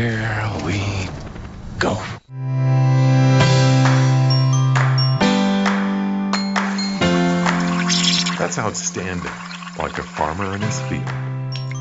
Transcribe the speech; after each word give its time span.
here 0.00 0.50
we 0.64 0.80
go. 1.78 1.94
That's 8.38 8.58
outstanding. 8.58 9.30
Like 9.78 9.98
a 9.98 10.02
farmer 10.02 10.54
in 10.54 10.62
his 10.62 10.80
field. 10.82 11.04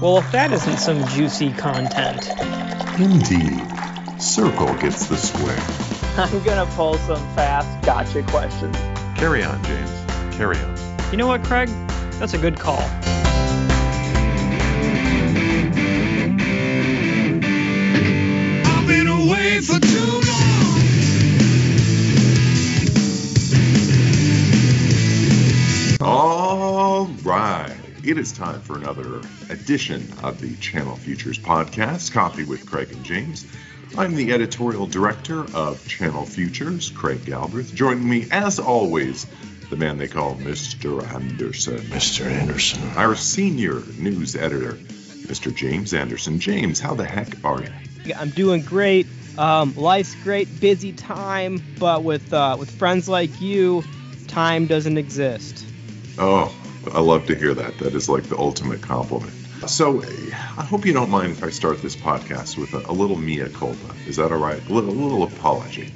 Well, 0.02 0.18
if 0.18 0.32
that 0.34 0.52
isn't 0.52 0.78
some 0.79 1.05
juicy 1.08 1.54
content. 1.54 2.29
Indeed. 3.00 3.65
Circle 4.22 4.74
gets 4.76 5.08
the 5.08 5.15
square. 5.15 5.58
I'm 6.17 6.44
gonna 6.44 6.70
pull 6.76 6.96
some 6.97 7.26
fast 7.36 7.86
gotcha 7.86 8.24
questions. 8.24 8.76
Carry 9.17 9.44
on, 9.44 9.63
James. 9.63 10.36
Carry 10.36 10.58
on. 10.58 10.78
You 11.12 11.17
know 11.17 11.28
what, 11.28 11.44
Craig? 11.44 11.70
That's 12.20 12.33
a 12.33 12.38
good 12.38 12.60
call. 12.60 12.83
Away 19.40 19.62
for 19.62 19.80
too 19.80 20.22
All 26.02 27.08
right. 27.24 27.76
It 28.04 28.18
is 28.18 28.32
time 28.32 28.62
for 28.62 28.78
another 28.78 29.22
edition 29.50 30.12
of 30.24 30.40
the 30.40 30.56
Channel 30.58 30.96
Futures 30.96 31.38
podcast, 31.38 32.14
Coffee 32.14 32.46
with 32.46 32.66
Craig 32.66 32.92
and 32.92 33.04
James. 33.04 33.46
I'm 33.98 34.16
the 34.16 34.32
editorial 34.32 34.88
director 34.88 35.46
of 35.54 35.86
Channel 35.88 36.26
Futures, 36.26 36.90
Craig 36.90 37.26
Galbraith. 37.26 37.76
Joining 37.76 38.10
me, 38.10 38.28
as 38.32 38.60
always, 38.60 39.28
the 39.70 39.76
man 39.76 39.98
they 39.98 40.08
call 40.08 40.36
Mr. 40.36 41.04
Anderson. 41.14 41.80
Mr. 41.80 42.26
Anderson. 42.26 42.82
Our 42.96 43.16
senior 43.16 43.84
news 43.98 44.36
editor, 44.36 44.74
Mr. 44.74 45.54
James 45.54 45.94
Anderson. 45.94 46.40
James, 46.40 46.80
how 46.80 46.96
the 46.96 47.06
heck 47.06 47.44
are 47.44 47.62
you? 47.62 48.14
I'm 48.16 48.30
doing 48.30 48.62
great. 48.62 49.06
Um, 49.40 49.74
life's 49.78 50.14
great, 50.22 50.59
busy 50.59 50.92
time, 50.92 51.64
but 51.80 52.04
with 52.04 52.34
uh, 52.34 52.58
with 52.59 52.70
friends 52.72 53.08
like 53.08 53.40
you, 53.40 53.86
time 54.28 54.68
doesn't 54.68 54.98
exist. 54.98 55.66
Oh, 56.18 56.54
I 56.94 57.00
love 57.00 57.26
to 57.28 57.36
hear 57.36 57.54
that. 57.54 57.78
That 57.78 57.96
is 57.96 58.09
like 58.09 58.26
the 58.26 58.38
ultimate 58.38 58.81
compliment. 58.81 59.31
So, 59.66 60.04
I 60.04 60.64
hope 60.64 60.86
you 60.86 60.92
don't 60.92 61.09
mind 61.09 61.31
if 61.31 61.42
I 61.42 61.52
start 61.52 61.81
this 61.81 61.96
podcast 61.96 62.58
with 62.58 62.73
a, 62.73 62.92
a 62.92 62.94
little 62.94 63.16
mea 63.16 63.48
culpa. 63.48 63.96
Is 64.08 64.18
that 64.18 64.34
all 64.34 64.38
right? 64.38 64.62
A 64.70 64.73
little, 64.73 64.90
a 64.90 64.92
little 64.92 65.23
apology. 65.23 65.90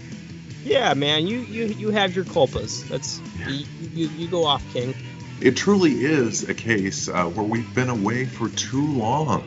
Yeah, 0.64 0.94
man, 0.94 1.28
you 1.28 1.40
you 1.40 1.66
you 1.66 1.90
have 1.92 2.16
your 2.16 2.24
culpas. 2.24 2.88
That's 2.88 3.22
you, 3.46 3.66
you, 3.94 4.08
you 4.08 4.28
go 4.30 4.46
off, 4.46 4.64
King. 4.72 4.96
It 5.42 5.58
truly 5.58 5.92
is 5.92 6.48
a 6.48 6.54
case 6.54 7.10
uh, 7.10 7.26
where 7.26 7.46
we've 7.46 7.76
been 7.76 7.90
away 7.90 8.24
for 8.24 8.48
too 8.48 8.88
long. 8.94 9.44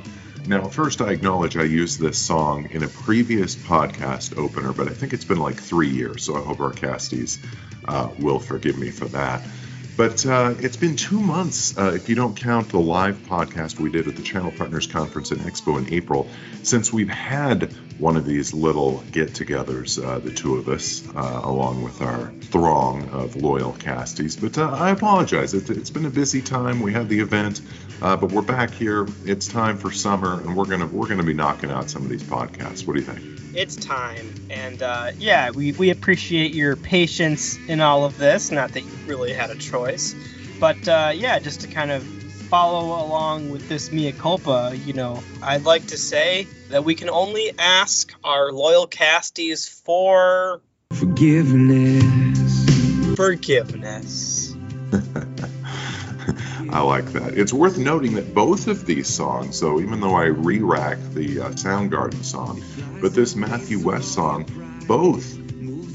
Now, 0.49 0.69
first, 0.69 1.01
I 1.01 1.11
acknowledge 1.11 1.57
I 1.57 1.65
used 1.65 1.99
this 1.99 2.19
song 2.19 2.69
in 2.71 2.85
a 2.85 2.89
previous 2.89 3.57
podcast 3.57 4.39
opener, 4.39 4.73
but 4.73 4.87
I 4.87 4.93
think 4.93 5.13
it's 5.13 5.25
been 5.25 5.41
like 5.41 5.57
three 5.57 5.89
years, 5.89 6.23
so 6.23 6.37
I 6.37 6.41
hope 6.41 6.61
our 6.61 6.73
casties 6.73 7.45
uh, 7.87 8.11
will 8.21 8.39
forgive 8.39 8.79
me 8.79 8.93
for 8.93 9.07
that. 9.07 9.43
But 9.97 10.25
uh, 10.27 10.55
it's 10.61 10.77
been 10.77 10.95
two 10.95 11.19
months, 11.19 11.77
uh, 11.77 11.93
if 11.95 12.09
you 12.09 12.15
don't 12.15 12.37
count 12.37 12.69
the 12.69 12.79
live 12.79 13.17
podcast 13.27 13.81
we 13.81 13.91
did 13.91 14.07
at 14.07 14.15
the 14.15 14.23
Channel 14.23 14.53
Partners 14.53 14.87
Conference 14.87 15.31
and 15.31 15.41
Expo 15.41 15.79
in 15.79 15.93
April, 15.93 16.29
since 16.63 16.93
we've 16.93 17.09
had 17.09 17.73
one 17.99 18.17
of 18.17 18.27
these 18.27 18.53
little 18.53 19.03
get 19.11 19.31
togethers, 19.31 20.05
uh, 20.05 20.19
the 20.19 20.31
two 20.31 20.57
of 20.57 20.69
us, 20.69 21.03
uh, 21.17 21.41
along 21.43 21.83
with 21.83 22.03
our 22.03 22.31
throng 22.43 23.09
of 23.09 23.37
loyal 23.37 23.73
casties. 23.73 24.39
But 24.39 24.59
uh, 24.59 24.71
I 24.71 24.91
apologize. 24.91 25.55
It, 25.55 25.71
it's 25.71 25.91
been 25.91 26.05
a 26.05 26.11
busy 26.11 26.43
time. 26.43 26.81
We 26.83 26.93
had 26.93 27.09
the 27.09 27.21
event, 27.21 27.63
uh, 28.03 28.17
but 28.17 28.33
we're 28.33 28.43
back 28.43 28.73
here. 28.73 29.07
It's 29.25 29.47
time 29.49 29.79
for 29.79 29.91
summer, 29.91 30.41
and 30.41 30.57
we're 30.57 30.67
gonna 30.67 30.87
we're 30.87 31.09
gonna 31.09 31.23
be 31.23 31.35
knocking 31.35 31.71
out 31.71 31.91
some 31.91 32.03
of 32.03 32.09
these 32.09 32.23
podcasts. 32.23 32.87
What 32.87 32.95
do 32.95 33.01
you 33.01 33.07
think? 33.07 33.21
It's 33.55 33.77
time, 33.77 34.35
and 34.51 34.83
uh, 34.83 35.13
yeah, 35.19 35.51
we 35.51 35.73
we 35.73 35.91
appreciate 35.91 36.55
your 36.55 36.77
patience 36.77 37.59
in 37.69 37.81
all 37.81 38.05
of 38.05 38.19
this. 38.19 38.51
Not 38.51 38.73
that 38.73 38.83
you 38.83 38.91
really 39.07 39.33
had 39.33 39.51
a 39.51 39.57
choice, 39.57 40.15
but 40.61 40.87
uh, 40.89 41.13
yeah, 41.15 41.39
just 41.39 41.63
to 41.63 41.69
kind 41.69 41.91
of 41.91 42.03
follow 42.47 43.05
along 43.05 43.51
with 43.51 43.69
this 43.69 43.91
mea 43.91 44.13
culpa, 44.13 44.73
you 44.85 44.93
know, 44.93 45.23
I'd 45.43 45.65
like 45.65 45.87
to 45.89 45.99
say 45.99 46.47
that 46.69 46.85
we 46.85 46.95
can 46.95 47.11
only 47.11 47.53
ask 47.59 48.13
our 48.23 48.53
loyal 48.53 48.87
casties 48.87 49.69
for 49.69 50.61
Forgiveness. 50.93 52.67
forgiveness. 53.17 54.36
I 56.77 56.81
like 56.81 57.13
that. 57.13 57.39
It's 57.39 57.55
worth 57.55 57.79
noting 57.79 58.17
that 58.17 58.35
both 58.35 58.69
of 58.69 58.85
these 58.85 59.09
songs, 59.09 59.57
so 59.57 59.81
even 59.81 59.99
though 60.01 60.15
I 60.15 60.27
re-rack 60.27 60.99
the 61.15 61.41
uh, 61.41 61.49
Soundgarden 61.53 62.23
song, 62.23 62.63
but 63.01 63.15
this 63.15 63.35
Matthew 63.35 63.83
West 63.83 64.13
song, 64.13 64.45
both 64.87 65.25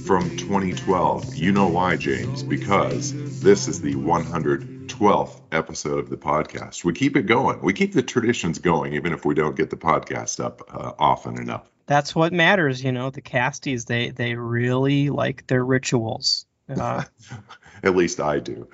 from 0.02 0.36
2012. 0.38 1.36
You 1.36 1.52
know 1.52 1.68
why, 1.68 1.98
James? 1.98 2.42
Because 2.42 3.14
this 3.42 3.68
is 3.68 3.80
the 3.82 3.94
112th 3.94 5.42
episode 5.52 6.00
of 6.00 6.10
the 6.10 6.18
podcast. 6.18 6.84
We 6.84 6.94
keep 6.94 7.16
it 7.16 7.28
going. 7.28 7.62
We 7.62 7.74
keep 7.74 7.94
the 7.94 8.02
traditions 8.02 8.58
going, 8.58 8.96
even 8.96 9.14
if 9.14 9.24
we 9.24 9.36
don't 9.36 9.56
get 9.56 9.70
the 9.70 9.78
podcast 9.78 10.44
up 10.44 10.64
uh, 10.74 10.94
often 10.98 11.38
enough. 11.38 11.70
That's 11.86 12.16
what 12.16 12.34
matters, 12.34 12.84
you 12.84 12.92
know. 12.92 13.12
The 13.12 13.22
casties 13.22 13.86
they 13.86 14.10
they 14.10 14.34
really 14.34 15.12
like 15.12 15.46
their 15.46 15.64
rituals. 15.64 16.48
Uh, 16.68 17.04
At 17.84 17.96
least 17.96 18.20
I 18.20 18.40
do. 18.40 18.68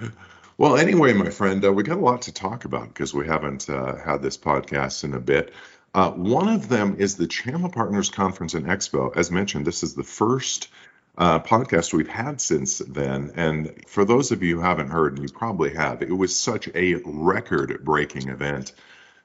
Well, 0.60 0.76
anyway, 0.76 1.14
my 1.14 1.30
friend, 1.30 1.64
uh, 1.64 1.72
we 1.72 1.84
got 1.84 2.00
a 2.00 2.02
lot 2.02 2.24
to 2.24 2.34
talk 2.34 2.66
about 2.66 2.88
because 2.88 3.14
we 3.14 3.28
haven't 3.28 3.70
uh, 3.70 3.96
had 3.96 4.24
this 4.24 4.40
podcast 4.40 5.04
in 5.04 5.14
a 5.14 5.20
bit. 5.20 5.54
Uh, 5.94 6.10
one 6.10 6.48
of 6.48 6.68
them 6.68 6.96
is 6.98 7.16
the 7.16 7.28
Channel 7.28 7.70
Partners 7.70 8.10
Conference 8.10 8.56
and 8.56 8.66
Expo. 8.66 9.16
As 9.16 9.30
mentioned, 9.30 9.68
this 9.68 9.84
is 9.84 9.94
the 9.94 10.04
first 10.04 10.70
uh, 11.16 11.40
podcast 11.42 11.94
we've 11.94 12.08
had 12.08 12.42
since 12.42 12.80
then. 12.80 13.34
And 13.36 13.84
for 13.88 14.04
those 14.04 14.32
of 14.32 14.42
you 14.42 14.56
who 14.56 14.62
haven't 14.62 14.90
heard, 14.90 15.14
and 15.14 15.22
you 15.22 15.32
probably 15.32 15.76
have, 15.76 16.02
it 16.02 16.12
was 16.12 16.36
such 16.36 16.68
a 16.74 16.96
record 17.06 17.84
breaking 17.84 18.30
event. 18.30 18.74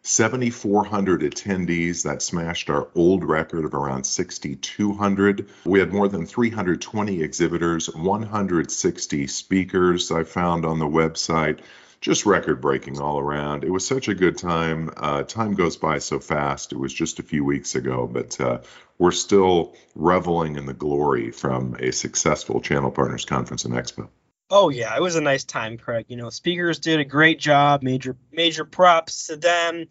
7,400 0.04 1.22
attendees. 1.22 2.02
That 2.02 2.22
smashed 2.22 2.68
our 2.70 2.88
old 2.94 3.24
record 3.24 3.64
of 3.64 3.72
around 3.72 4.04
6,200. 4.04 5.48
We 5.64 5.78
had 5.78 5.92
more 5.92 6.08
than 6.08 6.26
320 6.26 7.22
exhibitors, 7.22 7.88
160 7.88 9.26
speakers 9.28 10.10
I 10.10 10.24
found 10.24 10.64
on 10.64 10.80
the 10.80 10.86
website. 10.86 11.60
Just 12.00 12.26
record 12.26 12.60
breaking 12.60 12.98
all 12.98 13.20
around. 13.20 13.62
It 13.62 13.70
was 13.70 13.86
such 13.86 14.08
a 14.08 14.14
good 14.14 14.36
time. 14.36 14.90
Uh, 14.96 15.22
time 15.22 15.54
goes 15.54 15.76
by 15.76 15.98
so 15.98 16.19
fast. 16.19 16.72
It 16.72 16.78
was 16.78 16.92
just 16.92 17.20
a 17.20 17.22
few 17.22 17.44
weeks 17.44 17.76
ago, 17.76 18.08
but 18.12 18.40
uh, 18.40 18.58
we're 18.98 19.12
still 19.12 19.76
reveling 19.94 20.56
in 20.56 20.66
the 20.66 20.74
glory 20.74 21.30
from 21.30 21.76
a 21.78 21.92
successful 21.92 22.60
Channel 22.60 22.90
Partners 22.90 23.24
Conference 23.24 23.64
and 23.64 23.74
Expo. 23.74 24.08
Oh 24.54 24.68
yeah, 24.68 24.94
it 24.94 25.00
was 25.00 25.16
a 25.16 25.22
nice 25.22 25.44
time, 25.44 25.78
Craig. 25.78 26.04
You 26.08 26.18
know, 26.18 26.28
speakers 26.28 26.78
did 26.78 27.00
a 27.00 27.06
great 27.06 27.40
job. 27.40 27.82
Major 27.82 28.18
major 28.30 28.66
props 28.66 29.28
to 29.28 29.36
them. 29.36 29.86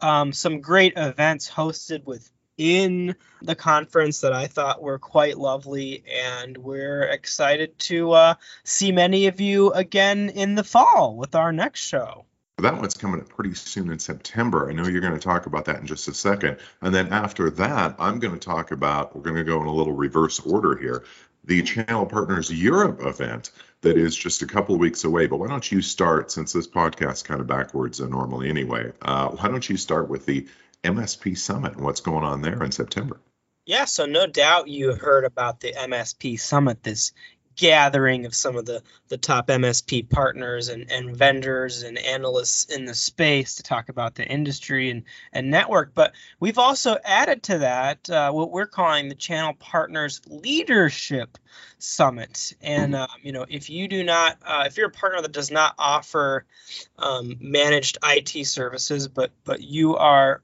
Um, 0.00 0.32
some 0.32 0.60
great 0.60 0.92
events 0.94 1.50
hosted 1.50 2.04
within 2.04 3.16
the 3.42 3.56
conference 3.56 4.20
that 4.20 4.32
I 4.32 4.46
thought 4.46 4.80
were 4.80 5.00
quite 5.00 5.36
lovely, 5.36 6.04
and 6.08 6.56
we're 6.56 7.02
excited 7.02 7.76
to 7.80 8.12
uh, 8.12 8.34
see 8.62 8.92
many 8.92 9.26
of 9.26 9.40
you 9.40 9.72
again 9.72 10.28
in 10.28 10.54
the 10.54 10.62
fall 10.62 11.16
with 11.16 11.34
our 11.34 11.50
next 11.50 11.80
show. 11.80 12.24
That 12.58 12.78
one's 12.78 12.94
coming 12.94 13.20
up 13.20 13.28
pretty 13.28 13.54
soon 13.54 13.90
in 13.90 13.98
September. 13.98 14.70
I 14.70 14.74
know 14.74 14.86
you're 14.86 15.00
going 15.00 15.14
to 15.14 15.18
talk 15.18 15.46
about 15.46 15.64
that 15.64 15.80
in 15.80 15.88
just 15.88 16.06
a 16.06 16.14
second. 16.14 16.58
And 16.82 16.94
then 16.94 17.12
after 17.12 17.50
that, 17.50 17.96
I'm 17.98 18.20
going 18.20 18.34
to 18.34 18.38
talk 18.38 18.70
about, 18.70 19.16
we're 19.16 19.22
going 19.22 19.34
to 19.34 19.42
go 19.42 19.60
in 19.60 19.66
a 19.66 19.74
little 19.74 19.92
reverse 19.92 20.38
order 20.38 20.76
here, 20.76 21.02
the 21.44 21.62
Channel 21.62 22.06
Partners 22.06 22.50
Europe 22.50 23.00
event 23.02 23.50
that 23.84 23.96
is 23.96 24.16
just 24.16 24.42
a 24.42 24.46
couple 24.46 24.74
of 24.74 24.80
weeks 24.80 25.04
away. 25.04 25.26
But 25.26 25.38
why 25.38 25.48
don't 25.48 25.70
you 25.70 25.80
start, 25.80 26.30
since 26.30 26.52
this 26.52 26.66
podcast 26.66 27.24
kind 27.24 27.40
of 27.40 27.46
backwards 27.46 27.98
than 27.98 28.10
normally 28.10 28.50
anyway, 28.50 28.92
uh, 29.00 29.28
why 29.28 29.48
don't 29.48 29.68
you 29.68 29.76
start 29.76 30.08
with 30.08 30.26
the 30.26 30.46
MSP 30.82 31.38
Summit 31.38 31.74
and 31.74 31.84
what's 31.84 32.00
going 32.00 32.24
on 32.24 32.42
there 32.42 32.62
in 32.62 32.72
September? 32.72 33.20
Yeah, 33.66 33.86
so 33.86 34.04
no 34.04 34.26
doubt 34.26 34.68
you 34.68 34.94
heard 34.94 35.24
about 35.24 35.60
the 35.60 35.72
MSP 35.72 36.38
Summit, 36.38 36.82
this 36.82 37.12
gathering 37.56 38.26
of 38.26 38.34
some 38.34 38.56
of 38.56 38.66
the, 38.66 38.82
the 39.08 39.16
top 39.16 39.48
MSP 39.48 40.08
partners 40.08 40.68
and, 40.68 40.90
and 40.90 41.16
vendors 41.16 41.82
and 41.82 41.98
analysts 41.98 42.64
in 42.64 42.84
the 42.84 42.94
space 42.94 43.56
to 43.56 43.62
talk 43.62 43.88
about 43.88 44.14
the 44.14 44.26
industry 44.26 44.90
and, 44.90 45.04
and 45.32 45.50
network. 45.50 45.94
But 45.94 46.12
we've 46.40 46.58
also 46.58 46.96
added 47.04 47.42
to 47.44 47.58
that 47.58 48.10
uh, 48.10 48.32
what 48.32 48.50
we're 48.50 48.66
calling 48.66 49.08
the 49.08 49.14
Channel 49.14 49.54
Partners 49.54 50.20
Leadership 50.26 51.38
Summit. 51.78 52.54
And, 52.62 52.94
uh, 52.94 53.06
you 53.22 53.32
know, 53.32 53.46
if 53.48 53.70
you 53.70 53.88
do 53.88 54.02
not, 54.04 54.38
uh, 54.44 54.64
if 54.66 54.76
you're 54.76 54.88
a 54.88 54.90
partner 54.90 55.22
that 55.22 55.32
does 55.32 55.50
not 55.50 55.74
offer 55.78 56.44
um, 56.98 57.36
managed 57.40 57.98
IT 58.02 58.46
services, 58.46 59.08
but 59.08 59.30
but 59.44 59.62
you 59.62 59.96
are 59.96 60.42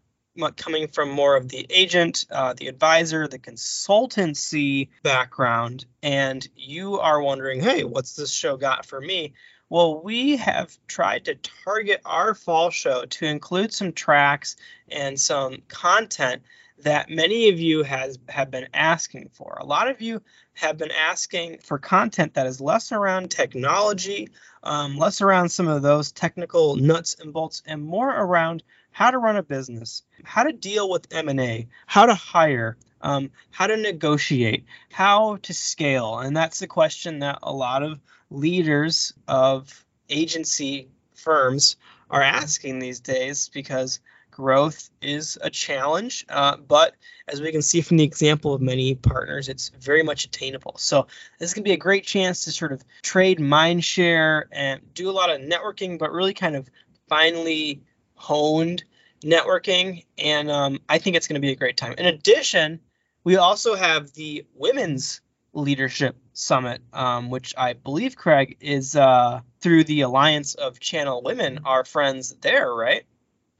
coming 0.56 0.88
from 0.88 1.10
more 1.10 1.37
of 1.37 1.48
the 1.48 1.66
agent, 1.70 2.25
uh, 2.31 2.54
the 2.54 2.69
advisor, 2.69 3.28
the 3.28 3.38
consultancy 3.38 4.88
background, 5.02 5.87
and 6.02 6.46
you 6.56 6.98
are 6.98 7.22
wondering, 7.22 7.60
hey, 7.60 7.84
what's 7.84 8.16
this 8.16 8.32
show 8.32 8.56
got 8.56 8.87
for 8.87 9.00
me? 9.00 9.34
Well, 9.69 10.02
we 10.02 10.37
have 10.38 10.76
tried 10.88 11.26
to 11.26 11.37
target 11.37 12.00
our 12.04 12.34
fall 12.34 12.70
show 12.70 13.04
to 13.04 13.26
include 13.26 13.72
some 13.72 13.92
tracks 13.92 14.56
and 14.88 15.19
some 15.19 15.62
content 15.69 16.42
that 16.82 17.10
many 17.10 17.48
of 17.50 17.60
you 17.60 17.82
has 17.82 18.19
have 18.28 18.50
been 18.50 18.69
asking 18.75 19.31
for. 19.32 19.58
A 19.60 19.64
lot 19.64 19.88
of 19.88 20.00
you 20.00 20.22
have 20.54 20.76
been 20.76 20.90
asking 20.90 21.58
for 21.58 21.78
content 21.78 22.34
that 22.34 22.46
is 22.46 22.60
less 22.60 22.92
around 22.92 23.31
technology, 23.31 24.31
um, 24.62 24.96
less 24.96 25.20
around 25.20 25.50
some 25.50 25.69
of 25.69 25.82
those 25.82 26.12
technical 26.12 26.76
nuts 26.76 27.16
and 27.20 27.32
bolts, 27.32 27.62
and 27.66 27.82
more 27.82 28.10
around 28.10 28.62
how 28.92 29.10
to 29.10 29.19
run 29.19 29.37
a 29.37 29.42
business, 29.42 30.02
how 30.25 30.44
to 30.44 30.52
deal 30.52 30.90
with 30.90 31.06
M&A, 31.12 31.69
how 31.87 32.06
to 32.06 32.14
hire, 32.14 32.76
um, 33.02 33.31
how 33.50 33.66
to 33.66 33.76
negotiate, 33.76 34.64
how 34.90 35.37
to 35.42 35.54
scale. 35.54 36.19
And 36.19 36.37
that's 36.37 36.58
the 36.58 36.66
question 36.66 37.20
that 37.20 37.38
a 37.42 37.52
lot 37.52 37.82
of 37.82 38.00
leaders 38.31 39.12
of 39.26 39.84
agency 40.08 40.88
firms 41.14 41.76
are 42.10 42.22
asking 42.22 42.78
these 42.78 43.00
days 43.00 43.48
because 43.48 44.00
growth 44.31 44.90
is 45.02 45.38
a 45.42 45.50
challenge. 45.50 46.25
Uh, 46.28 46.56
but 46.56 46.94
as 47.28 47.40
we 47.40 47.52
can 47.52 47.62
see 47.62 47.81
from 47.81 47.98
the 47.98 48.04
example 48.04 48.54
of 48.54 48.60
many 48.60 48.94
partners, 48.94 49.48
it's 49.48 49.70
very 49.81 50.02
much 50.02 50.25
attainable. 50.25 50.75
So 50.78 51.06
this 51.38 51.54
can 51.54 51.62
be 51.62 51.72
a 51.72 51.76
great 51.76 52.04
chance 52.04 52.44
to 52.44 52.52
sort 52.52 52.72
of 52.72 52.82
trade 53.02 53.40
mind 53.40 53.84
share 53.84 54.48
and 54.50 54.81
do 54.94 55.10
a 55.10 55.12
lot 55.12 55.31
of 55.31 55.40
networking, 55.40 55.98
but 55.98 56.12
really 56.12 56.34
kind 56.34 56.56
of 56.56 56.69
finely 57.08 57.82
honed 58.20 58.84
networking. 59.22 60.05
And 60.19 60.50
um, 60.50 60.81
I 60.88 60.99
think 60.99 61.17
it's 61.17 61.26
going 61.26 61.40
to 61.40 61.40
be 61.40 61.52
a 61.52 61.56
great 61.56 61.76
time. 61.76 61.94
In 61.96 62.06
addition, 62.06 62.81
we 63.25 63.37
also 63.37 63.75
have 63.75 64.12
the 64.12 64.46
Women's 64.55 65.20
Leadership 65.52 66.17
Summit, 66.32 66.81
um, 66.93 67.31
which 67.31 67.55
I 67.56 67.72
believe, 67.72 68.17
Craig, 68.17 68.56
is 68.61 68.94
uh, 68.94 69.40
through 69.61 69.84
the 69.84 70.02
Alliance 70.02 70.55
of 70.55 70.78
Channel 70.78 71.22
Women, 71.22 71.61
our 71.64 71.84
friends 71.84 72.34
there, 72.40 72.72
right? 72.72 73.05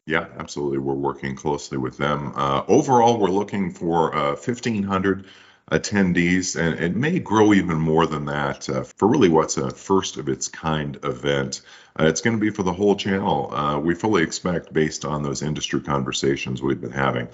Yeah, 0.06 0.26
absolutely. 0.38 0.78
We're 0.78 0.94
working 0.94 1.34
closely 1.34 1.78
with 1.78 1.96
them. 1.96 2.32
Uh, 2.34 2.64
overall, 2.68 3.18
we're 3.18 3.28
looking 3.28 3.70
for 3.70 4.14
uh, 4.14 4.30
1,500 4.30 5.26
attendees, 5.70 6.61
and 6.61 6.81
it 6.81 6.96
may 6.96 7.19
grow 7.19 7.55
even 7.55 7.78
more 7.78 8.06
than 8.06 8.25
that 8.26 8.69
uh, 8.69 8.82
for 8.82 9.08
really 9.08 9.28
what's 9.28 9.56
a 9.56 9.70
first 9.70 10.17
of 10.17 10.28
its 10.28 10.49
kind 10.49 10.99
event. 11.05 11.62
Uh, 11.99 12.05
it's 12.05 12.20
going 12.20 12.37
to 12.37 12.40
be 12.40 12.50
for 12.50 12.62
the 12.62 12.72
whole 12.72 12.96
channel. 12.96 13.55
Uh, 13.55 13.78
we 13.78 13.94
fully 13.94 14.22
expect, 14.22 14.72
based 14.72 15.05
on 15.05 15.22
those 15.22 15.43
industry 15.43 15.81
conversations 15.81 16.62
we've 16.62 16.81
been 16.81 16.90
having, 16.90 17.28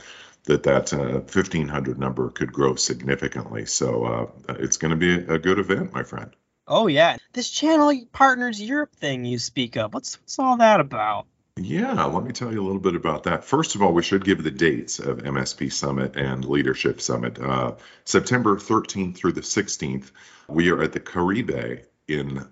that 0.45 0.63
that 0.65 0.93
uh, 0.93 1.21
1500 1.21 1.99
number 1.99 2.31
could 2.31 2.53
grow 2.53 2.75
significantly. 2.75 3.67
So 3.67 4.05
uh, 4.05 4.55
it's 4.55 4.77
going 4.77 4.91
to 4.91 4.97
be 4.97 5.15
a 5.15 5.39
good 5.39 5.59
event, 5.59 5.93
my 5.93 6.03
friend. 6.03 6.31
Oh 6.69 6.89
yeah, 6.89 7.17
this 7.33 7.51
channel 7.51 7.93
partners 8.13 8.61
Europe 8.61 8.95
thing 8.97 9.25
you 9.25 9.39
speak 9.39 9.77
of. 9.77 9.95
What's 9.95 10.21
what's 10.21 10.39
all 10.39 10.57
that 10.59 10.81
about? 10.81 11.27
Yeah, 11.59 12.05
let 12.05 12.23
me 12.23 12.33
tell 12.33 12.53
you 12.53 12.61
a 12.61 12.67
little 12.67 12.81
bit 12.81 12.97
about 12.97 13.23
that. 13.23 13.43
First 13.43 13.75
of 13.75 13.83
all, 13.83 13.95
we 13.95 14.03
should 14.03 14.27
give 14.27 14.43
the 14.43 14.51
dates 14.51 14.99
of 14.99 15.23
MSP 15.23 15.73
Summit 15.73 16.15
and 16.15 16.45
Leadership 16.45 17.01
Summit. 17.01 17.39
Uh, 17.39 17.77
September 18.05 18.57
13th 18.57 19.17
through 19.17 19.33
the 19.33 19.41
16th, 19.41 20.11
we 20.49 20.71
are 20.71 20.83
at 20.83 20.93
the 20.93 21.01
Caribe 21.01 21.81
in 22.09 22.47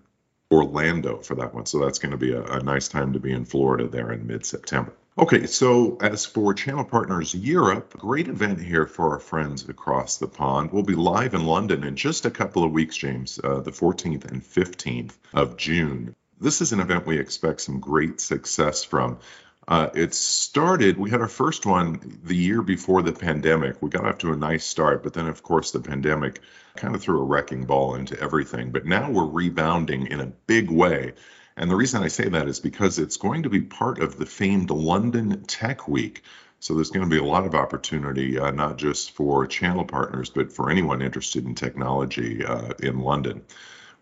Orlando 0.51 1.19
for 1.19 1.35
that 1.35 1.55
one. 1.55 1.67
So 1.67 1.81
that's 1.81 1.99
going 1.99 2.13
to 2.13 2.17
be 2.17 2.33
a, 2.33 2.43
a 2.45 2.63
nice 2.63 2.89
time 2.89 3.13
to 3.13 3.21
be 3.21 3.33
in 3.33 3.45
Florida 3.45 3.89
there 3.89 4.11
in 4.11 4.27
mid 4.27 4.47
September. 4.47 4.95
Okay, 5.19 5.47
so 5.47 5.99
as 6.01 6.25
for 6.25 6.55
Channel 6.55 6.85
Partners 6.85 7.35
Europe, 7.35 7.93
great 7.99 8.29
event 8.29 8.59
here 8.59 8.87
for 8.87 9.11
our 9.11 9.21
friends 9.21 9.69
across 9.69 10.17
the 10.17 10.29
pond. 10.29 10.73
We'll 10.73 10.83
be 10.83 10.95
live 10.95 11.35
in 11.35 11.45
London 11.45 11.85
in 11.85 11.95
just 11.95 12.25
a 12.25 12.31
couple 12.31 12.65
of 12.65 12.73
weeks, 12.73 12.97
James, 12.97 13.39
uh, 13.45 13.61
the 13.61 13.71
14th 13.71 14.25
and 14.25 14.43
15th 14.43 15.13
of 15.35 15.59
June. 15.59 16.17
This 16.45 16.61
is 16.61 16.75
an 16.75 16.81
event 16.81 17.07
we 17.07 17.19
expect 17.19 17.63
some 17.63 17.81
great 17.81 18.21
success 18.21 18.85
from. 18.85 19.19
Uh, 19.67 19.89
it 19.95 20.13
started, 20.13 20.99
we 20.99 21.09
had 21.09 21.23
our 21.23 21.27
first 21.27 21.65
one 21.65 22.21
the 22.23 22.37
year 22.37 22.61
before 22.61 23.01
the 23.01 23.15
pandemic. 23.15 23.81
We 23.81 23.89
got 23.89 24.05
off 24.05 24.19
to 24.19 24.33
a 24.35 24.37
nice 24.37 24.67
start, 24.67 25.03
but 25.03 25.15
then, 25.15 25.27
of 25.27 25.43
course, 25.43 25.71
the 25.71 25.81
pandemic 25.81 26.41
kind 26.77 26.95
of 26.95 27.01
threw 27.01 27.19
a 27.19 27.25
wrecking 27.25 27.65
ball 27.65 27.95
into 27.95 28.21
everything. 28.21 28.73
But 28.73 28.85
now 28.85 29.11
we're 29.11 29.25
rebounding 29.25 30.09
in 30.09 30.21
a 30.21 30.27
big 30.27 30.71
way. 30.71 31.15
And 31.57 31.71
the 31.71 31.77
reason 31.77 32.03
I 32.03 32.09
say 32.09 32.29
that 32.29 32.47
is 32.47 32.61
because 32.61 32.99
it's 32.99 33.17
going 33.17 33.45
to 33.45 33.49
be 33.49 33.63
part 33.63 34.01
of 34.01 34.19
the 34.19 34.27
famed 34.27 34.69
London 34.69 35.45
Tech 35.45 35.89
Week. 35.89 36.25
So 36.61 36.75
there's 36.75 36.91
going 36.91 37.09
to 37.09 37.17
be 37.17 37.23
a 37.23 37.27
lot 37.27 37.47
of 37.47 37.55
opportunity, 37.55 38.39
uh, 38.39 38.51
not 38.51 38.77
just 38.77 39.13
for 39.13 39.47
channel 39.47 39.87
partners, 39.87 40.29
but 40.29 40.53
for 40.53 40.69
anyone 40.69 41.01
interested 41.01 41.47
in 41.47 41.55
technology 41.55 42.45
uh, 42.45 42.75
in 42.81 43.01
London. 43.01 43.45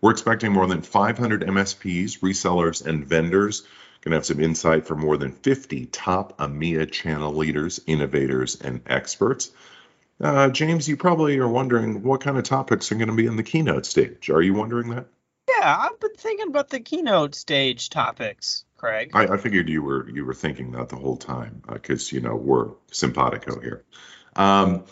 We're 0.03 0.11
expecting 0.11 0.51
more 0.51 0.67
than 0.67 0.81
500 0.81 1.43
MSPs, 1.43 2.19
resellers, 2.19 2.85
and 2.85 3.07
vendors. 3.07 3.61
Going 4.01 4.11
to 4.11 4.17
have 4.17 4.25
some 4.25 4.41
insight 4.41 4.85
from 4.85 4.99
more 4.99 5.15
than 5.15 5.31
50 5.31 5.85
top 5.85 6.39
EMEA 6.39 6.91
channel 6.91 7.33
leaders, 7.33 7.79
innovators, 7.87 8.59
and 8.59 8.81
experts. 8.85 9.51
Uh, 10.19 10.49
James, 10.49 10.89
you 10.89 10.97
probably 10.97 11.37
are 11.37 11.47
wondering 11.47 12.03
what 12.03 12.19
kind 12.19 12.37
of 12.37 12.43
topics 12.43 12.91
are 12.91 12.95
going 12.95 13.07
to 13.07 13.15
be 13.15 13.27
in 13.27 13.37
the 13.37 13.43
keynote 13.43 13.85
stage. 13.85 14.29
Are 14.29 14.41
you 14.41 14.53
wondering 14.53 14.89
that? 14.89 15.05
Yeah, 15.47 15.73
I've 15.79 15.97
been 16.01 16.15
thinking 16.17 16.49
about 16.49 16.69
the 16.69 16.81
keynote 16.81 17.33
stage 17.33 17.89
topics, 17.89 18.65
Craig. 18.75 19.11
I, 19.13 19.27
I 19.27 19.37
figured 19.37 19.69
you 19.69 19.83
were 19.83 20.09
you 20.09 20.25
were 20.25 20.33
thinking 20.33 20.73
that 20.73 20.89
the 20.89 20.97
whole 20.97 21.15
time 21.15 21.61
because 21.65 22.11
uh, 22.11 22.15
you 22.15 22.21
know 22.21 22.35
we're 22.35 22.71
simpatico 22.91 23.61
here. 23.61 23.85
Um, 24.35 24.83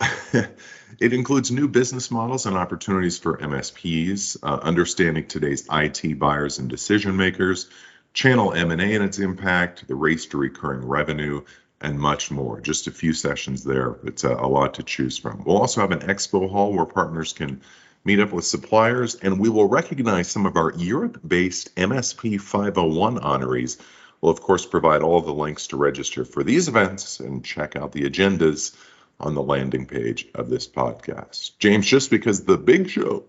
it 1.00 1.14
includes 1.14 1.50
new 1.50 1.66
business 1.66 2.10
models 2.10 2.44
and 2.44 2.56
opportunities 2.56 3.18
for 3.18 3.38
MSPs, 3.38 4.36
uh, 4.42 4.60
understanding 4.62 5.26
today's 5.26 5.66
IT 5.72 6.18
buyers 6.18 6.58
and 6.58 6.68
decision 6.68 7.16
makers, 7.16 7.70
channel 8.12 8.52
M&A 8.52 8.94
and 8.94 9.02
its 9.02 9.18
impact, 9.18 9.88
the 9.88 9.94
race 9.94 10.26
to 10.26 10.36
recurring 10.36 10.86
revenue, 10.86 11.42
and 11.80 11.98
much 11.98 12.30
more. 12.30 12.60
Just 12.60 12.86
a 12.86 12.90
few 12.90 13.14
sessions 13.14 13.64
there. 13.64 13.96
It's 14.04 14.24
a, 14.24 14.34
a 14.34 14.46
lot 14.46 14.74
to 14.74 14.82
choose 14.82 15.16
from. 15.16 15.42
We'll 15.44 15.56
also 15.56 15.80
have 15.80 15.92
an 15.92 16.00
expo 16.00 16.50
hall 16.50 16.74
where 16.74 16.84
partners 16.84 17.32
can 17.32 17.62
meet 18.04 18.20
up 18.20 18.32
with 18.32 18.44
suppliers, 18.44 19.14
and 19.14 19.40
we 19.40 19.48
will 19.48 19.68
recognize 19.68 20.30
some 20.30 20.44
of 20.44 20.56
our 20.56 20.72
Europe-based 20.76 21.74
MSP 21.76 22.38
501 22.38 23.18
honorees. 23.20 23.80
We'll, 24.20 24.32
of 24.32 24.42
course, 24.42 24.66
provide 24.66 25.00
all 25.00 25.22
the 25.22 25.32
links 25.32 25.68
to 25.68 25.78
register 25.78 26.26
for 26.26 26.42
these 26.44 26.68
events 26.68 27.20
and 27.20 27.42
check 27.42 27.74
out 27.74 27.92
the 27.92 28.02
agendas 28.02 28.76
on 29.20 29.34
the 29.34 29.42
landing 29.42 29.86
page 29.86 30.26
of 30.34 30.48
this 30.48 30.66
podcast. 30.66 31.52
James, 31.58 31.86
just 31.86 32.10
because 32.10 32.44
the 32.44 32.56
big 32.56 32.88
show 32.88 33.24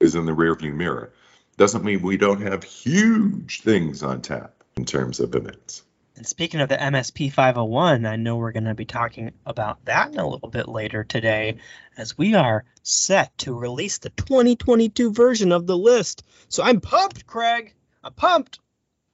is 0.00 0.14
in 0.14 0.26
the 0.26 0.32
rearview 0.32 0.74
mirror 0.74 1.12
doesn't 1.56 1.84
mean 1.84 2.02
we 2.02 2.16
don't 2.16 2.42
have 2.42 2.64
huge 2.64 3.60
things 3.62 4.02
on 4.02 4.22
tap 4.22 4.64
in 4.76 4.84
terms 4.84 5.20
of 5.20 5.34
events. 5.34 5.82
And 6.16 6.26
speaking 6.26 6.60
of 6.60 6.68
the 6.68 6.76
MSP 6.76 7.32
501, 7.32 8.06
I 8.06 8.16
know 8.16 8.36
we're 8.36 8.52
going 8.52 8.64
to 8.64 8.74
be 8.74 8.84
talking 8.84 9.32
about 9.44 9.84
that 9.86 10.12
in 10.12 10.18
a 10.18 10.28
little 10.28 10.48
bit 10.48 10.68
later 10.68 11.02
today 11.02 11.56
as 11.96 12.16
we 12.16 12.34
are 12.34 12.64
set 12.82 13.36
to 13.38 13.52
release 13.52 13.98
the 13.98 14.10
2022 14.10 15.12
version 15.12 15.50
of 15.50 15.66
the 15.66 15.76
list. 15.76 16.22
So 16.48 16.62
I'm 16.62 16.80
pumped, 16.80 17.26
Craig. 17.26 17.74
I'm 18.02 18.12
pumped. 18.12 18.60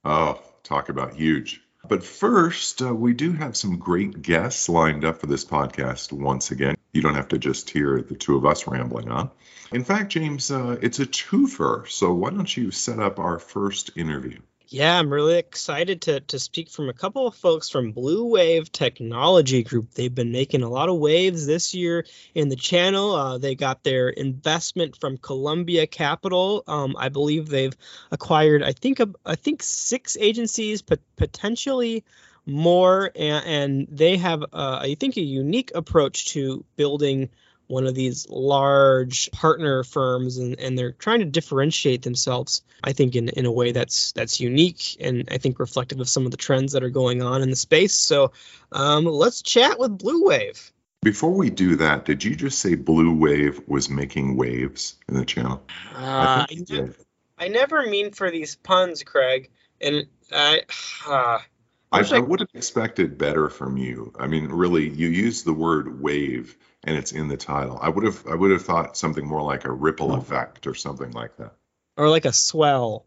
Oh, 0.05 0.41
talk 0.63 0.89
about 0.89 1.15
huge. 1.15 1.61
But 1.91 2.05
first, 2.05 2.81
uh, 2.81 2.95
we 2.95 3.11
do 3.11 3.33
have 3.33 3.57
some 3.57 3.77
great 3.77 4.21
guests 4.21 4.69
lined 4.69 5.03
up 5.03 5.19
for 5.19 5.27
this 5.27 5.43
podcast 5.43 6.13
once 6.13 6.49
again. 6.49 6.77
You 6.93 7.01
don't 7.01 7.15
have 7.15 7.27
to 7.27 7.37
just 7.37 7.69
hear 7.69 8.01
the 8.01 8.15
two 8.15 8.37
of 8.37 8.45
us 8.45 8.65
rambling 8.65 9.11
on. 9.11 9.29
In 9.73 9.83
fact, 9.83 10.13
James, 10.13 10.51
uh, 10.51 10.77
it's 10.81 11.01
a 11.01 11.05
twofer. 11.05 11.85
So 11.89 12.13
why 12.13 12.29
don't 12.29 12.55
you 12.55 12.71
set 12.71 12.99
up 12.99 13.19
our 13.19 13.39
first 13.39 13.89
interview? 13.97 14.39
Yeah, 14.73 14.97
I'm 14.97 15.11
really 15.11 15.37
excited 15.37 16.03
to 16.03 16.21
to 16.21 16.39
speak 16.39 16.69
from 16.69 16.87
a 16.87 16.93
couple 16.93 17.27
of 17.27 17.35
folks 17.35 17.67
from 17.67 17.91
Blue 17.91 18.23
Wave 18.27 18.71
Technology 18.71 19.63
Group. 19.63 19.91
They've 19.91 20.15
been 20.15 20.31
making 20.31 20.63
a 20.63 20.69
lot 20.69 20.87
of 20.87 20.97
waves 20.97 21.45
this 21.45 21.73
year 21.73 22.05
in 22.33 22.47
the 22.47 22.55
channel. 22.55 23.13
Uh, 23.13 23.37
they 23.37 23.53
got 23.53 23.83
their 23.83 24.07
investment 24.07 24.95
from 24.95 25.17
Columbia 25.17 25.87
Capital. 25.87 26.63
Um, 26.67 26.95
I 26.97 27.09
believe 27.09 27.49
they've 27.49 27.75
acquired, 28.11 28.63
I 28.63 28.71
think, 28.71 29.01
I 29.25 29.35
think 29.35 29.61
six 29.61 30.15
agencies, 30.17 30.81
but 30.81 31.01
potentially 31.17 32.05
more, 32.45 33.11
and, 33.13 33.45
and 33.45 33.87
they 33.91 34.15
have, 34.15 34.41
uh, 34.53 34.79
I 34.81 34.95
think, 34.97 35.17
a 35.17 35.21
unique 35.21 35.73
approach 35.75 36.27
to 36.27 36.63
building 36.77 37.29
one 37.71 37.87
of 37.87 37.95
these 37.95 38.29
large 38.29 39.31
partner 39.31 39.83
firms 39.83 40.37
and, 40.37 40.59
and 40.59 40.77
they're 40.77 40.91
trying 40.91 41.19
to 41.19 41.25
differentiate 41.25 42.01
themselves 42.01 42.61
i 42.83 42.91
think 42.91 43.15
in, 43.15 43.29
in 43.29 43.45
a 43.45 43.51
way 43.51 43.71
that's 43.71 44.11
that's 44.11 44.39
unique 44.39 44.97
and 44.99 45.27
i 45.31 45.37
think 45.37 45.59
reflective 45.59 45.99
of 45.99 46.09
some 46.09 46.25
of 46.25 46.31
the 46.31 46.37
trends 46.37 46.73
that 46.73 46.83
are 46.83 46.89
going 46.89 47.21
on 47.21 47.41
in 47.41 47.49
the 47.49 47.55
space. 47.55 47.93
So 47.93 48.31
um, 48.71 49.05
let's 49.05 49.41
chat 49.41 49.79
with 49.79 49.97
blue 49.97 50.25
wave. 50.25 50.71
Before 51.01 51.31
we 51.31 51.49
do 51.49 51.77
that 51.77 52.05
did 52.05 52.23
you 52.23 52.35
just 52.35 52.59
say 52.59 52.75
blue 52.75 53.13
wave 53.13 53.61
was 53.67 53.89
making 53.89 54.37
waves 54.37 54.95
in 55.07 55.15
the 55.15 55.25
channel? 55.25 55.63
Uh, 55.95 56.45
I, 56.49 56.65
I, 56.71 56.89
I, 57.37 57.47
never 57.47 57.87
mean 57.87 58.11
for 58.11 58.29
these 58.29 58.55
puns 58.55 59.03
craig 59.03 59.49
and 59.79 60.05
i 60.31 60.61
uh, 61.07 61.39
I, 61.93 62.05
I, 62.09 62.19
would 62.19 62.39
have 62.39 62.47
expected 62.53 63.17
better 63.17 63.49
from 63.49 63.75
you. 63.75 64.13
I 64.17 64.25
mean, 64.25 64.47
really, 64.47 64.87
you 64.87 65.09
use 65.09 65.43
the 65.43 65.51
word 65.51 66.01
wave 66.01 66.57
and 66.83 66.97
it's 66.97 67.11
in 67.11 67.27
the 67.27 67.37
title. 67.37 67.77
I 67.81 67.89
would 67.89 68.03
have 68.05 68.25
I 68.27 68.35
would 68.35 68.51
have 68.51 68.63
thought 68.63 68.97
something 68.97 69.25
more 69.25 69.41
like 69.41 69.65
a 69.65 69.71
ripple 69.71 70.13
effect 70.15 70.67
or 70.67 70.73
something 70.75 71.11
like 71.11 71.37
that. 71.37 71.53
Or 71.97 72.09
like 72.09 72.25
a 72.25 72.33
swell. 72.33 73.05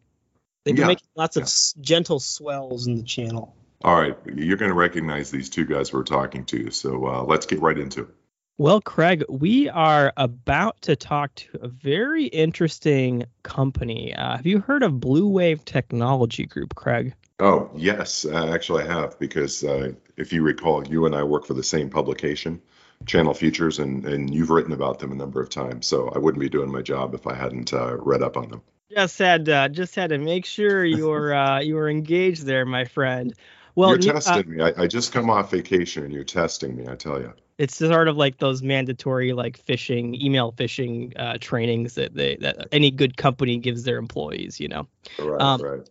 They've 0.65 0.75
been 0.75 0.83
Yeah, 0.83 0.89
making 0.89 1.09
lots 1.17 1.37
of 1.37 1.45
s- 1.45 1.75
gentle 1.81 2.21
swells 2.21 2.87
in 2.87 2.97
the 2.97 3.03
channel. 3.03 3.55
All 3.83 4.01
right, 4.01 4.17
you're 4.35 4.57
going 4.57 4.71
to 4.71 4.75
recognize 4.77 5.31
these 5.31 5.51
two 5.51 5.67
guys 5.67 5.93
we're 5.93 6.05
talking 6.05 6.45
to, 6.47 6.71
so 6.71 7.07
uh, 7.07 7.23
let's 7.23 7.45
get 7.45 7.61
right 7.61 7.79
into 7.79 8.03
it. 8.03 8.09
Well, 8.57 8.81
Craig, 8.81 9.25
we 9.29 9.69
are 9.69 10.13
about 10.17 10.81
to 10.83 10.97
talk 10.97 11.35
to 11.35 11.59
a 11.61 11.69
very 11.69 12.25
interesting 12.27 13.25
company. 13.43 14.15
Uh, 14.15 14.37
have 14.37 14.47
you 14.47 14.61
heard 14.61 14.83
of 14.85 15.01
Blue 15.01 15.29
Wave 15.29 15.65
Technology 15.65 16.47
Group, 16.47 16.75
Craig? 16.77 17.15
Oh, 17.41 17.69
yes, 17.77 18.25
uh, 18.25 18.51
actually, 18.55 18.85
I 18.85 18.87
have 18.87 19.19
because 19.19 19.65
uh, 19.65 19.93
if 20.17 20.33
you 20.33 20.43
recall, 20.43 20.87
you 20.87 21.05
and 21.05 21.15
I 21.15 21.25
work 21.25 21.45
for 21.45 21.55
the 21.55 21.65
same 21.65 21.91
publication, 21.91 22.63
Channel 23.07 23.35
Futures, 23.35 23.79
and, 23.79 24.05
and 24.07 24.33
you've 24.35 24.51
written 24.51 24.73
about 24.73 24.99
them 24.99 25.13
a 25.13 25.15
number 25.15 25.41
of 25.41 25.51
times. 25.51 25.87
So 25.87 26.09
I 26.15 26.19
wouldn't 26.19 26.41
be 26.41 26.49
doing 26.49 26.73
my 26.73 26.83
job 26.83 27.15
if 27.15 27.27
I 27.27 27.35
hadn't 27.35 27.73
uh, 27.73 27.97
read 27.99 28.23
up 28.23 28.37
on 28.37 28.49
them. 28.49 28.63
Just 28.91 29.19
had 29.19 29.49
uh, 29.49 29.69
just 29.69 29.95
had 29.95 30.11
to 30.11 30.19
make 30.19 30.45
sure 30.45 30.85
you're 30.85 31.35
uh, 31.35 31.61
you 31.63 31.75
were 31.75 31.89
engaged 31.89 32.45
there, 32.45 32.65
my 32.65 32.85
friend. 32.85 33.35
Well, 33.75 33.91
you're 33.91 34.17
uh, 34.17 34.21
testing 34.21 34.57
me. 34.57 34.63
I, 34.63 34.83
I 34.83 34.87
just 34.87 35.13
come 35.13 35.31
off 35.31 35.51
vacation 35.51 36.05
and 36.05 36.13
you're 36.13 36.23
testing 36.25 36.77
me, 36.77 36.87
I 36.89 36.95
tell 36.95 37.21
you. 37.21 37.33
it's 37.59 37.77
sort 37.77 38.09
of 38.09 38.17
like 38.17 38.39
those 38.39 38.63
mandatory 38.63 39.33
like 39.33 39.65
phishing, 39.65 40.15
email 40.21 40.53
phishing 40.53 41.13
uh, 41.19 41.39
trainings 41.41 41.95
that 41.95 42.15
they 42.15 42.37
that 42.37 42.69
any 42.73 42.91
good 42.91 43.17
company 43.17 43.57
gives 43.59 43.83
their 43.83 43.99
employees. 43.99 44.61
You 44.61 44.69
know. 44.69 44.89
Right, 45.19 45.41
Um, 45.41 45.61
right. 45.61 45.91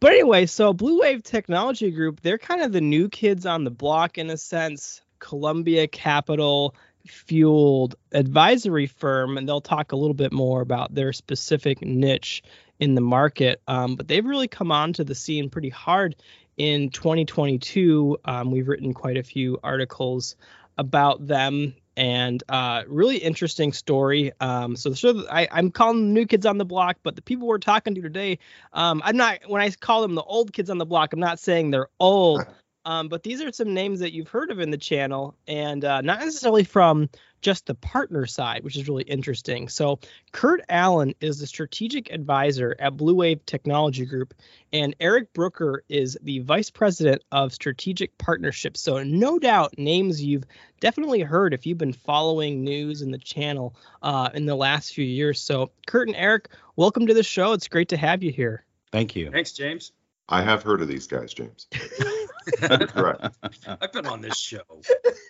But 0.00 0.12
anyway, 0.12 0.46
so 0.46 0.72
Blue 0.72 1.00
Wave 1.00 1.22
Technology 1.22 1.90
Group, 1.90 2.20
they're 2.20 2.38
kind 2.38 2.62
of 2.62 2.72
the 2.72 2.80
new 2.80 3.08
kids 3.08 3.46
on 3.46 3.64
the 3.64 3.70
block 3.70 4.18
in 4.18 4.30
a 4.30 4.36
sense. 4.36 5.02
Columbia 5.20 5.86
Capital 5.86 6.74
fueled 7.06 7.94
advisory 8.12 8.86
firm, 8.86 9.38
and 9.38 9.48
they'll 9.48 9.60
talk 9.60 9.92
a 9.92 9.96
little 9.96 10.14
bit 10.14 10.32
more 10.32 10.60
about 10.60 10.94
their 10.94 11.12
specific 11.12 11.82
niche 11.82 12.42
in 12.78 12.94
the 12.94 13.00
market. 13.00 13.62
Um, 13.68 13.96
but 13.96 14.08
they've 14.08 14.24
really 14.24 14.48
come 14.48 14.72
onto 14.72 15.04
the 15.04 15.14
scene 15.14 15.50
pretty 15.50 15.68
hard 15.68 16.16
in 16.56 16.90
2022. 16.90 18.18
Um, 18.24 18.50
we've 18.50 18.68
written 18.68 18.92
quite 18.92 19.16
a 19.16 19.22
few 19.22 19.58
articles 19.62 20.36
about 20.78 21.26
them 21.26 21.74
and 21.96 22.42
uh, 22.48 22.82
really 22.88 23.18
interesting 23.18 23.72
story. 23.72 24.32
Um, 24.40 24.76
so 24.76 24.94
I, 25.30 25.48
I'm 25.50 25.70
calling 25.70 26.14
new 26.14 26.24
kids 26.24 26.46
on 26.46 26.56
the 26.56 26.64
block, 26.64 26.96
but 27.02 27.16
the 27.16 27.22
people 27.22 27.46
we're 27.46 27.58
talking 27.58 27.94
to 27.94 28.00
today, 28.00 28.38
um, 28.72 29.02
I'm 29.04 29.16
not 29.16 29.40
when 29.48 29.60
I 29.60 29.70
call 29.70 30.02
them 30.02 30.14
the 30.14 30.22
old 30.22 30.52
kids 30.52 30.70
on 30.70 30.78
the 30.78 30.86
block, 30.86 31.12
I'm 31.12 31.20
not 31.20 31.38
saying 31.38 31.70
they're 31.70 31.88
old. 31.98 32.42
Um, 32.84 33.08
but 33.08 33.22
these 33.22 33.40
are 33.42 33.52
some 33.52 33.74
names 33.74 34.00
that 34.00 34.12
you've 34.12 34.28
heard 34.28 34.50
of 34.50 34.60
in 34.60 34.70
the 34.70 34.78
channel, 34.78 35.36
and 35.46 35.84
uh, 35.84 36.00
not 36.00 36.20
necessarily 36.20 36.64
from 36.64 37.08
just 37.42 37.66
the 37.66 37.74
partner 37.74 38.26
side, 38.26 38.64
which 38.64 38.76
is 38.76 38.88
really 38.88 39.04
interesting. 39.04 39.68
So, 39.68 39.98
Kurt 40.32 40.62
Allen 40.68 41.14
is 41.20 41.38
the 41.38 41.46
strategic 41.46 42.10
advisor 42.10 42.76
at 42.78 42.96
Blue 42.96 43.14
Wave 43.14 43.44
Technology 43.46 44.04
Group, 44.04 44.34
and 44.72 44.94
Eric 45.00 45.32
Brooker 45.32 45.84
is 45.88 46.16
the 46.22 46.40
vice 46.40 46.70
president 46.70 47.22
of 47.32 47.52
strategic 47.52 48.16
partnerships. 48.18 48.80
So, 48.80 49.02
no 49.02 49.38
doubt, 49.38 49.78
names 49.78 50.22
you've 50.22 50.44
definitely 50.80 51.20
heard 51.20 51.54
if 51.54 51.66
you've 51.66 51.78
been 51.78 51.92
following 51.92 52.64
news 52.64 53.02
in 53.02 53.10
the 53.10 53.18
channel 53.18 53.74
uh, 54.02 54.30
in 54.34 54.46
the 54.46 54.56
last 54.56 54.94
few 54.94 55.04
years. 55.04 55.40
So, 55.40 55.70
Kurt 55.86 56.08
and 56.08 56.16
Eric, 56.16 56.48
welcome 56.76 57.06
to 57.06 57.14
the 57.14 57.22
show. 57.22 57.52
It's 57.52 57.68
great 57.68 57.90
to 57.90 57.96
have 57.96 58.22
you 58.22 58.32
here. 58.32 58.64
Thank 58.92 59.14
you. 59.16 59.30
Thanks, 59.30 59.52
James. 59.52 59.92
I 60.28 60.42
have 60.42 60.62
heard 60.62 60.80
of 60.80 60.88
these 60.88 61.06
guys, 61.06 61.34
James. 61.34 61.66
Correct. 62.58 63.36
I've 63.80 63.92
been 63.92 64.06
on 64.06 64.20
this 64.20 64.36
show. 64.36 64.62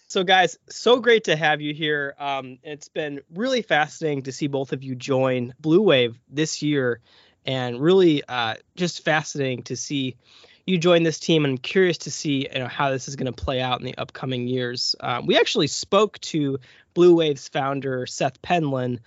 So, 0.08 0.24
guys, 0.24 0.58
so 0.68 1.00
great 1.00 1.24
to 1.24 1.36
have 1.36 1.60
you 1.60 1.74
here. 1.74 2.14
Um, 2.18 2.58
it's 2.62 2.88
been 2.88 3.20
really 3.32 3.62
fascinating 3.62 4.22
to 4.22 4.32
see 4.32 4.46
both 4.46 4.72
of 4.72 4.82
you 4.82 4.94
join 4.94 5.54
Blue 5.60 5.82
Wave 5.82 6.18
this 6.28 6.62
year, 6.62 7.00
and 7.46 7.80
really 7.80 8.22
uh, 8.28 8.56
just 8.76 9.04
fascinating 9.04 9.62
to 9.64 9.76
see 9.76 10.16
you 10.66 10.78
join 10.78 11.02
this 11.02 11.18
team. 11.18 11.44
And 11.44 11.52
I'm 11.52 11.58
curious 11.58 11.98
to 11.98 12.10
see 12.10 12.48
you 12.52 12.58
know 12.58 12.68
how 12.68 12.90
this 12.90 13.08
is 13.08 13.16
going 13.16 13.32
to 13.32 13.44
play 13.44 13.60
out 13.60 13.80
in 13.80 13.86
the 13.86 13.96
upcoming 13.98 14.46
years. 14.48 14.94
Um, 15.00 15.26
we 15.26 15.38
actually 15.38 15.68
spoke 15.68 16.18
to 16.20 16.58
Blue 16.94 17.14
Wave's 17.14 17.48
founder 17.48 18.06
Seth 18.06 18.40
Penland 18.42 18.98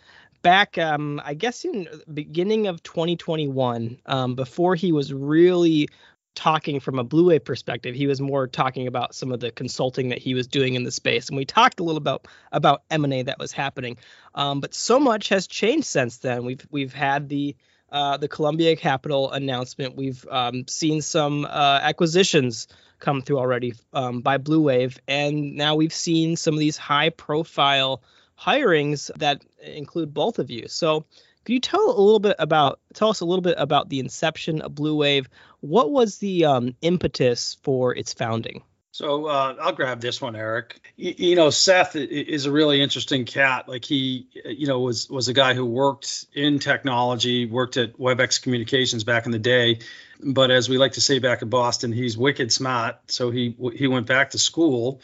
back, 0.43 0.77
um, 0.77 1.21
I 1.23 1.33
guess, 1.33 1.65
in 1.65 1.85
the 1.85 2.13
beginning 2.13 2.67
of 2.67 2.83
2021, 2.83 3.97
um, 4.05 4.35
before 4.35 4.75
he 4.75 4.91
was 4.91 5.11
really 5.11 5.89
talking 6.35 6.79
from 6.79 6.99
a 6.99 7.03
blue 7.03 7.27
wave 7.27 7.43
perspective 7.43 7.95
he 7.95 8.07
was 8.07 8.19
more 8.19 8.47
talking 8.47 8.87
about 8.87 9.13
some 9.13 9.31
of 9.31 9.39
the 9.39 9.51
consulting 9.51 10.09
that 10.09 10.17
he 10.17 10.33
was 10.33 10.47
doing 10.47 10.73
in 10.75 10.83
the 10.83 10.91
space 10.91 11.29
and 11.29 11.37
we 11.37 11.45
talked 11.45 11.79
a 11.79 11.83
little 11.83 11.97
about 11.97 12.27
about 12.51 12.83
m&a 12.89 13.21
that 13.23 13.39
was 13.39 13.51
happening 13.51 13.97
um, 14.35 14.59
but 14.59 14.73
so 14.73 14.99
much 14.99 15.29
has 15.29 15.47
changed 15.47 15.85
since 15.85 16.17
then 16.17 16.43
we've 16.43 16.65
we've 16.71 16.93
had 16.93 17.29
the 17.29 17.55
uh, 17.93 18.17
the 18.17 18.27
Columbia 18.27 18.75
Capital 18.75 19.31
announcement. 19.31 19.95
We've 19.95 20.25
um, 20.31 20.67
seen 20.67 21.03
some 21.03 21.45
uh, 21.45 21.79
acquisitions 21.83 22.67
come 22.97 23.21
through 23.21 23.37
already 23.37 23.75
um, 23.93 24.21
by 24.21 24.37
Blue 24.39 24.61
Wave, 24.61 24.99
and 25.07 25.55
now 25.55 25.75
we've 25.75 25.93
seen 25.93 26.35
some 26.35 26.55
of 26.55 26.59
these 26.59 26.75
high-profile 26.75 28.01
hirings 28.39 29.11
that 29.17 29.43
include 29.61 30.11
both 30.11 30.39
of 30.39 30.49
you. 30.49 30.67
So, 30.67 31.05
could 31.45 31.53
you 31.53 31.59
tell 31.59 31.89
a 31.89 31.99
little 31.99 32.19
bit 32.19 32.35
about 32.39 32.79
tell 32.93 33.09
us 33.09 33.19
a 33.19 33.25
little 33.25 33.41
bit 33.41 33.55
about 33.57 33.89
the 33.89 33.99
inception 33.99 34.61
of 34.61 34.75
Blue 34.75 34.95
Wave? 34.95 35.27
What 35.59 35.91
was 35.91 36.17
the 36.17 36.45
um, 36.45 36.75
impetus 36.81 37.57
for 37.63 37.95
its 37.95 38.13
founding? 38.13 38.63
So 38.91 39.25
uh, 39.25 39.55
I'll 39.59 39.71
grab 39.71 40.01
this 40.01 40.21
one, 40.21 40.35
Eric. 40.35 40.79
Y- 40.99 41.15
you 41.17 41.35
know, 41.35 41.49
Seth 41.49 41.95
is 41.95 42.45
a 42.45 42.51
really 42.51 42.79
interesting 42.79 43.25
cat. 43.25 43.67
Like 43.67 43.83
he, 43.83 44.27
you 44.45 44.67
know, 44.67 44.79
was 44.81 45.09
was 45.09 45.27
a 45.27 45.33
guy 45.33 45.55
who 45.55 45.65
worked 45.65 46.25
in 46.33 46.59
technology, 46.59 47.45
worked 47.47 47.77
at 47.77 47.97
WebEx 47.97 48.41
Communications 48.41 49.03
back 49.03 49.25
in 49.25 49.31
the 49.31 49.39
day. 49.39 49.79
But 50.21 50.51
as 50.51 50.69
we 50.69 50.77
like 50.77 50.93
to 50.93 51.01
say 51.01 51.19
back 51.19 51.41
in 51.41 51.49
Boston, 51.49 51.91
he's 51.91 52.17
wicked 52.17 52.51
smart. 52.51 52.97
So 53.07 53.31
he 53.31 53.55
he 53.75 53.87
went 53.87 54.05
back 54.05 54.29
to 54.29 54.37
school 54.37 55.01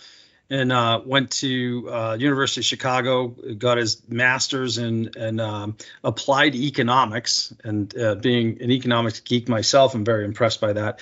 and 0.50 0.72
uh, 0.72 1.02
went 1.06 1.32
to 1.32 1.88
uh, 1.92 2.18
University 2.20 2.62
of 2.62 2.66
Chicago, 2.66 3.28
got 3.28 3.78
his 3.78 4.02
master's 4.10 4.78
in, 4.78 5.12
in 5.16 5.40
um, 5.40 5.78
applied 6.04 6.56
economics. 6.56 7.54
And 7.64 7.96
uh, 7.98 8.16
being 8.16 8.62
an 8.62 8.72
economics 8.72 9.20
geek 9.20 9.48
myself, 9.48 9.94
I'm 9.94 10.06
very 10.06 10.26
impressed 10.26 10.60
by 10.60 10.74
that. 10.74 11.02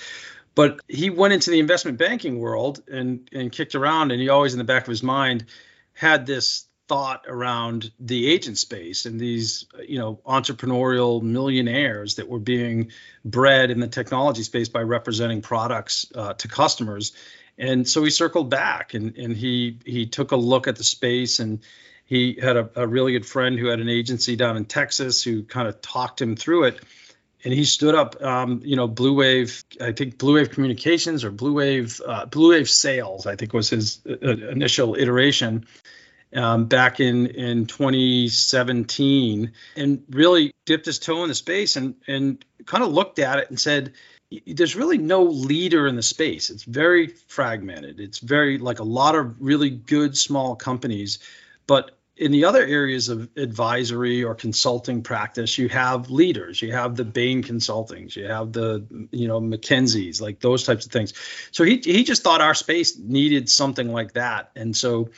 But 0.54 0.80
he 0.88 1.08
went 1.08 1.32
into 1.32 1.50
the 1.50 1.60
investment 1.60 1.98
banking 1.98 2.40
world 2.40 2.82
and, 2.90 3.28
and 3.32 3.50
kicked 3.50 3.74
around, 3.74 4.10
and 4.12 4.20
he 4.20 4.28
always, 4.28 4.52
in 4.52 4.58
the 4.58 4.64
back 4.64 4.82
of 4.82 4.88
his 4.88 5.02
mind, 5.02 5.46
had 5.92 6.26
this 6.26 6.66
thought 6.88 7.24
around 7.28 7.92
the 8.00 8.26
agent 8.26 8.56
space 8.56 9.04
and 9.04 9.20
these, 9.20 9.66
you 9.86 9.98
know, 9.98 10.20
entrepreneurial 10.26 11.22
millionaires 11.22 12.16
that 12.16 12.28
were 12.28 12.38
being 12.38 12.90
bred 13.24 13.70
in 13.70 13.78
the 13.78 13.88
technology 13.88 14.42
space 14.42 14.70
by 14.70 14.80
representing 14.80 15.42
products 15.42 16.10
uh, 16.14 16.32
to 16.32 16.48
customers 16.48 17.12
and 17.58 17.88
so 17.88 18.04
he 18.04 18.10
circled 18.10 18.50
back 18.50 18.94
and, 18.94 19.16
and 19.16 19.36
he 19.36 19.78
he 19.84 20.06
took 20.06 20.32
a 20.32 20.36
look 20.36 20.68
at 20.68 20.76
the 20.76 20.84
space 20.84 21.40
and 21.40 21.60
he 22.04 22.38
had 22.40 22.56
a, 22.56 22.70
a 22.76 22.86
really 22.86 23.12
good 23.12 23.26
friend 23.26 23.58
who 23.58 23.66
had 23.66 23.80
an 23.80 23.88
agency 23.88 24.36
down 24.36 24.56
in 24.56 24.64
Texas 24.64 25.22
who 25.22 25.42
kind 25.42 25.68
of 25.68 25.80
talked 25.82 26.22
him 26.22 26.36
through 26.36 26.64
it. 26.64 26.80
And 27.44 27.52
he 27.52 27.64
stood 27.64 27.94
up 27.94 28.22
um, 28.22 28.62
you 28.64 28.76
know 28.76 28.88
blue 28.88 29.14
wave 29.14 29.62
i 29.80 29.92
think 29.92 30.18
blue 30.18 30.34
wave 30.34 30.50
communications 30.50 31.24
or 31.24 31.30
blue 31.30 31.52
wave 31.52 32.00
uh, 32.06 32.26
blue 32.26 32.50
wave 32.50 32.68
sales 32.68 33.26
i 33.26 33.36
think 33.36 33.52
was 33.52 33.70
his 33.70 34.00
uh, 34.06 34.28
initial 34.28 34.96
iteration 34.96 35.64
um, 36.34 36.66
back 36.66 36.98
in 36.98 37.26
in 37.26 37.66
2017 37.66 39.52
and 39.76 40.02
really 40.10 40.52
dipped 40.66 40.86
his 40.86 40.98
toe 40.98 41.22
in 41.22 41.28
the 41.28 41.34
space 41.34 41.76
and 41.76 41.94
and 42.08 42.44
kind 42.66 42.82
of 42.82 42.92
looked 42.92 43.20
at 43.20 43.38
it 43.38 43.48
and 43.50 43.58
said 43.58 43.92
there's 44.46 44.76
really 44.76 44.98
no 44.98 45.22
leader 45.22 45.86
in 45.86 45.96
the 45.96 46.02
space. 46.02 46.50
It's 46.50 46.64
very 46.64 47.08
fragmented. 47.28 47.98
It's 47.98 48.18
very 48.18 48.58
like 48.58 48.78
a 48.78 48.84
lot 48.84 49.14
of 49.14 49.40
really 49.40 49.70
good 49.70 50.16
small 50.16 50.54
companies, 50.54 51.18
but 51.66 51.92
in 52.18 52.32
the 52.32 52.44
other 52.44 52.64
areas 52.64 53.08
of 53.08 53.28
advisory 53.36 54.24
or 54.24 54.34
consulting 54.34 55.02
practice, 55.02 55.56
you 55.56 55.68
have 55.68 56.10
leaders. 56.10 56.60
You 56.60 56.72
have 56.72 56.96
the 56.96 57.04
Bain 57.04 57.42
Consultings. 57.42 58.16
You 58.16 58.26
have 58.26 58.52
the 58.52 58.84
you 59.12 59.28
know 59.28 59.40
McKinsey's, 59.40 60.20
like 60.20 60.40
those 60.40 60.64
types 60.64 60.84
of 60.84 60.92
things. 60.92 61.14
So 61.52 61.64
he 61.64 61.80
he 61.82 62.04
just 62.04 62.22
thought 62.22 62.40
our 62.40 62.54
space 62.54 62.98
needed 62.98 63.48
something 63.48 63.90
like 63.92 64.12
that, 64.12 64.50
and 64.56 64.76
so. 64.76 65.10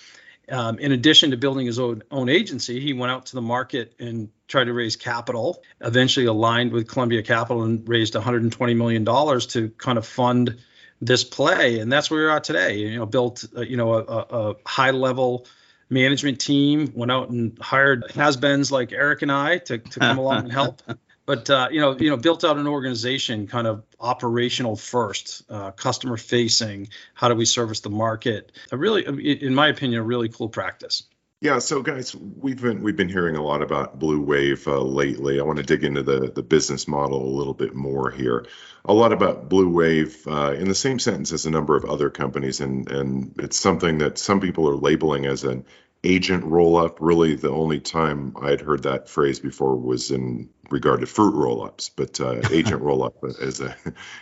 Um, 0.50 0.78
in 0.78 0.92
addition 0.92 1.30
to 1.30 1.36
building 1.36 1.66
his 1.66 1.78
own, 1.78 2.02
own 2.10 2.28
agency, 2.28 2.80
he 2.80 2.92
went 2.92 3.12
out 3.12 3.26
to 3.26 3.34
the 3.34 3.42
market 3.42 3.94
and 3.98 4.30
tried 4.48 4.64
to 4.64 4.72
raise 4.72 4.96
capital. 4.96 5.62
Eventually, 5.80 6.26
aligned 6.26 6.72
with 6.72 6.88
Columbia 6.88 7.22
Capital 7.22 7.62
and 7.62 7.88
raised 7.88 8.14
120 8.14 8.74
million 8.74 9.04
dollars 9.04 9.46
to 9.48 9.70
kind 9.70 9.98
of 9.98 10.06
fund 10.06 10.58
this 11.00 11.24
play, 11.24 11.78
and 11.78 11.90
that's 11.90 12.10
where 12.10 12.24
we 12.24 12.30
are 12.30 12.40
today. 12.40 12.78
You 12.78 12.96
know, 12.96 13.06
built 13.06 13.44
uh, 13.56 13.60
you 13.60 13.76
know 13.76 13.94
a, 13.94 14.00
a 14.00 14.54
high 14.66 14.90
level 14.90 15.46
management 15.88 16.40
team, 16.40 16.92
went 16.94 17.10
out 17.10 17.30
and 17.30 17.58
hired 17.58 18.10
has-beens 18.12 18.70
like 18.70 18.92
Eric 18.92 19.22
and 19.22 19.32
I 19.32 19.58
to, 19.58 19.78
to 19.78 20.00
come 20.00 20.18
along 20.18 20.44
and 20.44 20.52
help. 20.52 20.82
But 21.30 21.48
uh, 21.48 21.68
you 21.70 21.80
know, 21.80 21.96
you 21.96 22.10
know, 22.10 22.16
built 22.16 22.42
out 22.42 22.56
an 22.56 22.66
organization, 22.66 23.46
kind 23.46 23.68
of 23.68 23.84
operational 24.00 24.74
first, 24.74 25.44
uh, 25.48 25.70
customer 25.70 26.16
facing. 26.16 26.88
How 27.14 27.28
do 27.28 27.36
we 27.36 27.44
service 27.44 27.78
the 27.78 27.88
market? 27.88 28.50
A 28.72 28.76
really, 28.76 29.04
in 29.40 29.54
my 29.54 29.68
opinion, 29.68 30.00
a 30.00 30.02
really 30.02 30.28
cool 30.28 30.48
practice. 30.48 31.04
Yeah, 31.40 31.60
so 31.60 31.82
guys, 31.82 32.16
we've 32.16 32.60
been 32.60 32.82
we've 32.82 32.96
been 32.96 33.08
hearing 33.08 33.36
a 33.36 33.44
lot 33.44 33.62
about 33.62 34.00
Blue 34.00 34.20
Wave 34.20 34.66
uh, 34.66 34.80
lately. 34.80 35.38
I 35.38 35.44
want 35.44 35.58
to 35.58 35.62
dig 35.62 35.84
into 35.84 36.02
the 36.02 36.32
the 36.34 36.42
business 36.42 36.88
model 36.88 37.24
a 37.24 37.36
little 37.38 37.54
bit 37.54 37.76
more 37.76 38.10
here. 38.10 38.46
A 38.84 38.92
lot 38.92 39.12
about 39.12 39.48
Blue 39.48 39.68
Wave 39.68 40.26
uh, 40.26 40.54
in 40.58 40.66
the 40.66 40.74
same 40.74 40.98
sentence 40.98 41.30
as 41.30 41.46
a 41.46 41.50
number 41.50 41.76
of 41.76 41.84
other 41.84 42.10
companies, 42.10 42.58
and 42.60 42.90
and 42.90 43.36
it's 43.38 43.56
something 43.56 43.98
that 43.98 44.18
some 44.18 44.40
people 44.40 44.68
are 44.68 44.74
labeling 44.74 45.26
as 45.26 45.44
an 45.44 45.64
agent 46.04 46.44
roll 46.44 46.76
up. 46.76 46.98
Really, 47.00 47.34
the 47.34 47.50
only 47.50 47.80
time 47.80 48.34
I'd 48.40 48.60
heard 48.60 48.84
that 48.84 49.08
phrase 49.08 49.40
before 49.40 49.76
was 49.76 50.10
in 50.10 50.50
regard 50.70 51.00
to 51.00 51.06
fruit 51.06 51.34
roll 51.34 51.64
ups, 51.64 51.88
but 51.88 52.20
uh, 52.20 52.40
agent 52.50 52.82
roll 52.82 53.02
up 53.02 53.16
is 53.22 53.60
a 53.60 53.76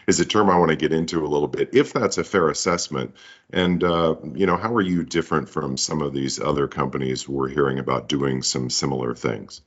is 0.07 0.21
a 0.21 0.25
term 0.25 0.51
I 0.51 0.59
want 0.59 0.71
to 0.71 0.77
get 0.77 0.93
into 0.93 1.25
a 1.25 1.29
little 1.29 1.49
bit, 1.49 1.71
if 1.73 1.93
that's 1.93 2.19
a 2.19 2.25
fair 2.25 2.49
assessment. 2.49 3.15
And 3.51 3.83
uh, 3.85 4.17
you 4.35 4.47
know, 4.47 4.57
how 4.57 4.75
are 4.75 4.83
you 4.83 5.05
different 5.05 5.49
from 5.49 5.77
some 5.77 6.03
of 6.03 6.13
these 6.13 6.41
other 6.41 6.69
companies 6.69 7.29
we're 7.29 7.49
hearing 7.49 7.79
about 7.79 8.09
doing 8.09 8.43
some 8.43 8.71
similar 8.71 9.15
things? 9.15 9.63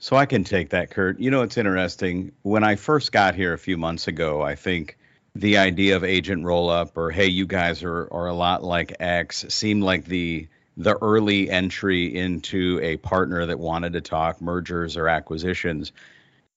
So 0.00 0.14
I 0.14 0.26
can 0.26 0.44
take 0.44 0.70
that, 0.70 0.90
Kurt. 0.90 1.18
You 1.18 1.32
know, 1.32 1.42
it's 1.42 1.56
interesting. 1.56 2.32
When 2.42 2.62
I 2.62 2.76
first 2.76 3.10
got 3.10 3.34
here 3.34 3.52
a 3.52 3.58
few 3.58 3.76
months 3.76 4.06
ago, 4.06 4.40
I 4.40 4.54
think 4.54 4.96
the 5.34 5.58
idea 5.58 5.96
of 5.96 6.04
agent 6.04 6.44
roll 6.44 6.70
up 6.70 6.96
or 6.96 7.10
hey, 7.10 7.26
you 7.26 7.46
guys 7.46 7.82
are 7.82 8.08
are 8.12 8.28
a 8.28 8.34
lot 8.34 8.62
like 8.62 8.94
X 9.00 9.44
seemed 9.48 9.82
like 9.82 10.04
the 10.04 10.48
the 10.78 10.96
early 11.02 11.50
entry 11.50 12.14
into 12.14 12.78
a 12.80 12.96
partner 12.98 13.44
that 13.46 13.58
wanted 13.58 13.94
to 13.94 14.00
talk 14.00 14.40
mergers 14.40 14.96
or 14.96 15.08
acquisitions. 15.08 15.92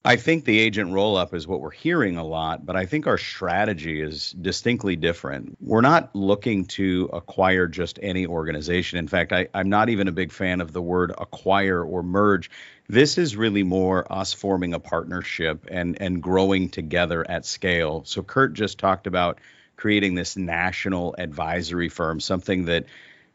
I 0.06 0.16
think 0.16 0.46
the 0.46 0.60
agent 0.60 0.94
roll 0.94 1.18
up 1.18 1.34
is 1.34 1.48
what 1.48 1.60
we're 1.60 1.72
hearing 1.72 2.18
a 2.18 2.24
lot, 2.24 2.66
but 2.66 2.76
I 2.76 2.86
think 2.86 3.08
our 3.08 3.18
strategy 3.18 4.00
is 4.02 4.32
distinctly 4.32 4.96
different. 4.96 5.58
We're 5.60 5.82
not 5.82 6.16
looking 6.16 6.66
to 6.66 7.10
acquire 7.14 7.68
just 7.68 8.00
any 8.02 8.28
organization. 8.28 9.00
In 9.00 9.08
fact, 9.08 9.32
I, 9.32 9.48
am 9.54 9.70
not 9.70 9.90
even 9.90 10.08
a 10.08 10.12
big 10.12 10.32
fan 10.32 10.62
of 10.62 10.72
the 10.72 10.82
word 10.82 11.12
acquire 11.18 11.84
or 11.84 12.04
merge. 12.04 12.50
This 12.90 13.18
is 13.18 13.36
really 13.36 13.64
more 13.64 14.12
us 14.12 14.34
forming 14.34 14.74
a 14.74 14.80
partnership 14.80 15.68
and, 15.70 16.00
and 16.00 16.22
growing 16.22 16.70
together 16.70 17.26
at 17.30 17.46
scale. 17.46 18.04
So, 18.06 18.24
Kurt 18.24 18.54
just 18.54 18.80
talked 18.80 19.06
about 19.08 19.40
creating 19.78 20.14
this 20.14 20.38
national 20.38 21.16
advisory 21.18 21.90
firm, 21.90 22.20
something 22.20 22.66
that 22.66 22.86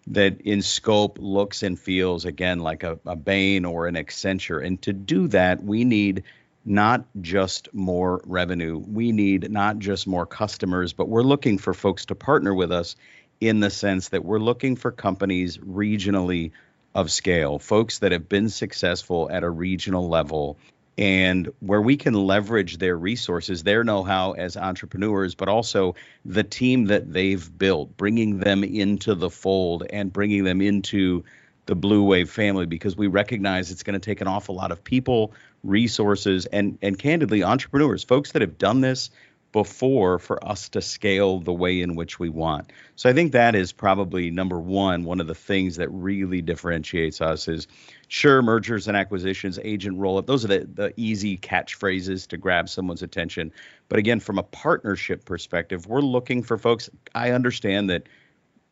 that 0.08 0.40
in 0.42 0.62
scope 0.62 1.18
looks 1.20 1.62
and 1.62 1.78
feels 1.78 2.24
again 2.24 2.60
like 2.60 2.82
a, 2.82 2.98
a 3.06 3.16
Bain 3.16 3.64
or 3.64 3.86
an 3.86 3.96
Accenture. 3.96 4.64
And 4.64 4.80
to 4.82 4.92
do 4.92 5.28
that, 5.28 5.62
we 5.62 5.84
need 5.84 6.22
not 6.64 7.04
just 7.20 7.72
more 7.72 8.20
revenue. 8.26 8.78
We 8.78 9.12
need 9.12 9.50
not 9.50 9.78
just 9.78 10.06
more 10.06 10.26
customers, 10.26 10.92
but 10.92 11.08
we're 11.08 11.22
looking 11.22 11.58
for 11.58 11.74
folks 11.74 12.06
to 12.06 12.14
partner 12.14 12.54
with 12.54 12.72
us 12.72 12.96
in 13.40 13.60
the 13.60 13.70
sense 13.70 14.08
that 14.10 14.24
we're 14.24 14.38
looking 14.38 14.76
for 14.76 14.90
companies 14.90 15.58
regionally 15.58 16.52
of 16.94 17.10
scale, 17.10 17.58
folks 17.58 17.98
that 17.98 18.12
have 18.12 18.28
been 18.28 18.48
successful 18.48 19.28
at 19.30 19.44
a 19.44 19.50
regional 19.50 20.08
level 20.08 20.56
and 20.98 21.50
where 21.60 21.82
we 21.82 21.96
can 21.96 22.14
leverage 22.14 22.78
their 22.78 22.96
resources, 22.96 23.62
their 23.62 23.84
know 23.84 24.02
how 24.02 24.32
as 24.32 24.56
entrepreneurs, 24.56 25.34
but 25.34 25.48
also 25.48 25.94
the 26.24 26.42
team 26.42 26.86
that 26.86 27.12
they've 27.12 27.58
built, 27.58 27.96
bringing 27.96 28.38
them 28.38 28.64
into 28.64 29.14
the 29.14 29.28
fold 29.28 29.84
and 29.90 30.12
bringing 30.12 30.44
them 30.44 30.60
into 30.60 31.22
the 31.66 31.74
Blue 31.74 32.04
Wave 32.04 32.30
family 32.30 32.64
because 32.64 32.96
we 32.96 33.08
recognize 33.08 33.70
it's 33.70 33.82
going 33.82 33.98
to 33.98 34.04
take 34.04 34.20
an 34.20 34.28
awful 34.28 34.54
lot 34.54 34.72
of 34.72 34.82
people, 34.82 35.34
resources, 35.62 36.46
and, 36.46 36.78
and 36.80 36.98
candidly, 36.98 37.42
entrepreneurs, 37.42 38.04
folks 38.04 38.32
that 38.32 38.42
have 38.42 38.56
done 38.56 38.80
this 38.80 39.10
before 39.56 40.18
for 40.18 40.46
us 40.46 40.68
to 40.68 40.82
scale 40.82 41.40
the 41.40 41.50
way 41.50 41.80
in 41.80 41.94
which 41.94 42.18
we 42.18 42.28
want. 42.28 42.70
So 42.94 43.08
I 43.08 43.14
think 43.14 43.32
that 43.32 43.54
is 43.54 43.72
probably 43.72 44.30
number 44.30 44.60
one. 44.60 45.04
One 45.04 45.18
of 45.18 45.28
the 45.28 45.34
things 45.34 45.76
that 45.76 45.88
really 45.88 46.42
differentiates 46.42 47.22
us 47.22 47.48
is 47.48 47.66
sure 48.08 48.42
mergers 48.42 48.86
and 48.86 48.98
acquisitions, 48.98 49.58
agent 49.64 49.98
roll 49.98 50.18
up. 50.18 50.26
Those 50.26 50.44
are 50.44 50.48
the, 50.48 50.68
the 50.74 50.92
easy 50.98 51.38
catchphrases 51.38 52.26
to 52.28 52.36
grab 52.36 52.68
someone's 52.68 53.02
attention. 53.02 53.50
But 53.88 53.98
again, 53.98 54.20
from 54.20 54.38
a 54.38 54.42
partnership 54.42 55.24
perspective, 55.24 55.86
we're 55.86 56.02
looking 56.02 56.42
for 56.42 56.58
folks. 56.58 56.90
I 57.14 57.30
understand 57.30 57.88
that 57.88 58.02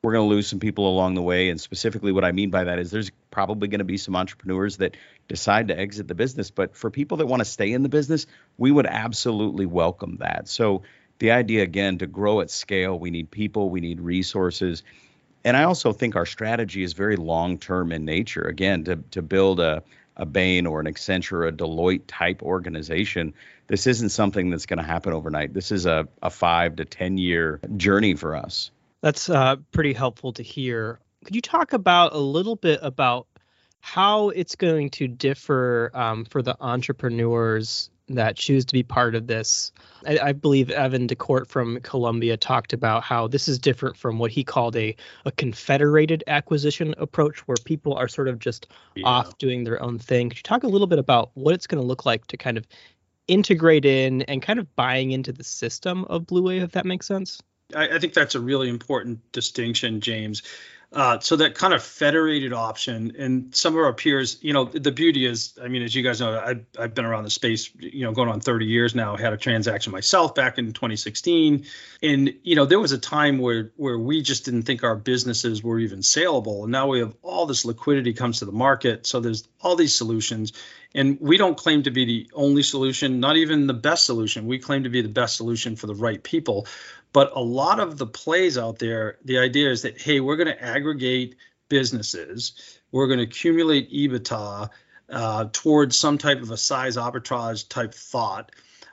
we're 0.04 0.12
going 0.12 0.28
to 0.28 0.34
lose 0.34 0.46
some 0.46 0.60
people 0.60 0.86
along 0.86 1.14
the 1.14 1.22
way. 1.22 1.48
And 1.48 1.58
specifically, 1.58 2.12
what 2.12 2.26
I 2.26 2.32
mean 2.32 2.50
by 2.50 2.64
that 2.64 2.78
is 2.78 2.90
there's 2.90 3.10
probably 3.30 3.68
going 3.68 3.78
to 3.78 3.86
be 3.86 3.96
some 3.96 4.14
entrepreneurs 4.14 4.76
that 4.76 4.98
decide 5.28 5.68
to 5.68 5.78
exit 5.78 6.08
the 6.08 6.14
business. 6.14 6.50
But 6.50 6.76
for 6.76 6.90
people 6.90 7.16
that 7.16 7.26
want 7.26 7.40
to 7.40 7.46
stay 7.46 7.72
in 7.72 7.82
the 7.82 7.88
business, 7.88 8.26
we 8.58 8.70
would 8.70 8.84
absolutely 8.84 9.64
welcome 9.64 10.18
that. 10.18 10.46
So, 10.46 10.82
the 11.20 11.30
idea 11.30 11.62
again 11.62 11.98
to 11.98 12.06
grow 12.06 12.40
at 12.40 12.50
scale, 12.50 12.98
we 12.98 13.10
need 13.10 13.30
people, 13.30 13.70
we 13.70 13.80
need 13.80 14.00
resources. 14.00 14.82
And 15.42 15.56
I 15.56 15.62
also 15.62 15.92
think 15.92 16.16
our 16.16 16.26
strategy 16.26 16.82
is 16.82 16.92
very 16.92 17.16
long 17.16 17.56
term 17.56 17.90
in 17.90 18.04
nature. 18.04 18.42
Again, 18.42 18.84
to, 18.84 18.96
to 19.12 19.22
build 19.22 19.58
a, 19.58 19.84
a 20.16 20.26
Bain 20.26 20.66
or 20.66 20.80
an 20.80 20.86
Accenture 20.86 21.32
or 21.32 21.46
a 21.46 21.52
Deloitte 21.52 22.02
type 22.08 22.42
organization, 22.42 23.32
this 23.68 23.86
isn't 23.86 24.10
something 24.10 24.50
that's 24.50 24.66
going 24.66 24.78
to 24.78 24.84
happen 24.84 25.14
overnight. 25.14 25.54
This 25.54 25.72
is 25.72 25.86
a, 25.86 26.08
a 26.20 26.28
five 26.28 26.76
to 26.76 26.84
10 26.84 27.16
year 27.16 27.60
journey 27.76 28.16
for 28.16 28.36
us. 28.36 28.70
That's 29.04 29.28
uh, 29.28 29.56
pretty 29.70 29.92
helpful 29.92 30.32
to 30.32 30.42
hear. 30.42 30.98
Could 31.26 31.36
you 31.36 31.42
talk 31.42 31.74
about 31.74 32.14
a 32.14 32.18
little 32.18 32.56
bit 32.56 32.78
about 32.80 33.26
how 33.82 34.30
it's 34.30 34.56
going 34.56 34.88
to 34.92 35.06
differ 35.06 35.90
um, 35.92 36.24
for 36.24 36.40
the 36.40 36.56
entrepreneurs 36.58 37.90
that 38.08 38.34
choose 38.34 38.64
to 38.64 38.72
be 38.72 38.82
part 38.82 39.14
of 39.14 39.26
this? 39.26 39.72
I, 40.06 40.18
I, 40.18 40.32
believe 40.32 40.70
Evan 40.70 41.06
DeCourt 41.06 41.48
from 41.48 41.80
Columbia 41.82 42.38
talked 42.38 42.72
about 42.72 43.02
how 43.02 43.28
this 43.28 43.46
is 43.46 43.58
different 43.58 43.98
from 43.98 44.18
what 44.18 44.30
he 44.30 44.42
called 44.42 44.74
a, 44.74 44.96
a 45.26 45.32
confederated 45.32 46.24
acquisition 46.26 46.94
approach, 46.96 47.40
where 47.40 47.58
people 47.62 47.92
are 47.92 48.08
sort 48.08 48.28
of 48.28 48.38
just 48.38 48.68
yeah. 48.94 49.06
off 49.06 49.36
doing 49.36 49.64
their 49.64 49.82
own 49.82 49.98
thing. 49.98 50.30
Could 50.30 50.38
you 50.38 50.44
talk 50.44 50.62
a 50.62 50.68
little 50.68 50.86
bit 50.86 50.98
about 50.98 51.30
what 51.34 51.54
it's 51.54 51.66
going 51.66 51.82
to 51.82 51.86
look 51.86 52.06
like 52.06 52.26
to 52.28 52.38
kind 52.38 52.56
of 52.56 52.66
integrate 53.28 53.84
in 53.84 54.22
and 54.22 54.40
kind 54.40 54.58
of 54.58 54.74
buying 54.74 55.10
into 55.10 55.34
the 55.34 55.44
system 55.44 56.06
of 56.06 56.26
Blue 56.26 56.44
Wave, 56.44 56.62
if 56.62 56.72
that 56.72 56.86
makes 56.86 57.06
sense? 57.06 57.42
I, 57.74 57.96
I 57.96 57.98
think 57.98 58.14
that's 58.14 58.34
a 58.34 58.40
really 58.40 58.68
important 58.68 59.20
distinction, 59.32 60.00
James. 60.00 60.42
Uh, 60.94 61.18
so 61.18 61.34
that 61.34 61.56
kind 61.56 61.74
of 61.74 61.82
federated 61.82 62.52
option, 62.52 63.16
and 63.18 63.52
some 63.52 63.74
of 63.74 63.80
our 63.80 63.92
peers, 63.92 64.38
you 64.42 64.52
know, 64.52 64.64
the 64.64 64.92
beauty 64.92 65.26
is, 65.26 65.58
I 65.60 65.66
mean, 65.66 65.82
as 65.82 65.92
you 65.92 66.04
guys 66.04 66.20
know, 66.20 66.38
I've, 66.38 66.64
I've 66.78 66.94
been 66.94 67.04
around 67.04 67.24
the 67.24 67.30
space, 67.30 67.68
you 67.80 68.04
know, 68.04 68.12
going 68.12 68.28
on 68.28 68.38
30 68.38 68.66
years 68.66 68.94
now. 68.94 69.16
I 69.16 69.20
had 69.20 69.32
a 69.32 69.36
transaction 69.36 69.90
myself 69.90 70.36
back 70.36 70.56
in 70.56 70.72
2016, 70.72 71.64
and 72.00 72.34
you 72.44 72.54
know, 72.54 72.64
there 72.64 72.78
was 72.78 72.92
a 72.92 72.98
time 72.98 73.38
where 73.38 73.72
where 73.74 73.98
we 73.98 74.22
just 74.22 74.44
didn't 74.44 74.62
think 74.62 74.84
our 74.84 74.94
businesses 74.94 75.64
were 75.64 75.80
even 75.80 76.00
saleable, 76.00 76.62
and 76.62 76.70
now 76.70 76.86
we 76.86 77.00
have 77.00 77.16
all 77.22 77.46
this 77.46 77.64
liquidity 77.64 78.12
comes 78.12 78.38
to 78.38 78.44
the 78.44 78.52
market. 78.52 79.04
So 79.04 79.18
there's 79.18 79.48
all 79.60 79.74
these 79.74 79.96
solutions, 79.96 80.52
and 80.94 81.18
we 81.20 81.38
don't 81.38 81.56
claim 81.56 81.82
to 81.84 81.90
be 81.90 82.04
the 82.04 82.30
only 82.34 82.62
solution, 82.62 83.18
not 83.18 83.36
even 83.36 83.66
the 83.66 83.74
best 83.74 84.04
solution. 84.04 84.46
We 84.46 84.60
claim 84.60 84.84
to 84.84 84.90
be 84.90 85.02
the 85.02 85.08
best 85.08 85.36
solution 85.36 85.74
for 85.74 85.88
the 85.88 85.94
right 85.96 86.22
people. 86.22 86.68
But 87.14 87.30
a 87.36 87.40
lot 87.40 87.78
of 87.78 87.96
the 87.96 88.08
plays 88.08 88.58
out 88.58 88.80
there, 88.80 89.18
the 89.24 89.38
idea 89.38 89.70
is 89.70 89.82
that, 89.82 90.00
hey, 90.00 90.18
we're 90.18 90.36
going 90.36 90.48
to 90.48 90.62
aggregate 90.62 91.36
businesses, 91.68 92.80
we're 92.90 93.06
going 93.06 93.20
to 93.20 93.24
accumulate 93.24 93.90
EBITDA 93.92 94.68
uh, 95.10 95.48
towards 95.52 95.96
some 95.96 96.18
type 96.18 96.42
of 96.42 96.50
a 96.50 96.56
size 96.56 96.96
arbitrage 96.96 97.68
type 97.68 97.94
thought. 97.94 98.50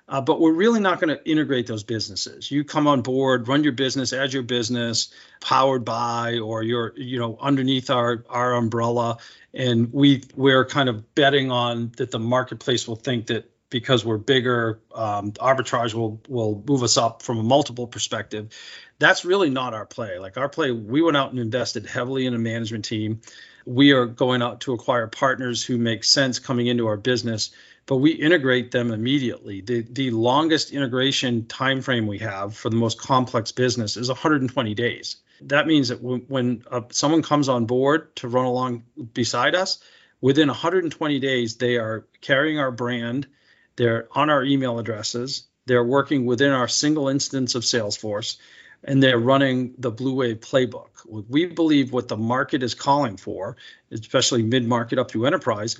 Uh, 0.07 0.21
but 0.21 0.39
we're 0.39 0.53
really 0.53 0.79
not 0.79 0.99
going 0.99 1.15
to 1.15 1.29
integrate 1.29 1.65
those 1.65 1.83
businesses. 1.83 2.51
You 2.51 2.63
come 2.63 2.85
on 2.85 3.01
board, 3.01 3.47
run 3.47 3.63
your 3.63 3.73
business 3.73 4.13
as 4.13 4.33
your 4.33 4.43
business, 4.43 5.11
powered 5.39 5.83
by, 5.83 6.37
or 6.37 6.61
you're, 6.61 6.93
you 6.97 7.17
know, 7.17 7.37
underneath 7.41 7.89
our 7.89 8.23
our 8.29 8.53
umbrella, 8.53 9.17
and 9.53 9.91
we 9.93 10.23
we're 10.35 10.65
kind 10.65 10.89
of 10.89 11.15
betting 11.15 11.49
on 11.49 11.93
that 11.97 12.11
the 12.11 12.19
marketplace 12.19 12.87
will 12.87 12.97
think 12.97 13.27
that 13.27 13.49
because 13.71 14.05
we're 14.05 14.17
bigger, 14.17 14.81
um, 14.93 15.31
arbitrage 15.31 15.95
will 15.95 16.21
will 16.27 16.63
move 16.67 16.83
us 16.83 16.97
up 16.97 17.23
from 17.23 17.39
a 17.39 17.43
multiple 17.43 17.87
perspective. 17.87 18.53
That's 18.99 19.25
really 19.25 19.49
not 19.49 19.73
our 19.73 19.87
play. 19.87 20.19
Like 20.19 20.37
our 20.37 20.49
play, 20.49 20.69
we 20.69 21.01
went 21.01 21.17
out 21.17 21.31
and 21.31 21.39
invested 21.39 21.87
heavily 21.87 22.27
in 22.27 22.35
a 22.35 22.37
management 22.37 22.85
team. 22.85 23.21
We 23.65 23.93
are 23.93 24.05
going 24.05 24.43
out 24.43 24.61
to 24.61 24.73
acquire 24.73 25.07
partners 25.07 25.63
who 25.63 25.77
make 25.77 26.03
sense 26.03 26.37
coming 26.37 26.67
into 26.67 26.87
our 26.87 26.97
business, 26.97 27.51
but 27.85 27.97
we 27.97 28.11
integrate 28.11 28.71
them 28.71 28.91
immediately. 28.91 29.61
The 29.61 29.81
the 29.81 30.11
longest 30.11 30.71
integration 30.71 31.47
time 31.47 31.81
frame 31.81 32.05
we 32.05 32.19
have 32.19 32.55
for 32.55 32.69
the 32.69 32.75
most 32.75 32.99
complex 32.99 33.51
business 33.51 33.97
is 33.97 34.09
120 34.09 34.75
days. 34.75 35.15
That 35.45 35.65
means 35.65 35.87
that 35.87 36.03
when, 36.03 36.19
when 36.27 36.63
uh, 36.69 36.81
someone 36.91 37.23
comes 37.23 37.49
on 37.49 37.65
board 37.65 38.15
to 38.17 38.27
run 38.27 38.45
along 38.45 38.83
beside 39.13 39.55
us, 39.55 39.79
within 40.19 40.49
120 40.49 41.19
days 41.19 41.55
they 41.55 41.77
are 41.77 42.05
carrying 42.19 42.59
our 42.59 42.71
brand 42.71 43.27
they're 43.75 44.07
on 44.11 44.29
our 44.29 44.43
email 44.43 44.79
addresses. 44.79 45.43
They're 45.65 45.83
working 45.83 46.25
within 46.25 46.51
our 46.51 46.67
single 46.67 47.07
instance 47.07 47.55
of 47.55 47.63
Salesforce, 47.63 48.37
and 48.83 49.01
they're 49.01 49.19
running 49.19 49.75
the 49.77 49.91
Blue 49.91 50.15
Wave 50.15 50.39
playbook. 50.39 50.89
We 51.05 51.45
believe 51.45 51.93
what 51.93 52.07
the 52.07 52.17
market 52.17 52.63
is 52.63 52.73
calling 52.73 53.17
for, 53.17 53.57
especially 53.91 54.43
mid 54.43 54.67
market 54.67 54.99
up 54.99 55.11
through 55.11 55.25
enterprise, 55.25 55.77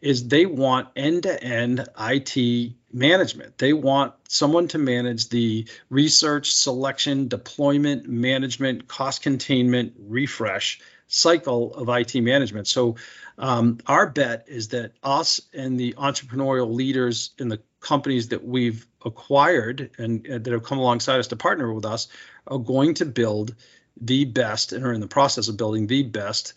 is 0.00 0.28
they 0.28 0.46
want 0.46 0.88
end 0.96 1.22
to 1.24 1.42
end 1.42 1.86
IT 1.98 2.74
management. 2.92 3.58
They 3.58 3.72
want 3.72 4.12
someone 4.28 4.68
to 4.68 4.78
manage 4.78 5.30
the 5.30 5.66
research, 5.88 6.52
selection, 6.52 7.28
deployment, 7.28 8.06
management, 8.06 8.86
cost 8.86 9.22
containment, 9.22 9.94
refresh 9.98 10.80
cycle 11.14 11.74
of 11.74 11.88
IT 11.88 12.20
management. 12.20 12.66
So 12.66 12.96
um, 13.38 13.78
our 13.86 14.08
bet 14.08 14.46
is 14.48 14.68
that 14.68 14.92
us 15.02 15.40
and 15.52 15.78
the 15.78 15.94
entrepreneurial 15.94 16.72
leaders 16.74 17.30
in 17.38 17.48
the 17.48 17.60
companies 17.80 18.28
that 18.28 18.44
we've 18.44 18.86
acquired 19.04 19.90
and, 19.98 20.26
and 20.26 20.44
that 20.44 20.52
have 20.52 20.64
come 20.64 20.78
alongside 20.78 21.20
us 21.20 21.28
to 21.28 21.36
partner 21.36 21.72
with 21.72 21.84
us 21.84 22.08
are 22.46 22.58
going 22.58 22.94
to 22.94 23.04
build 23.04 23.54
the 24.00 24.24
best 24.24 24.72
and 24.72 24.84
are 24.84 24.92
in 24.92 25.00
the 25.00 25.06
process 25.06 25.48
of 25.48 25.56
building 25.56 25.86
the 25.86 26.02
best 26.02 26.54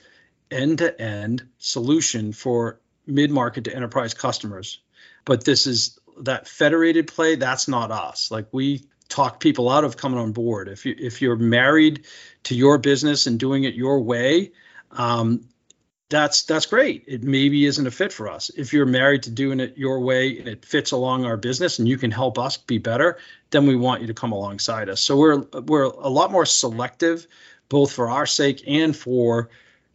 end-to-end 0.49 1.47
solution 1.59 2.31
for 2.31 2.79
mid-market 3.05 3.65
to 3.65 3.75
enterprise 3.75 4.13
customers. 4.13 4.79
But 5.25 5.43
this 5.43 5.67
is 5.67 5.99
that 6.21 6.47
federated 6.47 7.07
play. 7.07 7.35
That's 7.35 7.67
not 7.67 7.91
us. 7.91 8.31
Like 8.31 8.47
we 8.51 8.85
talk 9.09 9.39
people 9.39 9.69
out 9.69 9.83
of 9.83 9.97
coming 9.97 10.19
on 10.19 10.31
board. 10.31 10.67
If 10.67 10.85
you 10.85 10.95
if 10.97 11.21
you're 11.21 11.35
married 11.35 12.05
to 12.43 12.55
your 12.55 12.77
business 12.77 13.27
and 13.27 13.39
doing 13.39 13.63
it 13.63 13.75
your 13.75 14.01
way, 14.01 14.51
um, 14.91 15.47
that's 16.09 16.43
that's 16.43 16.65
great. 16.65 17.03
It 17.07 17.23
maybe 17.23 17.65
isn't 17.65 17.85
a 17.85 17.91
fit 17.91 18.13
for 18.13 18.29
us. 18.29 18.49
If 18.49 18.73
you're 18.73 18.85
married 18.85 19.23
to 19.23 19.31
doing 19.31 19.59
it 19.59 19.77
your 19.77 19.99
way 19.99 20.39
and 20.39 20.47
it 20.47 20.65
fits 20.65 20.91
along 20.91 21.25
our 21.25 21.37
business 21.37 21.79
and 21.79 21.87
you 21.87 21.97
can 21.97 22.11
help 22.11 22.39
us 22.39 22.57
be 22.57 22.77
better, 22.77 23.17
then 23.49 23.67
we 23.67 23.75
want 23.75 24.01
you 24.01 24.07
to 24.07 24.13
come 24.13 24.31
alongside 24.31 24.89
us. 24.89 25.01
So 25.01 25.17
we're 25.17 25.39
we're 25.65 25.83
a 25.83 26.09
lot 26.09 26.31
more 26.31 26.45
selective, 26.45 27.27
both 27.69 27.91
for 27.91 28.09
our 28.09 28.25
sake 28.25 28.63
and 28.67 28.95
for 28.95 29.49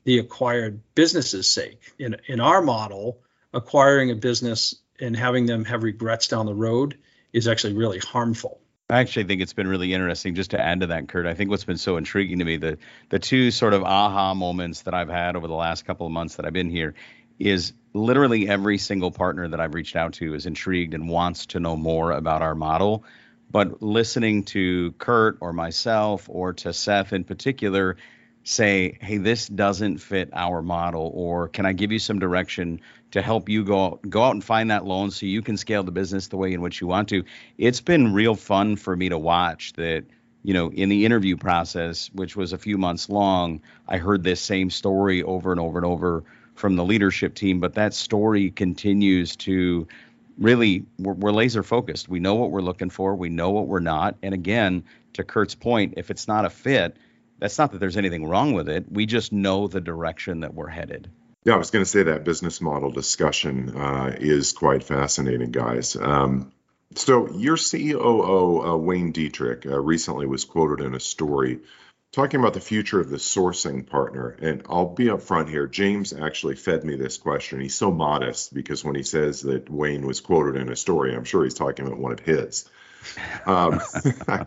the 0.05 0.19
acquired 0.19 0.81
business's 0.95 1.49
sake. 1.49 1.81
In 1.99 2.17
in 2.27 2.41
our 2.41 2.61
model, 2.61 3.19
acquiring 3.55 4.11
a 4.11 4.17
business 4.17 4.75
and 5.01 5.17
having 5.17 5.47
them 5.47 5.65
have 5.65 5.83
regrets 5.83 6.29
down 6.29 6.47
the 6.47 6.55
road 6.55 6.99
is 7.33 7.49
actually 7.49 7.73
really 7.73 7.99
harmful. 7.99 8.61
I 8.93 9.01
actually 9.01 9.25
think 9.25 9.41
it's 9.41 9.55
been 9.55 9.69
really 9.69 9.95
interesting 9.95 10.35
just 10.35 10.51
to 10.51 10.61
add 10.61 10.81
to 10.81 10.89
that, 10.89 11.09
Kurt. 11.09 11.25
I 11.25 11.33
think 11.33 11.49
what's 11.49 11.65
been 11.65 11.79
so 11.79 11.97
intriguing 11.97 12.41
to 12.41 12.45
me, 12.45 12.59
the 12.59 12.77
the 13.09 13.19
two 13.19 13.51
sort 13.51 13.73
of 13.73 13.83
aha 13.85 14.35
moments 14.35 14.83
that 14.83 14.93
I've 14.93 15.09
had 15.09 15.35
over 15.35 15.49
the 15.49 15.55
last 15.55 15.87
couple 15.87 16.07
of 16.07 16.13
months 16.13 16.37
that 16.37 16.45
I've 16.45 16.53
been 16.53 16.69
here 16.69 16.93
is 17.39 17.73
literally 17.95 18.47
every 18.51 18.77
single 18.77 19.11
partner 19.11 19.49
that 19.49 19.61
I've 19.63 19.73
reached 19.73 19.97
out 19.97 20.13
to 20.15 20.35
is 20.35 20.45
intrigued 20.45 20.93
and 20.93 21.09
wants 21.09 21.47
to 21.47 21.61
know 21.61 21.75
more 21.75 22.13
about 22.13 22.43
our 22.43 22.55
model. 22.55 23.05
But 23.51 23.83
listening 23.83 24.45
to 24.45 24.93
Kurt 24.99 25.39
or 25.41 25.55
myself 25.55 26.29
or 26.29 26.53
to 26.53 26.75
Seth 26.75 27.15
in 27.15 27.25
particular 27.25 27.97
say, 28.45 28.99
hey, 29.01 29.19
this 29.19 29.47
doesn't 29.47 29.99
fit 29.99 30.31
our 30.33 30.63
model, 30.63 31.11
or 31.15 31.49
can 31.49 31.67
I 31.67 31.73
give 31.73 31.93
you 31.93 31.99
some 31.99 32.19
direction 32.19 32.81
to 33.13 33.23
help 33.23 33.49
you 33.49 33.65
go 33.65 34.01
go 34.09 34.23
out 34.23 34.35
and 34.35 34.43
find 34.43 34.71
that 34.71 34.85
loan 34.85 35.11
so 35.11 35.27
you 35.27 35.43
can 35.43 35.57
scale 35.57 35.83
the 35.83 35.93
business 35.93 36.29
the 36.29 36.37
way 36.37 36.53
in 36.53 36.61
which 36.61 36.81
you 36.81 36.87
want 36.87 37.09
to? 37.11 37.25
It's 37.59 37.81
been 37.81 38.13
real 38.13 38.35
fun 38.35 38.77
for 38.77 38.97
me 38.97 39.09
to 39.09 39.19
watch 39.19 39.73
that. 39.75 40.05
You 40.45 40.55
know, 40.55 40.73
in 40.73 40.89
the 40.89 41.05
interview 41.05 41.37
process, 41.37 42.11
which 42.15 42.35
was 42.35 42.53
a 42.53 42.59
few 42.59 42.77
months 42.77 43.09
long, 43.09 43.61
I 43.87 43.99
heard 43.99 44.25
this 44.25 44.41
same 44.41 44.71
story 44.71 45.23
over 45.23 45.53
and 45.53 45.61
over 45.61 45.79
and 45.79 45.87
over 45.87 46.25
from 46.57 46.75
the 46.75 46.85
leadership 46.85 47.37
team, 47.37 47.61
but 47.61 47.75
that 47.75 47.95
story 47.95 48.51
continues 48.51 49.37
to 49.37 49.87
really 50.39 50.85
we're, 50.99 51.13
we're, 51.13 51.31
laser 51.31 51.63
focused. 51.63 52.09
We 52.09 52.19
know 52.19 52.35
what 52.35 52.51
we're 52.51 52.61
looking 52.61 52.91
for, 52.91 53.15
we 53.15 53.29
know 53.29 53.51
what 53.51 53.69
we're 53.69 53.81
not, 53.81 54.17
and 54.23 54.35
again, 54.35 54.83
to 55.13 55.25
Kurt's 55.25 55.55
point, 55.55 55.95
if 55.97 56.11
it's 56.11 56.27
not 56.27 56.45
a 56.45 56.51
fit, 56.51 56.97
that's 57.43 57.59
not 57.59 57.73
that 57.73 57.79
there's 57.79 57.97
anything 57.97 58.25
wrong 58.25 58.53
with 58.53 58.69
it. 58.69 58.85
We 58.89 59.05
just 59.05 59.33
know 59.33 59.67
the 59.67 59.81
direction 59.81 60.41
that 60.41 60.55
we're 60.55 60.69
headed. 60.69 61.11
Yeah, 61.45 61.55
I 61.55 61.57
was 61.57 61.73
going 61.73 61.85
to 61.85 61.91
say 61.91 62.05
that 62.05 62.23
business 62.23 62.61
model 62.61 62.93
discussion 62.93 63.77
uh, 63.77 64.15
is 64.17 64.53
quite 64.53 64.85
fascinating, 64.85 65.51
guys. 65.51 65.97
Um, 65.97 66.53
so, 66.95 67.33
your 67.33 67.57
COO, 67.57 68.63
uh, 68.63 68.77
Wayne 68.77 69.11
Dietrich, 69.11 69.67
uh, 69.67 69.81
recently 69.81 70.25
was 70.25 70.45
quoted 70.45 70.85
in 70.87 70.95
a 70.95 71.01
story 71.01 71.63
talking 72.13 72.39
about 72.39 72.55
the 72.55 72.61
future 72.61 73.01
of 73.01 73.11
the 73.11 73.17
sourcing 73.17 73.89
partner. 73.89 74.37
And 74.41 74.63
I'll 74.69 74.95
be 74.95 75.07
upfront 75.07 75.49
here. 75.49 75.67
James 75.67 76.13
actually 76.13 76.55
fed 76.55 76.85
me 76.85 76.95
this 76.95 77.17
question. 77.17 77.61
He's 77.61 77.75
so 77.75 77.91
modest 77.91 78.55
because 78.55 78.85
when 78.85 78.95
he 78.95 79.03
says 79.03 79.41
that 79.41 79.69
Wayne 79.69 80.07
was 80.07 80.21
quoted 80.21 80.61
in 80.61 80.69
a 80.69 80.77
story, 80.77 81.13
I'm 81.13 81.25
sure 81.25 81.43
he's 81.43 81.55
talking 81.55 81.89
about 81.89 81.99
one 81.99 82.13
of 82.13 82.21
his. 82.21 82.71
Um, 83.47 83.81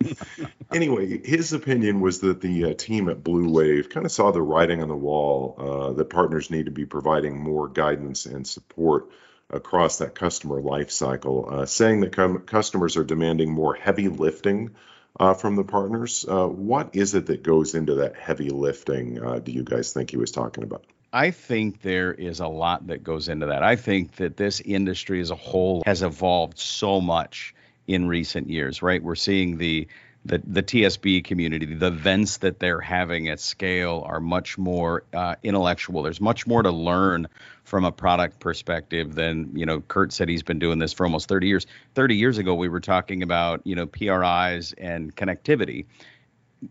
anyway, 0.74 1.22
his 1.26 1.54
opinion 1.54 2.02
was 2.02 2.20
that 2.22 2.42
the 2.42 2.66
uh, 2.66 2.74
team 2.74 3.10
at 3.10 3.24
Blue 3.24 3.50
Wave 3.50 3.90
kind 3.90 4.06
of 4.06 4.12
saw 4.12 4.32
the 4.32 4.42
writing 4.42 4.82
on 4.82 4.88
the 4.88 4.96
wall 4.96 5.56
uh, 5.58 5.94
that 5.94 6.10
partners 6.10 6.50
need 6.50 6.66
to 6.66 6.72
be 6.72 6.86
providing 6.86 7.40
more 7.40 7.68
guidance 7.68 8.26
and 8.26 8.48
support 8.48 9.10
across 9.50 10.00
that 10.00 10.16
customer 10.16 10.60
life 10.62 10.92
cycle, 10.92 11.48
uh, 11.52 11.66
saying 11.66 12.02
that 12.02 12.16
com- 12.16 12.40
customers 12.40 12.98
are 12.98 13.04
demanding 13.04 13.52
more 13.52 13.76
heavy 13.76 14.08
lifting 14.08 14.76
uh, 15.20 15.34
from 15.34 15.56
the 15.56 15.64
partners. 15.64 16.26
Uh, 16.28 16.48
what 16.48 16.96
is 16.96 17.14
it 17.14 17.28
that 17.28 17.44
goes 17.44 17.76
into 17.76 17.96
that 17.96 18.16
heavy 18.16 18.50
lifting? 18.50 19.24
Uh, 19.24 19.40
do 19.40 19.52
you 19.52 19.64
guys 19.64 19.94
think 19.94 20.12
he 20.12 20.18
was 20.18 20.32
talking 20.32 20.64
about? 20.64 20.84
I 21.14 21.32
think 21.32 21.82
there 21.82 22.14
is 22.14 22.42
a 22.42 22.48
lot 22.48 22.88
that 22.88 23.04
goes 23.04 23.30
into 23.30 23.46
that. 23.46 23.64
I 23.64 23.78
think 23.78 24.18
that 24.18 24.36
this 24.36 24.60
industry 24.60 25.22
as 25.22 25.32
a 25.32 25.36
whole 25.36 25.82
has 25.86 26.04
evolved 26.04 26.60
so 26.60 27.00
much 27.00 27.56
in 27.88 28.08
recent 28.08 28.50
years, 28.50 28.82
right? 28.82 29.02
We're 29.02 29.16
seeing 29.16 29.58
the 29.58 29.88
the, 30.26 30.42
the 30.44 30.64
TSD 30.64 31.24
community, 31.24 31.68
the 31.68 31.88
events 31.88 32.38
that 32.38 32.60
they're 32.60 32.82
having 32.82 33.30
at 33.30 33.40
scale 33.40 34.04
are 34.08 34.20
much 34.20 34.58
more 34.58 35.04
uh, 35.14 35.36
intellectual. 35.44 36.02
There's 36.02 36.20
much 36.20 36.48
more 36.48 36.64
to 36.64 36.72
learn 36.72 37.28
from 37.64 37.86
a 37.86 37.92
product 37.92 38.40
perspective 38.40 39.14
than, 39.14 39.52
you 39.56 39.68
know, 39.68 39.82
Kurt 39.82 40.12
said 40.12 40.28
he's 40.28 40.42
been 40.42 40.58
doing 40.58 40.80
this 40.80 40.94
for 40.94 41.06
almost 41.06 41.30
30 41.30 41.48
years. 41.48 41.68
30 41.94 42.16
years 42.16 42.40
ago, 42.40 42.56
we 42.56 42.70
were 42.70 42.80
talking 42.80 43.22
about, 43.22 43.62
you 43.66 43.76
know, 43.76 43.86
PRIs 43.86 44.74
and 44.74 45.16
connectivity. 45.16 45.86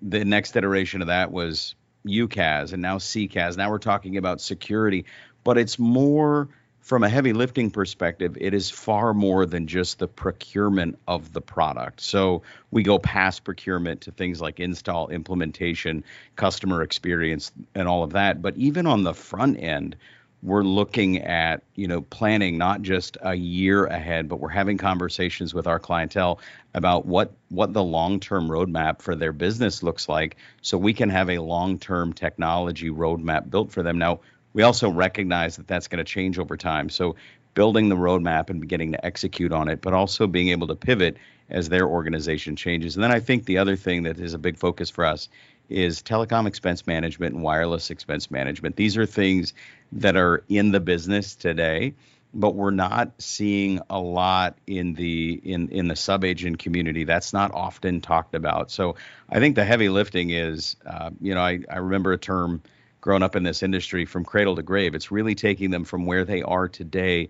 The 0.02 0.24
next 0.24 0.56
iteration 0.56 1.00
of 1.00 1.06
that 1.06 1.30
was 1.30 1.76
UCaaS 2.06 2.72
and 2.72 2.82
now 2.82 2.98
CCaaS. 2.98 3.56
Now 3.56 3.70
we're 3.70 3.78
talking 3.78 4.16
about 4.16 4.40
security, 4.40 5.04
but 5.44 5.58
it's 5.58 5.78
more 5.78 6.48
from 6.84 7.02
a 7.02 7.08
heavy 7.08 7.32
lifting 7.32 7.70
perspective, 7.70 8.36
it 8.38 8.52
is 8.52 8.68
far 8.68 9.14
more 9.14 9.46
than 9.46 9.66
just 9.66 9.98
the 9.98 10.06
procurement 10.06 10.98
of 11.08 11.32
the 11.32 11.40
product. 11.40 12.02
So 12.02 12.42
we 12.70 12.82
go 12.82 12.98
past 12.98 13.42
procurement 13.42 14.02
to 14.02 14.10
things 14.10 14.38
like 14.42 14.60
install, 14.60 15.08
implementation, 15.08 16.04
customer 16.36 16.82
experience, 16.82 17.52
and 17.74 17.88
all 17.88 18.02
of 18.02 18.12
that. 18.12 18.42
But 18.42 18.58
even 18.58 18.86
on 18.86 19.02
the 19.02 19.14
front 19.14 19.58
end, 19.60 19.96
we're 20.42 20.62
looking 20.62 21.22
at 21.22 21.62
you 21.74 21.88
know 21.88 22.02
planning 22.02 22.58
not 22.58 22.82
just 22.82 23.16
a 23.22 23.34
year 23.34 23.86
ahead 23.86 24.28
but 24.28 24.40
we're 24.40 24.48
having 24.50 24.76
conversations 24.76 25.54
with 25.54 25.66
our 25.66 25.78
clientele 25.78 26.38
about 26.74 27.06
what 27.06 27.32
what 27.48 27.72
the 27.72 27.82
long-term 27.82 28.46
roadmap 28.46 29.00
for 29.00 29.16
their 29.16 29.32
business 29.32 29.82
looks 29.82 30.06
like 30.06 30.36
so 30.60 30.76
we 30.76 30.92
can 30.92 31.08
have 31.08 31.30
a 31.30 31.38
long-term 31.38 32.12
technology 32.12 32.90
roadmap 32.90 33.48
built 33.48 33.72
for 33.72 33.82
them 33.82 33.96
now 33.96 34.20
we 34.54 34.62
also 34.62 34.88
recognize 34.88 35.56
that 35.56 35.68
that's 35.68 35.88
going 35.88 35.98
to 35.98 36.10
change 36.10 36.38
over 36.38 36.56
time. 36.56 36.88
So 36.88 37.16
building 37.52 37.88
the 37.88 37.96
roadmap 37.96 38.50
and 38.50 38.60
beginning 38.60 38.92
to 38.92 39.04
execute 39.04 39.52
on 39.52 39.68
it, 39.68 39.80
but 39.80 39.92
also 39.92 40.26
being 40.26 40.48
able 40.48 40.68
to 40.68 40.74
pivot 40.74 41.18
as 41.50 41.68
their 41.68 41.86
organization 41.86 42.56
changes. 42.56 42.96
And 42.96 43.04
then 43.04 43.12
I 43.12 43.20
think 43.20 43.44
the 43.44 43.58
other 43.58 43.76
thing 43.76 44.04
that 44.04 44.18
is 44.18 44.34
a 44.34 44.38
big 44.38 44.56
focus 44.56 44.90
for 44.90 45.04
us 45.04 45.28
is 45.68 46.02
telecom 46.02 46.46
expense 46.46 46.86
management 46.86 47.34
and 47.34 47.42
wireless 47.42 47.90
expense 47.90 48.30
management. 48.30 48.76
These 48.76 48.96
are 48.96 49.06
things 49.06 49.54
that 49.92 50.16
are 50.16 50.42
in 50.48 50.72
the 50.72 50.80
business 50.80 51.34
today, 51.34 51.94
but 52.32 52.54
we're 52.54 52.70
not 52.70 53.12
seeing 53.18 53.80
a 53.88 54.00
lot 54.00 54.58
in 54.66 54.94
the 54.94 55.40
in 55.44 55.68
in 55.68 55.88
the 55.88 55.96
sub 55.96 56.24
agent 56.24 56.58
community. 56.58 57.04
That's 57.04 57.32
not 57.32 57.54
often 57.54 58.00
talked 58.00 58.34
about. 58.34 58.70
So 58.70 58.96
I 59.30 59.38
think 59.38 59.54
the 59.54 59.64
heavy 59.64 59.88
lifting 59.88 60.30
is, 60.30 60.76
uh, 60.84 61.10
you 61.20 61.34
know, 61.34 61.40
I, 61.40 61.60
I 61.70 61.78
remember 61.78 62.12
a 62.12 62.18
term 62.18 62.62
grown 63.04 63.22
up 63.22 63.36
in 63.36 63.42
this 63.42 63.62
industry 63.62 64.06
from 64.06 64.24
cradle 64.24 64.56
to 64.56 64.62
grave. 64.62 64.94
It's 64.94 65.10
really 65.10 65.34
taking 65.34 65.70
them 65.70 65.84
from 65.84 66.06
where 66.06 66.24
they 66.24 66.40
are 66.40 66.68
today 66.68 67.28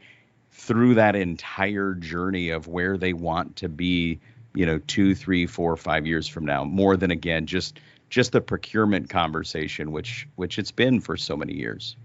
through 0.53 0.95
that 0.95 1.17
entire 1.17 1.95
journey 1.95 2.51
of 2.51 2.69
where 2.69 2.97
they 2.97 3.13
want 3.13 3.57
to 3.57 3.69
be, 3.69 4.21
you 4.55 4.67
know, 4.67 4.79
two, 4.79 5.17
three, 5.17 5.47
four, 5.47 5.77
five 5.77 6.07
years 6.07 6.29
from 6.29 6.45
now. 6.45 6.63
More 6.63 6.97
than 6.97 7.11
again, 7.11 7.47
just 7.47 7.81
just 8.09 8.31
the 8.31 8.41
procurement 8.41 9.11
conversation, 9.11 9.91
which 9.91 10.29
which 10.37 10.61
it's 10.61 10.71
been 10.71 11.01
for 11.01 11.17
so 11.17 11.37
many 11.37 11.55
years. 11.55 11.97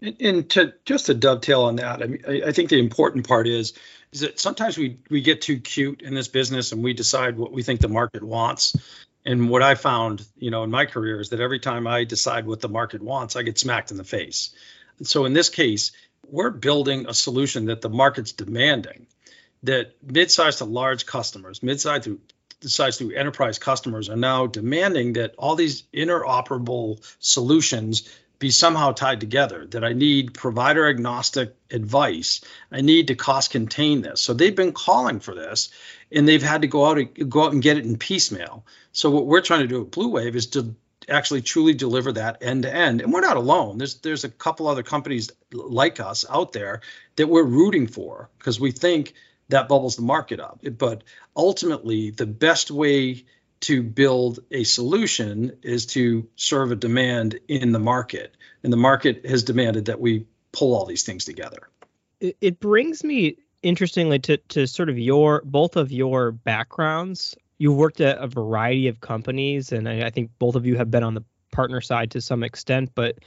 And, 0.00 0.16
and 0.20 0.50
to 0.50 0.74
just 0.84 1.06
to 1.06 1.14
dovetail 1.14 1.62
on 1.62 1.76
that, 1.76 2.02
I 2.02 2.06
mean, 2.06 2.24
I, 2.26 2.48
I 2.48 2.52
think 2.52 2.70
the 2.70 2.80
important 2.80 3.28
part 3.28 3.46
is 3.46 3.74
is 4.10 4.22
that 4.22 4.40
sometimes 4.40 4.76
we 4.76 4.98
we 5.10 5.20
get 5.20 5.42
too 5.42 5.60
cute 5.60 6.02
in 6.02 6.12
this 6.14 6.26
business 6.26 6.72
and 6.72 6.82
we 6.82 6.92
decide 6.92 7.38
what 7.38 7.52
we 7.52 7.62
think 7.62 7.80
the 7.82 7.88
market 7.88 8.24
wants 8.24 8.74
and 9.24 9.48
what 9.48 9.62
I 9.62 9.74
found, 9.74 10.26
you 10.36 10.50
know, 10.50 10.64
in 10.64 10.70
my 10.70 10.86
career 10.86 11.20
is 11.20 11.30
that 11.30 11.40
every 11.40 11.60
time 11.60 11.86
I 11.86 12.04
decide 12.04 12.46
what 12.46 12.60
the 12.60 12.68
market 12.68 13.02
wants, 13.02 13.36
I 13.36 13.42
get 13.42 13.58
smacked 13.58 13.90
in 13.90 13.96
the 13.96 14.04
face. 14.04 14.50
And 14.98 15.06
so 15.06 15.24
in 15.24 15.32
this 15.32 15.48
case, 15.48 15.92
we're 16.28 16.50
building 16.50 17.06
a 17.08 17.14
solution 17.14 17.66
that 17.66 17.80
the 17.80 17.88
market's 17.88 18.32
demanding, 18.32 19.06
that 19.62 19.94
mid-sized 20.02 20.58
to 20.58 20.64
large 20.64 21.06
customers, 21.06 21.62
mid-sized 21.62 22.04
to 22.04 22.20
size 22.68 22.98
to 22.98 23.12
enterprise 23.12 23.58
customers 23.58 24.08
are 24.08 24.16
now 24.16 24.46
demanding 24.46 25.14
that 25.14 25.34
all 25.36 25.56
these 25.56 25.82
interoperable 25.92 27.00
solutions 27.18 28.08
be 28.42 28.50
somehow 28.50 28.92
tied 28.92 29.20
together 29.20 29.66
that 29.66 29.84
i 29.84 29.92
need 29.92 30.34
provider 30.34 30.88
agnostic 30.88 31.54
advice 31.70 32.42
i 32.70 32.80
need 32.80 33.06
to 33.06 33.14
cost 33.14 33.50
contain 33.50 34.02
this 34.02 34.20
so 34.20 34.34
they've 34.34 34.56
been 34.56 34.72
calling 34.72 35.20
for 35.20 35.34
this 35.34 35.70
and 36.10 36.28
they've 36.28 36.42
had 36.42 36.62
to 36.62 36.68
go 36.68 36.84
out 36.84 36.98
and 36.98 37.30
go 37.30 37.44
out 37.44 37.52
and 37.52 37.62
get 37.62 37.78
it 37.78 37.86
in 37.86 37.96
piecemeal 37.96 38.64
so 38.92 39.10
what 39.10 39.26
we're 39.26 39.40
trying 39.40 39.62
to 39.62 39.68
do 39.68 39.80
at 39.80 39.90
blue 39.90 40.08
wave 40.08 40.36
is 40.36 40.48
to 40.48 40.74
actually 41.08 41.42
truly 41.42 41.74
deliver 41.74 42.12
that 42.12 42.38
end 42.42 42.62
to 42.62 42.74
end. 42.74 43.00
And 43.00 43.12
we're 43.12 43.20
not 43.20 43.36
alone. 43.36 43.78
There's 43.78 43.96
there's 43.96 44.24
a 44.24 44.28
couple 44.28 44.68
other 44.68 44.82
companies 44.82 45.30
like 45.52 46.00
us 46.00 46.24
out 46.28 46.52
there 46.52 46.80
that 47.16 47.28
we're 47.28 47.44
rooting 47.44 47.86
for 47.86 48.30
because 48.38 48.60
we 48.60 48.70
think 48.70 49.14
that 49.48 49.68
bubbles 49.68 49.96
the 49.96 50.02
market 50.02 50.40
up. 50.40 50.60
But 50.78 51.02
ultimately, 51.36 52.10
the 52.10 52.26
best 52.26 52.70
way 52.70 53.24
to 53.62 53.82
build 53.82 54.40
a 54.50 54.64
solution 54.64 55.56
is 55.62 55.86
to 55.86 56.28
serve 56.36 56.72
a 56.72 56.76
demand 56.76 57.38
in 57.48 57.72
the 57.72 57.78
market. 57.78 58.36
And 58.62 58.72
the 58.72 58.76
market 58.76 59.24
has 59.26 59.44
demanded 59.44 59.86
that 59.86 60.00
we 60.00 60.26
pull 60.52 60.74
all 60.74 60.84
these 60.84 61.04
things 61.04 61.24
together. 61.24 61.68
It, 62.20 62.60
brings 62.60 63.02
me 63.02 63.38
interestingly 63.62 64.18
to, 64.20 64.36
to 64.36 64.66
sort 64.66 64.88
of 64.88 64.98
your 64.98 65.42
both 65.44 65.76
of 65.76 65.90
your 65.90 66.30
backgrounds. 66.30 67.36
You've 67.58 67.76
worked 67.76 68.00
at 68.00 68.18
a 68.18 68.26
variety 68.26 68.88
of 68.88 69.00
companies, 69.00 69.72
and 69.72 69.88
I, 69.88 70.06
I 70.06 70.10
think 70.10 70.30
both 70.38 70.54
of 70.54 70.66
you 70.66 70.76
have 70.76 70.90
been 70.90 71.02
on 71.02 71.14
the 71.14 71.24
partner 71.50 71.80
side 71.80 72.12
to 72.12 72.20
some 72.20 72.44
extent, 72.44 72.90
but 72.94 73.18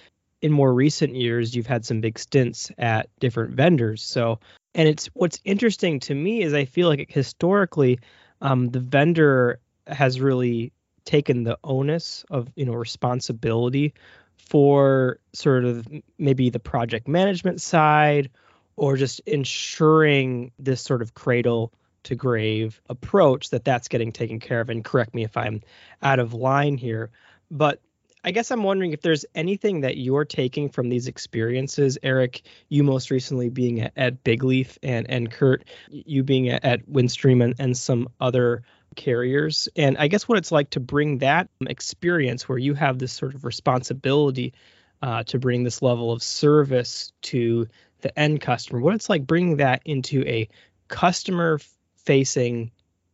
in 0.41 0.51
more 0.51 0.73
recent 0.73 1.15
years, 1.15 1.55
you've 1.55 1.67
had 1.67 1.85
some 1.85 2.01
big 2.01 2.19
stints 2.19 2.71
at 2.77 3.09
different 3.19 3.55
vendors. 3.55 4.03
So, 4.03 4.39
and 4.73 4.87
it's 4.87 5.07
what's 5.07 5.39
interesting 5.43 5.99
to 6.01 6.15
me 6.15 6.41
is 6.41 6.53
I 6.53 6.65
feel 6.65 6.87
like 6.87 7.09
historically, 7.09 7.99
um, 8.41 8.69
the 8.69 8.79
vendor 8.79 9.59
has 9.87 10.19
really 10.19 10.71
taken 11.05 11.43
the 11.43 11.57
onus 11.63 12.25
of 12.29 12.49
you 12.55 12.65
know 12.65 12.73
responsibility 12.73 13.93
for 14.37 15.19
sort 15.33 15.65
of 15.65 15.87
maybe 16.17 16.49
the 16.49 16.59
project 16.59 17.07
management 17.07 17.61
side 17.61 18.29
or 18.75 18.97
just 18.97 19.21
ensuring 19.21 20.51
this 20.59 20.81
sort 20.81 21.01
of 21.01 21.13
cradle 21.13 21.71
to 22.03 22.15
grave 22.15 22.81
approach 22.89 23.49
that 23.49 23.63
that's 23.63 23.87
getting 23.87 24.11
taken 24.11 24.39
care 24.39 24.61
of. 24.61 24.69
And 24.69 24.83
correct 24.83 25.13
me 25.13 25.23
if 25.23 25.37
i'm 25.37 25.61
out 26.01 26.19
of 26.19 26.33
line 26.33 26.77
here 26.77 27.11
but 27.49 27.81
i 28.23 28.31
guess 28.31 28.51
i'm 28.51 28.63
wondering 28.63 28.91
if 28.91 29.01
there's 29.01 29.25
anything 29.35 29.81
that 29.81 29.97
you're 29.97 30.25
taking 30.25 30.69
from 30.69 30.89
these 30.89 31.07
experiences 31.07 31.97
eric 32.03 32.41
you 32.69 32.83
most 32.83 33.11
recently 33.11 33.49
being 33.49 33.81
at, 33.81 33.93
at 33.95 34.23
Bigleaf 34.23 34.77
and 34.83 35.09
and 35.09 35.31
kurt 35.31 35.65
you 35.89 36.23
being 36.23 36.49
at, 36.49 36.63
at 36.65 36.87
windstream 36.87 37.43
and, 37.43 37.55
and 37.59 37.77
some 37.77 38.09
other 38.19 38.63
carriers 38.95 39.67
and 39.75 39.97
i 39.97 40.07
guess 40.07 40.27
what 40.27 40.37
it's 40.37 40.51
like 40.51 40.69
to 40.69 40.79
bring 40.79 41.19
that 41.19 41.49
experience 41.67 42.47
where 42.47 42.57
you 42.57 42.73
have 42.73 42.97
this 42.97 43.13
sort 43.13 43.35
of 43.35 43.45
responsibility 43.45 44.53
uh, 45.01 45.23
to 45.23 45.37
bring 45.37 45.63
this 45.63 45.81
level 45.81 46.11
of 46.11 46.23
service 46.23 47.11
to 47.21 47.67
the 48.01 48.17
end 48.17 48.41
customer 48.41 48.79
what 48.79 48.95
it's 48.95 49.09
like 49.09 49.25
bringing 49.25 49.57
that 49.57 49.81
into 49.85 50.23
a 50.25 50.47
customer 50.87 51.59
facing 51.97 52.71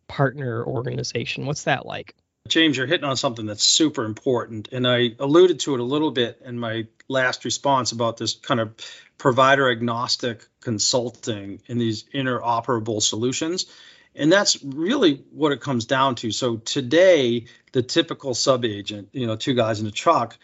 partner 0.08 0.63
organization 0.65 1.46
what's 1.46 1.63
that 1.63 1.86
like 1.86 2.15
James, 2.48 2.76
you're 2.76 2.88
hitting 2.88 3.06
on 3.06 3.17
something 3.17 3.46
that's 3.46 3.63
super 3.63 4.04
important. 4.04 4.70
And 4.72 4.88
I 4.88 5.12
alluded 5.20 5.60
to 5.62 5.76
it 5.76 5.80
a 5.80 5.84
little 5.84 6.12
bit 6.12 6.41
in 6.44 6.58
my 6.58 6.88
last 7.08 7.46
response 7.46 7.91
about 7.91 8.17
this 8.17 8.34
kind 8.34 8.60
of 8.60 8.74
provider 9.17 9.70
agnostic 9.70 10.46
consulting 10.60 11.62
in 11.67 11.78
these 11.78 12.04
interoperable 12.13 13.02
solutions. 13.02 13.67
And 14.15 14.32
that's 14.32 14.62
really 14.63 15.24
what 15.32 15.52
it 15.52 15.62
comes 15.62 15.86
down 15.86 16.15
to. 16.15 16.32
So 16.32 16.58
today, 16.58 17.45
the 17.71 17.82
typical 17.82 18.34
sub 18.34 18.65
agent, 18.65 19.10
you 19.13 19.28
know, 19.28 19.36
two 19.36 19.54
guys 19.54 19.80
in 19.80 19.88
a 19.88 19.91
truck, 19.91 20.38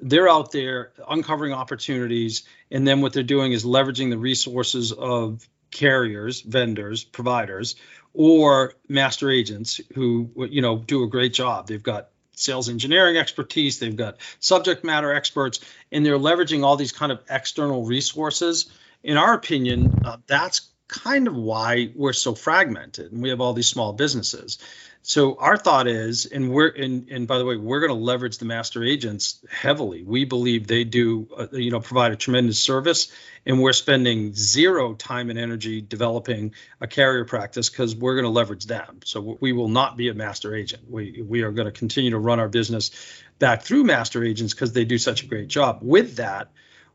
they're 0.00 0.28
out 0.28 0.52
there 0.52 0.92
uncovering 1.08 1.52
opportunities. 1.52 2.42
And 2.70 2.86
then 2.86 3.00
what 3.00 3.12
they're 3.12 3.22
doing 3.22 3.52
is 3.52 3.64
leveraging 3.64 4.10
the 4.10 4.18
resources 4.18 4.92
of 4.92 5.48
carriers, 5.70 6.40
vendors, 6.42 7.04
providers, 7.04 7.76
or 8.12 8.74
master 8.88 9.30
agents 9.30 9.80
who, 9.94 10.30
you 10.48 10.62
know, 10.62 10.78
do 10.78 11.02
a 11.02 11.08
great 11.08 11.32
job. 11.34 11.66
They've 11.66 11.82
got 11.82 12.10
sales 12.36 12.68
engineering 12.68 13.16
expertise, 13.16 13.78
they've 13.78 13.96
got 13.96 14.16
subject 14.40 14.84
matter 14.84 15.12
experts, 15.12 15.60
and 15.92 16.04
they're 16.04 16.18
leveraging 16.18 16.64
all 16.64 16.76
these 16.76 16.92
kind 16.92 17.12
of 17.12 17.20
external 17.30 17.84
resources. 17.84 18.70
In 19.02 19.16
our 19.16 19.34
opinion, 19.34 20.00
uh, 20.04 20.16
that's 20.26 20.68
kind 20.88 21.28
of 21.28 21.34
why 21.34 21.90
we're 21.94 22.12
so 22.12 22.34
fragmented 22.34 23.12
and 23.12 23.22
we 23.22 23.30
have 23.30 23.40
all 23.40 23.52
these 23.52 23.68
small 23.68 23.92
businesses. 23.92 24.58
So 25.06 25.36
our 25.36 25.58
thought 25.58 25.86
is, 25.86 26.24
and 26.24 26.50
we're 26.50 26.68
and, 26.68 27.10
and 27.10 27.28
by 27.28 27.36
the 27.36 27.44
way, 27.44 27.58
we're 27.58 27.80
going 27.80 27.90
to 27.90 28.04
leverage 28.04 28.38
the 28.38 28.46
master 28.46 28.82
agents 28.82 29.44
heavily. 29.50 30.02
We 30.02 30.24
believe 30.24 30.66
they 30.66 30.84
do, 30.84 31.28
uh, 31.36 31.48
you 31.52 31.70
know, 31.70 31.80
provide 31.80 32.12
a 32.12 32.16
tremendous 32.16 32.58
service, 32.58 33.12
and 33.44 33.60
we're 33.60 33.74
spending 33.74 34.32
zero 34.32 34.94
time 34.94 35.28
and 35.28 35.38
energy 35.38 35.82
developing 35.82 36.54
a 36.80 36.86
carrier 36.86 37.26
practice 37.26 37.68
because 37.68 37.94
we're 37.94 38.14
going 38.14 38.24
to 38.24 38.30
leverage 38.30 38.64
them. 38.64 39.00
So 39.04 39.36
we 39.40 39.52
will 39.52 39.68
not 39.68 39.98
be 39.98 40.08
a 40.08 40.14
master 40.14 40.54
agent. 40.54 40.90
We 40.90 41.20
we 41.20 41.42
are 41.42 41.52
going 41.52 41.66
to 41.66 41.78
continue 41.78 42.12
to 42.12 42.18
run 42.18 42.40
our 42.40 42.48
business 42.48 42.90
back 43.38 43.60
through 43.60 43.84
master 43.84 44.24
agents 44.24 44.54
because 44.54 44.72
they 44.72 44.86
do 44.86 44.96
such 44.96 45.22
a 45.22 45.26
great 45.26 45.48
job. 45.48 45.80
With 45.82 46.16
that, 46.16 46.48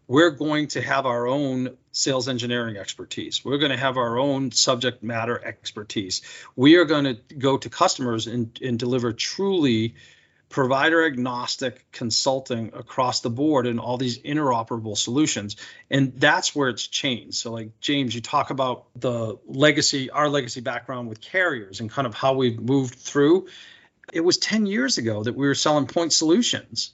we're 0.10 0.32
going 0.32 0.68
to 0.70 0.82
have 0.82 1.06
our 1.06 1.28
own 1.28 1.78
sales 1.92 2.28
engineering 2.28 2.78
expertise. 2.78 3.46
We're 3.46 3.60
going 3.60 3.72
to 3.72 3.78
have 3.78 3.96
our 3.96 4.18
own 4.18 4.52
subject 4.52 5.04
matter 5.04 5.40
expertise. 5.46 6.24
We 6.56 6.78
are 6.78 6.86
going 6.86 7.04
to 7.04 7.36
go 7.36 7.58
to 7.58 7.70
customers 7.70 8.26
and, 8.26 8.60
and 8.60 8.80
deliver 8.80 9.14
truly 9.14 9.94
provider 10.50 11.06
agnostic 11.06 11.92
consulting 11.92 12.72
across 12.74 13.20
the 13.20 13.30
board 13.30 13.68
and 13.68 13.80
all 13.80 13.98
these 13.98 14.18
interoperable 14.18 14.98
solutions. 14.98 15.58
And 15.92 16.20
that's 16.20 16.56
where 16.56 16.70
it's 16.70 16.88
changed. 16.88 17.36
So, 17.36 17.52
like 17.52 17.80
James, 17.80 18.16
you 18.16 18.22
talk 18.22 18.50
about 18.50 18.88
the 18.96 19.38
legacy, 19.46 20.10
our 20.10 20.28
legacy 20.28 20.62
background 20.62 21.08
with 21.08 21.22
carriers 21.22 21.82
and 21.82 21.90
kind 21.90 22.08
of 22.08 22.16
how 22.16 22.34
we've 22.34 22.60
moved 22.60 22.96
through. 22.96 23.48
It 24.12 24.22
was 24.22 24.40
10 24.40 24.66
years 24.66 24.98
ago 24.98 25.22
that 25.22 25.36
we 25.36 25.46
were 25.46 25.54
selling 25.54 25.86
point 25.86 26.14
solutions 26.14 26.94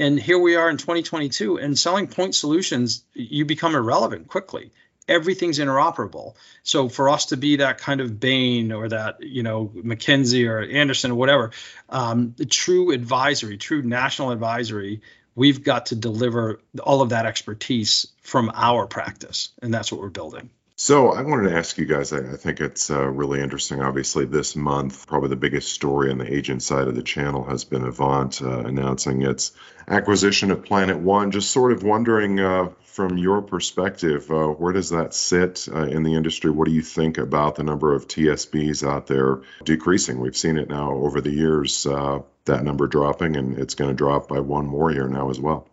and 0.00 0.18
here 0.18 0.38
we 0.38 0.56
are 0.56 0.70
in 0.70 0.78
2022 0.78 1.58
and 1.58 1.78
selling 1.78 2.08
point 2.08 2.34
solutions 2.34 3.04
you 3.12 3.44
become 3.44 3.74
irrelevant 3.74 4.28
quickly. 4.28 4.72
Everything's 5.06 5.58
interoperable. 5.58 6.36
So 6.62 6.88
for 6.88 7.10
us 7.10 7.26
to 7.26 7.36
be 7.36 7.56
that 7.56 7.78
kind 7.78 8.00
of 8.00 8.18
bain 8.18 8.72
or 8.72 8.88
that 8.88 9.22
you 9.22 9.42
know 9.42 9.70
mckinsey 9.76 10.48
or 10.48 10.62
Andersen 10.62 11.10
or 11.10 11.16
whatever 11.16 11.50
um, 11.90 12.34
true 12.48 12.92
advisory 12.92 13.58
true 13.58 13.82
national 13.82 14.30
advisory 14.30 15.02
we've 15.34 15.62
got 15.62 15.86
to 15.86 15.96
deliver 15.96 16.60
all 16.82 17.02
of 17.02 17.10
that 17.10 17.26
expertise 17.26 18.06
from 18.22 18.50
our 18.54 18.86
practice 18.86 19.50
and 19.60 19.72
that's 19.72 19.92
what 19.92 20.00
we're 20.00 20.08
building 20.08 20.48
so 20.82 21.12
I 21.12 21.20
wanted 21.20 21.50
to 21.50 21.56
ask 21.58 21.76
you 21.76 21.84
guys. 21.84 22.10
I, 22.14 22.36
think 22.36 22.58
it's 22.58 22.90
uh, 22.90 23.04
really 23.04 23.42
interesting. 23.42 23.82
Obviously, 23.82 24.24
this 24.24 24.56
month, 24.56 25.06
probably 25.06 25.28
the 25.28 25.36
biggest 25.36 25.74
story 25.74 26.10
on 26.10 26.16
the 26.16 26.34
agent 26.34 26.62
side 26.62 26.88
of 26.88 26.94
the 26.94 27.02
channel 27.02 27.44
has 27.44 27.64
been 27.64 27.84
Avant 27.84 28.40
uh, 28.40 28.60
announcing 28.60 29.20
its 29.20 29.52
acquisition 29.86 30.50
of 30.50 30.64
Planet 30.64 30.96
One. 30.96 31.32
Just 31.32 31.50
sort 31.50 31.72
of 31.72 31.82
wondering, 31.82 32.40
uh, 32.40 32.70
from 32.84 33.18
your 33.18 33.42
perspective, 33.42 34.30
uh, 34.30 34.46
where 34.46 34.72
does 34.72 34.88
that 34.88 35.12
sit 35.12 35.68
uh, 35.70 35.82
in 35.82 36.02
the 36.02 36.14
industry? 36.14 36.50
What 36.50 36.66
do 36.66 36.72
you 36.72 36.80
think 36.80 37.18
about 37.18 37.56
the 37.56 37.62
number 37.62 37.94
of 37.94 38.08
TSDs 38.08 38.82
out 38.82 39.06
there 39.06 39.42
decreasing? 39.62 40.18
We've 40.18 40.34
seen 40.34 40.56
it 40.56 40.70
now 40.70 40.92
over 40.92 41.20
the 41.20 41.30
years. 41.30 41.84
Uh, 41.84 42.20
that 42.46 42.64
number 42.64 42.86
dropping, 42.86 43.36
and 43.36 43.58
it's 43.58 43.74
going 43.74 43.90
to 43.90 43.94
drop 43.94 44.28
by 44.28 44.40
one 44.40 44.64
more 44.66 44.90
year 44.90 45.08
now 45.08 45.28
as 45.28 45.38
well. 45.38 45.68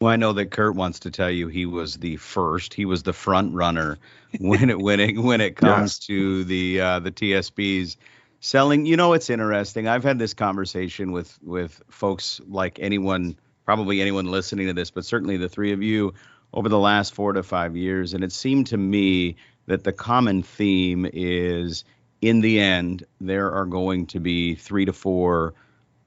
Well, 0.00 0.12
I 0.12 0.16
know 0.16 0.32
that 0.34 0.52
Kurt 0.52 0.76
wants 0.76 1.00
to 1.00 1.10
tell 1.10 1.30
you 1.30 1.48
he 1.48 1.66
was 1.66 1.96
the 1.96 2.18
first. 2.18 2.72
He 2.72 2.84
was 2.84 3.02
the 3.02 3.12
front 3.12 3.52
runner 3.52 3.98
when 4.38 4.70
it 4.70 4.78
when 4.78 5.00
it 5.00 5.18
when 5.18 5.40
it 5.40 5.56
comes 5.56 5.98
yes. 5.98 6.06
to 6.06 6.44
the 6.44 6.80
uh, 6.80 6.98
the 7.00 7.10
TSDs 7.10 7.96
selling. 8.38 8.86
You 8.86 8.96
know, 8.96 9.12
it's 9.14 9.28
interesting. 9.28 9.88
I've 9.88 10.04
had 10.04 10.20
this 10.20 10.34
conversation 10.34 11.10
with 11.10 11.36
with 11.42 11.82
folks 11.90 12.40
like 12.46 12.78
anyone, 12.80 13.36
probably 13.64 14.00
anyone 14.00 14.26
listening 14.26 14.68
to 14.68 14.72
this, 14.72 14.92
but 14.92 15.04
certainly 15.04 15.36
the 15.36 15.48
three 15.48 15.72
of 15.72 15.82
you 15.82 16.14
over 16.52 16.68
the 16.68 16.78
last 16.78 17.12
four 17.12 17.32
to 17.32 17.42
five 17.42 17.76
years, 17.76 18.14
and 18.14 18.22
it 18.22 18.30
seemed 18.30 18.68
to 18.68 18.76
me 18.76 19.34
that 19.66 19.82
the 19.82 19.92
common 19.92 20.44
theme 20.44 21.10
is, 21.12 21.84
in 22.22 22.40
the 22.40 22.60
end, 22.60 23.04
there 23.20 23.50
are 23.50 23.66
going 23.66 24.06
to 24.06 24.20
be 24.20 24.54
three 24.54 24.84
to 24.84 24.92
four 24.92 25.54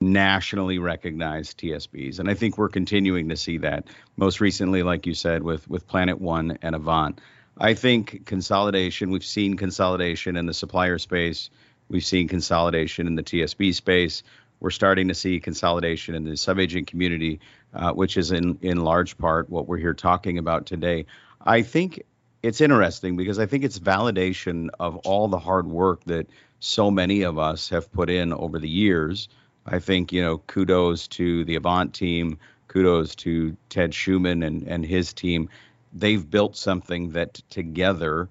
nationally 0.02 0.80
recognized 0.80 1.60
TSDs. 1.60 2.20
And 2.20 2.30
I 2.30 2.34
think 2.34 2.58
we're 2.58 2.70
continuing 2.70 3.30
to 3.30 3.38
see 3.38 3.60
that 3.60 3.86
most 4.18 4.42
recently, 4.42 4.84
like 4.84 5.06
you 5.06 5.14
said, 5.14 5.44
with, 5.44 5.70
with 5.70 5.88
Planet 5.88 6.20
One 6.20 6.58
and 6.62 6.76
Avant. 6.76 7.22
I 7.58 7.76
think 7.76 8.26
consolidation, 8.26 9.12
we've 9.12 9.24
seen 9.24 9.58
consolidation 9.58 10.36
in 10.36 10.48
the 10.48 10.54
supplier 10.54 10.98
space, 10.98 11.52
we've 11.88 12.04
seen 12.04 12.28
consolidation 12.28 13.06
in 13.06 13.16
the 13.16 13.24
TSD 13.24 13.76
space. 13.76 14.24
We're 14.60 14.72
starting 14.72 15.08
to 15.08 15.14
see 15.14 15.40
consolidation 15.40 16.16
in 16.16 16.24
the 16.24 16.38
subagent 16.38 16.88
community, 16.88 17.40
uh, 17.74 17.94
which 17.94 18.18
is 18.18 18.32
in, 18.32 18.60
in 18.62 18.84
large 18.84 19.18
part 19.18 19.50
what 19.50 19.68
we're 19.68 19.78
here 19.78 19.94
talking 19.94 20.38
about 20.38 20.66
today. 20.66 21.06
I 21.44 21.62
think 21.64 22.04
it's 22.44 22.62
interesting 22.62 23.18
because 23.18 23.40
I 23.40 23.46
think 23.46 23.64
it's 23.64 23.80
validation 23.80 24.70
of 24.80 24.98
all 24.98 25.28
the 25.28 25.40
hard 25.40 25.68
work 25.68 26.04
that 26.06 26.28
so 26.60 26.92
many 26.92 27.24
of 27.24 27.38
us 27.40 27.70
have 27.70 27.92
put 27.92 28.10
in 28.10 28.34
over 28.34 28.60
the 28.60 28.70
years 28.70 29.28
I 29.66 29.80
think, 29.80 30.12
you 30.12 30.22
know, 30.22 30.40
kudos 30.40 31.08
to 31.10 31.46
the 31.46 31.56
Avant 31.56 31.94
team, 31.94 32.38
kudos 32.68 33.16
to 33.16 33.56
Ted 33.70 33.92
Schuman 33.92 34.46
and, 34.46 34.64
and 34.64 34.86
his 34.86 35.14
team. 35.14 35.50
They've 35.94 36.28
built 36.28 36.56
something 36.56 37.12
that 37.12 37.36
together 37.50 38.30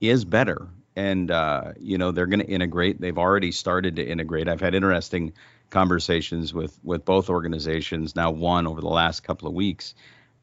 is 0.00 0.24
better. 0.24 0.68
And, 0.94 1.30
uh, 1.30 1.72
you 1.78 1.98
know, 1.98 2.12
they're 2.12 2.26
going 2.26 2.40
to 2.40 2.46
integrate. 2.46 3.00
They've 3.00 3.18
already 3.18 3.52
started 3.52 3.96
to 3.96 4.06
integrate. 4.06 4.48
I've 4.48 4.60
had 4.60 4.74
interesting 4.74 5.32
conversations 5.70 6.54
with 6.54 6.78
with 6.82 7.04
both 7.04 7.28
organizations. 7.28 8.16
Now 8.16 8.30
one 8.30 8.66
over 8.66 8.80
the 8.80 8.88
last 8.88 9.20
couple 9.20 9.48
of 9.48 9.54
weeks. 9.54 9.94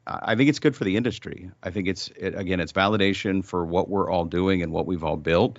I 0.06 0.36
think 0.36 0.48
it's 0.48 0.60
good 0.60 0.76
for 0.76 0.84
the 0.84 0.96
industry. 0.96 1.50
I 1.64 1.70
think 1.70 1.88
it's 1.88 2.08
it, 2.16 2.38
again, 2.38 2.60
it's 2.60 2.72
validation 2.72 3.44
for 3.44 3.64
what 3.64 3.88
we're 3.88 4.08
all 4.08 4.24
doing 4.24 4.62
and 4.62 4.72
what 4.72 4.86
we've 4.86 5.02
all 5.02 5.16
built. 5.16 5.58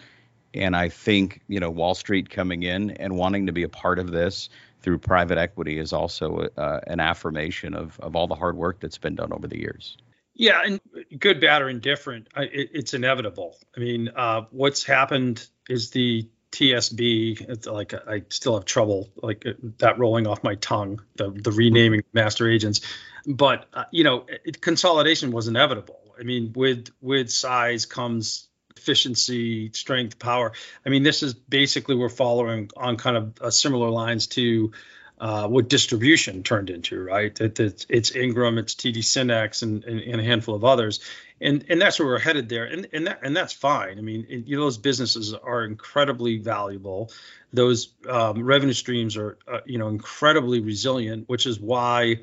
And 0.54 0.76
I 0.76 0.90
think 0.90 1.42
you 1.48 1.60
know 1.60 1.70
Wall 1.70 1.96
Street 1.96 2.30
coming 2.30 2.64
in 2.64 2.92
and 2.92 3.18
wanting 3.18 3.48
to 3.48 3.52
be 3.52 3.64
a 3.64 3.70
part 3.70 4.00
of 4.00 4.12
this 4.12 4.50
through 4.88 4.98
private 5.00 5.38
equity 5.38 5.80
is 5.80 5.92
also 5.92 6.48
uh, 6.56 6.80
an 6.88 7.02
affirmation 7.02 7.74
of 7.74 8.00
of 8.00 8.16
all 8.16 8.26
the 8.26 8.36
hard 8.36 8.56
work 8.56 8.80
that's 8.80 8.98
been 8.98 9.16
done 9.16 9.34
over 9.34 9.46
the 9.46 9.60
years. 9.60 9.98
Yeah, 10.34 10.62
and 10.64 10.80
good, 11.20 11.42
bad, 11.42 11.62
or 11.62 11.68
indifferent, 11.68 12.30
it, 12.38 12.70
it's 12.74 12.94
inevitable. 12.94 13.58
I 13.76 13.82
mean, 13.82 14.10
uh, 14.16 14.44
what's 14.52 14.86
happened 14.86 15.46
is 15.68 15.90
the 15.90 16.30
TSD. 16.54 17.68
Like 17.68 17.94
I 17.94 18.22
still 18.30 18.54
have 18.54 18.64
trouble 18.64 19.10
like 19.22 19.46
that 19.80 20.00
rolling 20.00 20.26
off 20.26 20.42
my 20.42 20.56
tongue. 20.56 21.02
The 21.18 21.32
the 21.32 21.52
renaming 21.52 22.04
master 22.14 22.50
agents, 22.50 22.80
but 23.26 23.66
uh, 23.74 23.84
you 23.92 24.06
know, 24.06 24.26
it, 24.46 24.62
consolidation 24.62 25.32
was 25.32 25.50
inevitable. 25.50 26.00
I 26.18 26.24
mean, 26.24 26.54
with 26.56 26.88
with 27.02 27.30
size 27.30 27.86
comes 27.86 28.47
efficiency, 28.88 29.70
strength, 29.74 30.18
power. 30.18 30.54
I 30.86 30.90
mean, 30.90 31.04
this 31.04 31.24
is 31.24 31.34
basically 31.34 31.96
we're 31.96 32.10
following 32.10 32.70
on 32.78 32.96
kind 32.96 33.18
of 33.18 33.42
uh, 33.42 33.52
similar 33.52 33.90
lines 33.90 34.28
to 34.28 34.72
uh, 35.20 35.48
what 35.48 35.68
distribution 35.68 36.44
turned 36.44 36.70
into, 36.70 37.04
right? 37.04 37.38
It, 37.42 37.60
it's, 37.60 37.86
it's 37.90 38.16
Ingram, 38.16 38.58
it's 38.58 38.76
TD 38.76 39.04
SYNNEX, 39.04 39.64
and, 39.64 39.84
and, 39.84 40.00
and, 40.00 40.22
a 40.22 40.24
handful 40.24 40.54
of 40.56 40.64
others, 40.64 41.00
and 41.42 41.66
and 41.70 41.82
that's 41.82 42.00
where 42.00 42.08
we're 42.08 42.20
headed 42.20 42.50
there, 42.50 42.66
and 42.66 42.88
and 42.94 43.08
that 43.08 43.20
and 43.24 43.36
that's 43.36 43.52
fine. 43.52 43.98
I 43.98 44.02
mean, 44.02 44.28
it, 44.30 44.46
you 44.46 44.58
know, 44.58 44.64
those 44.64 44.78
businesses 44.78 45.34
are 45.34 45.64
incredibly 45.64 46.38
valuable. 46.38 47.12
Those 47.52 47.90
um, 48.08 48.44
revenue 48.44 48.74
streams 48.74 49.18
are, 49.18 49.40
uh, 49.52 49.62
you 49.66 49.80
know, 49.80 49.88
incredibly 49.88 50.62
resilient, 50.62 51.28
which 51.28 51.48
is 51.48 51.60
why 51.60 52.18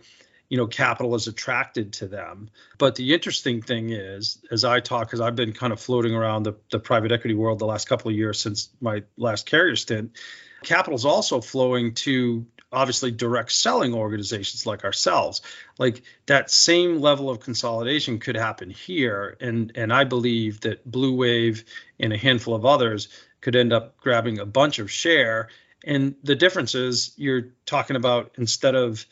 you 0.48 0.56
know 0.56 0.66
capital 0.66 1.14
is 1.14 1.26
attracted 1.26 1.92
to 1.94 2.06
them. 2.06 2.50
But 2.78 2.94
the 2.94 3.14
interesting 3.14 3.62
thing 3.62 3.90
is 3.90 4.38
as 4.50 4.64
i 4.64 4.80
talk 4.80 5.06
because 5.06 5.20
i've 5.20 5.36
been 5.36 5.52
kind 5.52 5.72
of 5.72 5.80
floating 5.80 6.14
around 6.14 6.44
the, 6.44 6.54
the 6.70 6.78
private 6.78 7.12
equity 7.12 7.34
world 7.34 7.58
the 7.58 7.66
last 7.66 7.88
couple 7.88 8.10
of 8.10 8.16
years 8.16 8.40
since 8.40 8.68
my 8.80 9.02
last 9.16 9.46
carrier 9.46 9.76
stint 9.76 10.12
capital 10.64 10.96
is 10.96 11.04
also 11.04 11.40
flowing 11.40 11.94
to 11.94 12.46
obviously 12.72 13.12
direct 13.12 13.52
selling 13.52 13.94
organizations 13.94 14.66
like 14.66 14.84
ourselves. 14.84 15.42
Like 15.78 16.02
that 16.26 16.50
same 16.50 17.00
level 17.00 17.30
of 17.30 17.38
consolidation 17.38 18.18
could 18.18 18.36
happen 18.36 18.70
here 18.70 19.36
and 19.40 19.72
and 19.76 19.92
i 19.92 20.04
believe 20.04 20.60
that 20.62 20.90
blue 20.90 21.14
wave 21.14 21.64
and 22.00 22.12
a 22.12 22.16
handful 22.16 22.54
of 22.54 22.66
others 22.66 23.08
could 23.40 23.54
end 23.54 23.72
up 23.72 23.96
grabbing 23.98 24.38
a 24.38 24.46
bunch 24.46 24.78
of 24.78 24.90
share. 24.90 25.48
And 25.84 26.14
the 26.22 26.34
difference 26.34 26.74
is 26.74 27.12
you're 27.16 27.50
talking 27.66 27.94
about 27.94 28.32
instead 28.38 28.74
of 28.74 29.04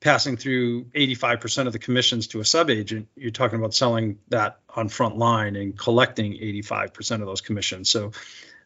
passing 0.00 0.36
through 0.36 0.84
85% 0.84 1.66
of 1.66 1.72
the 1.72 1.78
commissions 1.78 2.28
to 2.28 2.40
a 2.40 2.44
subagent, 2.44 3.08
you're 3.16 3.30
talking 3.30 3.58
about 3.58 3.74
selling 3.74 4.18
that 4.28 4.60
on 4.68 4.88
front 4.88 5.16
line 5.16 5.56
and 5.56 5.76
collecting 5.76 6.32
85% 6.34 7.20
of 7.20 7.26
those 7.26 7.40
commissions. 7.40 7.90
So, 7.90 8.12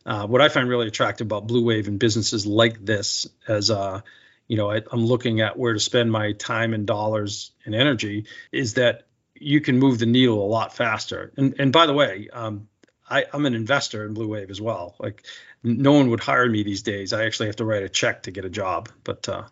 uh, 0.05 0.27
what 0.27 0.41
I 0.41 0.49
find 0.49 0.69
really 0.69 0.89
attractive 0.89 1.27
about 1.27 1.47
Blue 1.47 1.65
Wave 1.65 1.87
and 1.87 1.99
businesses 1.99 2.45
like 2.45 2.85
this, 2.85 3.27
as 3.47 3.71
uh, 3.71 4.01
you 4.49 4.57
know, 4.57 4.71
I, 4.71 4.83
I'm 4.91 5.07
looking 5.07 5.41
at 5.41 5.57
where 5.57 5.73
to 5.73 5.81
spend 5.81 6.11
my 6.11 6.33
time 6.33 6.75
and 6.75 6.87
dollars 6.87 7.53
and 7.65 7.75
energy, 7.75 8.27
is 8.51 8.75
that 8.75 9.07
you 9.35 9.61
can 9.61 9.79
move 9.79 9.99
the 9.99 10.07
needle 10.07 10.45
a 10.45 10.49
lot 10.49 10.75
faster. 10.75 11.33
And 11.37 11.55
and 11.61 11.73
by 11.73 11.87
the 11.87 11.93
way, 11.93 12.29
um, 12.33 12.69
I, 13.09 13.27
I'm 13.33 13.47
an 13.47 13.55
investor 13.55 14.05
in 14.05 14.15
Blue 14.15 14.29
Wave 14.29 14.51
as 14.51 14.61
well. 14.61 14.97
Like 14.99 15.25
no 15.65 15.93
one 15.93 16.11
would 16.11 16.21
hire 16.21 16.49
me 16.49 16.63
these 16.63 16.83
days. 16.83 17.13
I 17.13 17.25
actually 17.25 17.47
have 17.47 17.57
to 17.57 17.65
write 17.65 17.83
a 17.83 17.89
check 17.89 18.23
to 18.25 18.31
get 18.31 18.45
a 18.45 18.51
job. 18.51 18.89
But 19.05 19.29
uh... 19.29 19.45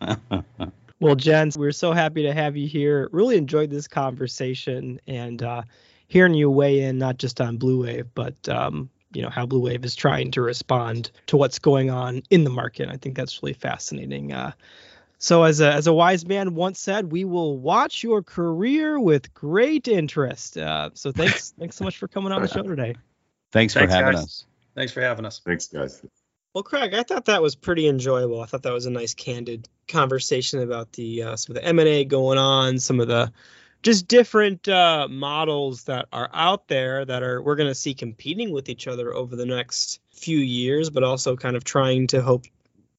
well, 1.00 1.14
Jens, 1.14 1.58
we're 1.58 1.72
so 1.72 1.92
happy 1.92 2.22
to 2.22 2.32
have 2.32 2.56
you 2.56 2.66
here. 2.66 3.08
Really 3.12 3.36
enjoyed 3.36 3.70
this 3.70 3.86
conversation 3.86 5.00
and 5.06 5.42
uh, 5.42 5.62
hearing 6.08 6.34
you 6.34 6.50
weigh 6.50 6.80
in 6.80 6.98
not 6.98 7.18
just 7.18 7.40
on 7.40 7.56
Blue 7.58 7.82
Wave, 7.82 8.06
but 8.14 8.48
um, 8.48 8.88
you 9.12 9.22
know 9.22 9.30
how 9.30 9.44
Blue 9.44 9.60
Wave 9.60 9.84
is 9.84 9.94
trying 9.94 10.30
to 10.32 10.42
respond 10.42 11.10
to 11.26 11.36
what's 11.36 11.58
going 11.58 11.90
on 11.90 12.22
in 12.30 12.44
the 12.44 12.50
market. 12.50 12.88
I 12.88 12.96
think 12.96 13.16
that's 13.16 13.42
really 13.42 13.54
fascinating. 13.54 14.32
Uh, 14.32 14.52
so 15.18 15.42
as 15.42 15.60
a 15.60 15.72
as 15.72 15.86
a 15.86 15.92
wise 15.92 16.26
man 16.26 16.54
once 16.54 16.80
said, 16.80 17.12
we 17.12 17.24
will 17.24 17.58
watch 17.58 18.02
your 18.02 18.22
career 18.22 18.98
with 18.98 19.34
great 19.34 19.86
interest. 19.86 20.56
Uh, 20.56 20.90
so 20.94 21.12
thanks 21.12 21.50
thanks 21.58 21.76
so 21.76 21.84
much 21.84 21.98
for 21.98 22.08
coming 22.08 22.32
on 22.32 22.40
the 22.40 22.48
show 22.48 22.62
today. 22.64 22.94
Thanks 23.52 23.74
for 23.74 23.86
having 23.86 24.12
guys. 24.12 24.24
us. 24.24 24.44
Thanks 24.74 24.92
for 24.92 25.00
having 25.00 25.26
us. 25.26 25.40
Thanks, 25.44 25.66
guys. 25.66 26.02
Well, 26.54 26.64
Craig, 26.64 26.94
I 26.94 27.02
thought 27.02 27.26
that 27.26 27.42
was 27.42 27.54
pretty 27.54 27.86
enjoyable. 27.86 28.40
I 28.40 28.46
thought 28.46 28.62
that 28.64 28.72
was 28.72 28.86
a 28.86 28.90
nice, 28.90 29.14
candid 29.14 29.68
conversation 29.88 30.60
about 30.60 30.92
the 30.92 31.22
uh, 31.22 31.36
some 31.36 31.54
of 31.54 31.62
the 31.62 31.68
M 31.68 31.78
and 31.78 31.88
A 31.88 32.04
going 32.04 32.38
on, 32.38 32.78
some 32.78 33.00
of 33.00 33.08
the 33.08 33.32
just 33.82 34.08
different 34.08 34.68
uh, 34.68 35.06
models 35.08 35.84
that 35.84 36.06
are 36.12 36.28
out 36.32 36.68
there 36.68 37.04
that 37.04 37.22
are 37.22 37.40
we're 37.40 37.56
going 37.56 37.68
to 37.68 37.74
see 37.74 37.94
competing 37.94 38.52
with 38.52 38.68
each 38.68 38.86
other 38.86 39.14
over 39.14 39.36
the 39.36 39.46
next 39.46 40.00
few 40.12 40.38
years, 40.38 40.90
but 40.90 41.02
also 41.02 41.36
kind 41.36 41.56
of 41.56 41.64
trying 41.64 42.08
to 42.08 42.20
hope 42.20 42.46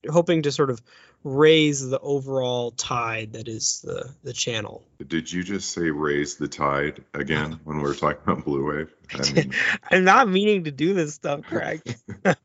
hoping 0.10 0.44
to 0.44 0.52
sort 0.52 0.70
of 0.70 0.82
raise 1.24 1.88
the 1.88 2.00
overall 2.00 2.72
tide 2.72 3.34
that 3.34 3.48
is 3.48 3.82
the 3.84 4.10
the 4.24 4.34
channel. 4.34 4.84
Did 5.06 5.32
you 5.32 5.44
just 5.44 5.72
say 5.72 5.90
raise 5.90 6.38
the 6.38 6.48
tide 6.48 7.04
again 7.14 7.60
when 7.64 7.78
we 7.78 7.84
were 7.84 7.94
talking 7.94 8.22
about 8.24 8.46
Blue 8.46 8.66
Wave? 8.66 8.94
I 9.14 9.32
mean, 9.34 9.54
I'm 9.90 10.04
not 10.04 10.30
meaning 10.30 10.64
to 10.64 10.72
do 10.72 10.94
this 10.94 11.14
stuff, 11.14 11.42
Craig. 11.44 11.82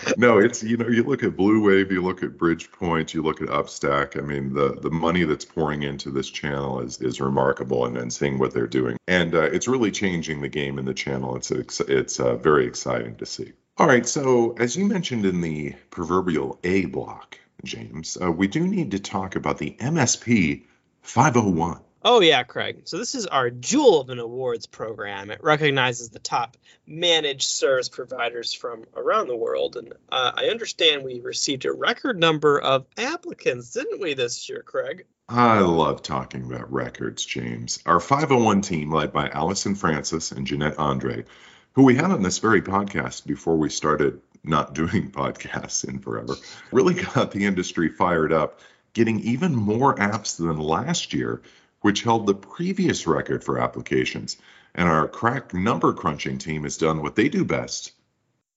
no, 0.16 0.38
it's 0.38 0.62
you 0.62 0.76
know 0.76 0.88
you 0.88 1.02
look 1.02 1.22
at 1.22 1.36
Blue 1.36 1.64
Wave, 1.64 1.92
you 1.92 2.02
look 2.02 2.22
at 2.22 2.36
Bridgepointe, 2.36 3.14
you 3.14 3.22
look 3.22 3.40
at 3.40 3.48
Upstack. 3.48 4.18
I 4.18 4.22
mean 4.22 4.52
the 4.52 4.78
the 4.80 4.90
money 4.90 5.24
that's 5.24 5.44
pouring 5.44 5.82
into 5.82 6.10
this 6.10 6.28
channel 6.28 6.80
is 6.80 7.00
is 7.00 7.20
remarkable, 7.20 7.86
and, 7.86 7.96
and 7.96 8.12
seeing 8.12 8.38
what 8.38 8.52
they're 8.52 8.66
doing, 8.66 8.96
and 9.08 9.34
uh, 9.34 9.42
it's 9.42 9.68
really 9.68 9.90
changing 9.90 10.40
the 10.40 10.48
game 10.48 10.78
in 10.78 10.84
the 10.84 10.94
channel. 10.94 11.36
It's 11.36 11.50
it's 11.50 11.80
it's 11.80 12.20
uh, 12.20 12.36
very 12.36 12.66
exciting 12.66 13.16
to 13.16 13.26
see. 13.26 13.52
All 13.78 13.86
right, 13.86 14.06
so 14.06 14.54
as 14.58 14.76
you 14.76 14.84
mentioned 14.84 15.24
in 15.24 15.40
the 15.40 15.74
proverbial 15.88 16.58
A 16.62 16.84
block, 16.84 17.38
James, 17.64 18.18
uh, 18.20 18.30
we 18.30 18.46
do 18.46 18.66
need 18.66 18.90
to 18.90 18.98
talk 18.98 19.34
about 19.34 19.56
the 19.56 19.74
MSP 19.80 20.64
501. 21.00 21.80
Oh, 22.04 22.20
yeah, 22.20 22.42
Craig. 22.42 22.82
So, 22.84 22.98
this 22.98 23.14
is 23.14 23.26
our 23.26 23.48
Jewel 23.48 24.00
of 24.00 24.10
an 24.10 24.18
Awards 24.18 24.66
program. 24.66 25.30
It 25.30 25.42
recognizes 25.42 26.10
the 26.10 26.18
top 26.18 26.56
managed 26.86 27.48
service 27.48 27.88
providers 27.88 28.52
from 28.52 28.84
around 28.94 29.28
the 29.28 29.36
world. 29.36 29.76
And 29.76 29.94
uh, 30.10 30.32
I 30.34 30.46
understand 30.46 31.04
we 31.04 31.20
received 31.20 31.64
a 31.64 31.72
record 31.72 32.18
number 32.18 32.60
of 32.60 32.86
applicants, 32.98 33.70
didn't 33.70 34.00
we, 34.00 34.14
this 34.14 34.48
year, 34.48 34.62
Craig? 34.66 35.06
I 35.28 35.60
love 35.60 36.02
talking 36.02 36.44
about 36.44 36.72
records, 36.72 37.24
James. 37.24 37.78
Our 37.86 38.00
501 38.00 38.62
team, 38.62 38.90
led 38.90 39.12
by 39.12 39.28
Allison 39.28 39.76
Francis 39.76 40.32
and 40.32 40.46
Jeanette 40.46 40.78
Andre, 40.78 41.24
who 41.72 41.84
we 41.84 41.94
had 41.94 42.10
on 42.10 42.22
this 42.22 42.38
very 42.38 42.62
podcast 42.62 43.26
before 43.26 43.56
we 43.56 43.68
started 43.68 44.20
not 44.44 44.74
doing 44.74 45.10
podcasts 45.10 45.88
in 45.88 45.98
forever, 45.98 46.36
really 46.70 46.94
got 46.94 47.30
the 47.30 47.44
industry 47.44 47.88
fired 47.88 48.32
up, 48.32 48.60
getting 48.92 49.20
even 49.20 49.54
more 49.54 49.94
apps 49.96 50.36
than 50.36 50.58
last 50.58 51.12
year, 51.14 51.42
which 51.80 52.02
held 52.02 52.26
the 52.26 52.34
previous 52.34 53.06
record 53.06 53.42
for 53.42 53.58
applications. 53.58 54.36
And 54.74 54.88
our 54.88 55.08
crack 55.08 55.52
number 55.52 55.92
crunching 55.92 56.38
team 56.38 56.62
has 56.62 56.76
done 56.76 57.02
what 57.02 57.16
they 57.16 57.28
do 57.28 57.44
best 57.44 57.92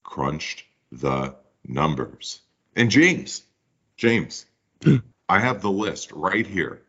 crunched 0.04 0.64
the 0.92 1.36
numbers. 1.68 2.40
And 2.76 2.90
James, 2.90 3.44
James, 3.98 4.46
I 5.30 5.40
have 5.40 5.62
the 5.62 5.72
list 5.72 6.12
right 6.12 6.46
here. 6.46 6.82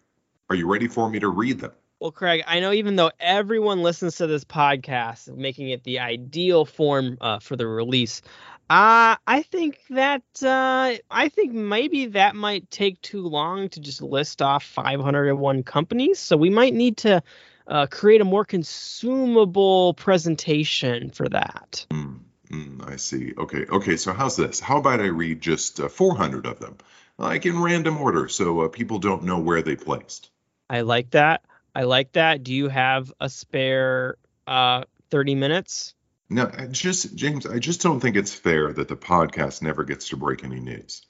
Are 0.50 0.54
you 0.54 0.70
ready 0.70 0.86
for 0.86 1.08
me 1.08 1.18
to 1.20 1.28
read 1.28 1.58
them? 1.60 1.72
Well, 1.98 2.12
Craig, 2.12 2.44
I 2.46 2.60
know 2.60 2.72
even 2.72 2.96
though 2.96 3.10
everyone 3.18 3.82
listens 3.82 4.16
to 4.16 4.26
this 4.26 4.44
podcast, 4.44 5.34
making 5.34 5.70
it 5.70 5.82
the 5.82 6.00
ideal 6.00 6.66
form 6.66 7.16
uh, 7.22 7.38
for 7.38 7.56
the 7.56 7.66
release, 7.66 8.20
uh, 8.68 9.16
I 9.26 9.42
think 9.42 9.80
that 9.90 10.22
uh, 10.42 10.96
I 11.10 11.28
think 11.30 11.54
maybe 11.54 12.06
that 12.06 12.36
might 12.36 12.70
take 12.70 13.00
too 13.00 13.26
long 13.26 13.70
to 13.70 13.80
just 13.80 14.02
list 14.02 14.42
off 14.42 14.62
501 14.62 15.62
companies. 15.62 16.18
So 16.18 16.36
we 16.36 16.50
might 16.50 16.74
need 16.74 16.98
to 16.98 17.22
uh, 17.66 17.86
create 17.86 18.20
a 18.20 18.24
more 18.24 18.44
consumable 18.44 19.94
presentation 19.94 21.10
for 21.10 21.28
that. 21.30 21.86
Mm, 21.90 22.18
mm, 22.50 22.90
I 22.92 22.96
see. 22.96 23.32
Okay. 23.38 23.64
Okay. 23.64 23.96
So 23.96 24.12
how's 24.12 24.36
this? 24.36 24.60
How 24.60 24.76
about 24.78 25.00
I 25.00 25.06
read 25.06 25.40
just 25.40 25.80
uh, 25.80 25.88
400 25.88 26.44
of 26.44 26.58
them, 26.58 26.76
like 27.16 27.46
in 27.46 27.62
random 27.62 27.96
order, 27.96 28.28
so 28.28 28.60
uh, 28.60 28.68
people 28.68 28.98
don't 28.98 29.22
know 29.22 29.38
where 29.38 29.62
they 29.62 29.76
placed. 29.76 30.28
I 30.68 30.82
like 30.82 31.12
that. 31.12 31.42
I 31.76 31.82
like 31.82 32.12
that. 32.12 32.42
Do 32.42 32.54
you 32.54 32.70
have 32.70 33.12
a 33.20 33.28
spare 33.28 34.16
uh, 34.46 34.84
30 35.10 35.34
minutes? 35.34 35.94
No, 36.30 36.46
just 36.70 37.14
James, 37.14 37.44
I 37.44 37.58
just 37.58 37.82
don't 37.82 38.00
think 38.00 38.16
it's 38.16 38.32
fair 38.32 38.72
that 38.72 38.88
the 38.88 38.96
podcast 38.96 39.60
never 39.60 39.84
gets 39.84 40.08
to 40.08 40.16
break 40.16 40.42
any 40.42 40.58
news. 40.58 41.02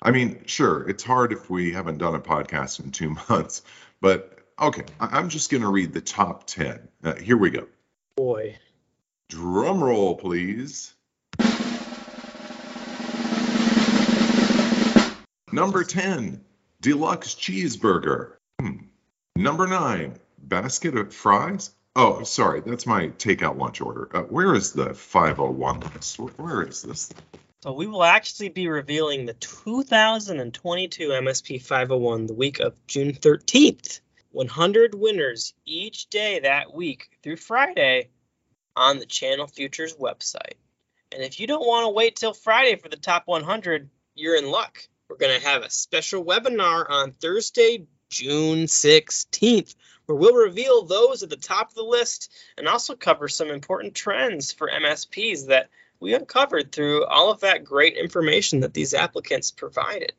I 0.00 0.12
mean, 0.12 0.44
sure, 0.46 0.88
it's 0.88 1.04
hard 1.04 1.34
if 1.34 1.50
we 1.50 1.72
haven't 1.72 1.98
done 1.98 2.14
a 2.14 2.20
podcast 2.20 2.82
in 2.82 2.90
two 2.90 3.10
months, 3.28 3.60
but 4.00 4.38
okay, 4.58 4.86
I'm 4.98 5.28
just 5.28 5.50
going 5.50 5.62
to 5.62 5.68
read 5.68 5.92
the 5.92 6.00
top 6.00 6.46
10. 6.46 6.88
Uh, 7.04 7.16
here 7.16 7.36
we 7.36 7.50
go. 7.50 7.66
Boy. 8.16 8.56
Drum 9.28 9.84
roll, 9.84 10.16
please. 10.16 10.94
Number 15.52 15.84
10, 15.84 16.42
deluxe 16.80 17.34
cheeseburger. 17.34 18.36
Hmm. 18.58 18.84
Number 19.36 19.66
9, 19.66 20.16
basket 20.38 20.96
of 20.96 21.12
fries. 21.12 21.74
Oh, 21.96 22.22
sorry, 22.22 22.60
that's 22.60 22.86
my 22.86 23.08
takeout 23.08 23.58
lunch 23.58 23.80
order. 23.80 24.08
Uh, 24.14 24.22
where 24.22 24.54
is 24.54 24.72
the 24.72 24.94
501 24.94 25.80
list? 25.80 26.20
Where 26.20 26.62
is 26.62 26.82
this? 26.82 27.12
So 27.64 27.72
we 27.72 27.88
will 27.88 28.04
actually 28.04 28.50
be 28.50 28.68
revealing 28.68 29.26
the 29.26 29.34
2022 29.34 31.08
MSP 31.08 31.60
501 31.60 32.26
the 32.26 32.34
week 32.34 32.60
of 32.60 32.74
June 32.86 33.12
13th. 33.12 34.00
100 34.30 34.94
winners 34.94 35.54
each 35.64 36.10
day 36.10 36.38
that 36.40 36.72
week 36.72 37.08
through 37.22 37.36
Friday 37.36 38.10
on 38.76 39.00
the 39.00 39.06
Channel 39.06 39.48
Futures 39.48 39.96
website. 39.96 40.54
And 41.10 41.22
if 41.22 41.40
you 41.40 41.48
don't 41.48 41.66
want 41.66 41.86
to 41.86 41.90
wait 41.90 42.14
till 42.14 42.34
Friday 42.34 42.76
for 42.76 42.88
the 42.88 42.96
top 42.96 43.24
100, 43.26 43.90
you're 44.14 44.36
in 44.36 44.48
luck. 44.48 44.86
We're 45.08 45.16
going 45.16 45.40
to 45.40 45.46
have 45.46 45.62
a 45.62 45.70
special 45.70 46.24
webinar 46.24 46.88
on 46.88 47.12
Thursday, 47.12 47.86
June 48.14 48.66
16th, 48.66 49.74
where 50.06 50.16
we'll 50.16 50.36
reveal 50.36 50.82
those 50.82 51.24
at 51.24 51.30
the 51.30 51.36
top 51.36 51.70
of 51.70 51.74
the 51.74 51.82
list 51.82 52.32
and 52.56 52.68
also 52.68 52.94
cover 52.94 53.26
some 53.26 53.50
important 53.50 53.92
trends 53.92 54.52
for 54.52 54.70
MSPs 54.70 55.48
that 55.48 55.68
we 55.98 56.14
uncovered 56.14 56.70
through 56.70 57.04
all 57.06 57.32
of 57.32 57.40
that 57.40 57.64
great 57.64 57.96
information 57.96 58.60
that 58.60 58.72
these 58.72 58.94
applicants 58.94 59.50
provided. 59.50 60.12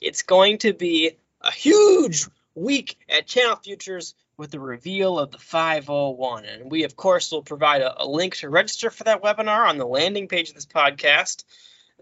It's 0.00 0.22
going 0.22 0.58
to 0.58 0.72
be 0.72 1.18
a 1.42 1.50
huge 1.50 2.26
week 2.54 2.98
at 3.10 3.26
Channel 3.26 3.56
Futures 3.56 4.14
with 4.38 4.50
the 4.50 4.60
reveal 4.60 5.18
of 5.18 5.30
the 5.30 5.38
501. 5.38 6.46
And 6.46 6.70
we, 6.70 6.84
of 6.84 6.96
course, 6.96 7.30
will 7.30 7.42
provide 7.42 7.82
a, 7.82 8.02
a 8.02 8.06
link 8.06 8.36
to 8.36 8.48
register 8.48 8.88
for 8.88 9.04
that 9.04 9.22
webinar 9.22 9.68
on 9.68 9.76
the 9.76 9.86
landing 9.86 10.26
page 10.26 10.48
of 10.48 10.54
this 10.54 10.64
podcast. 10.64 11.44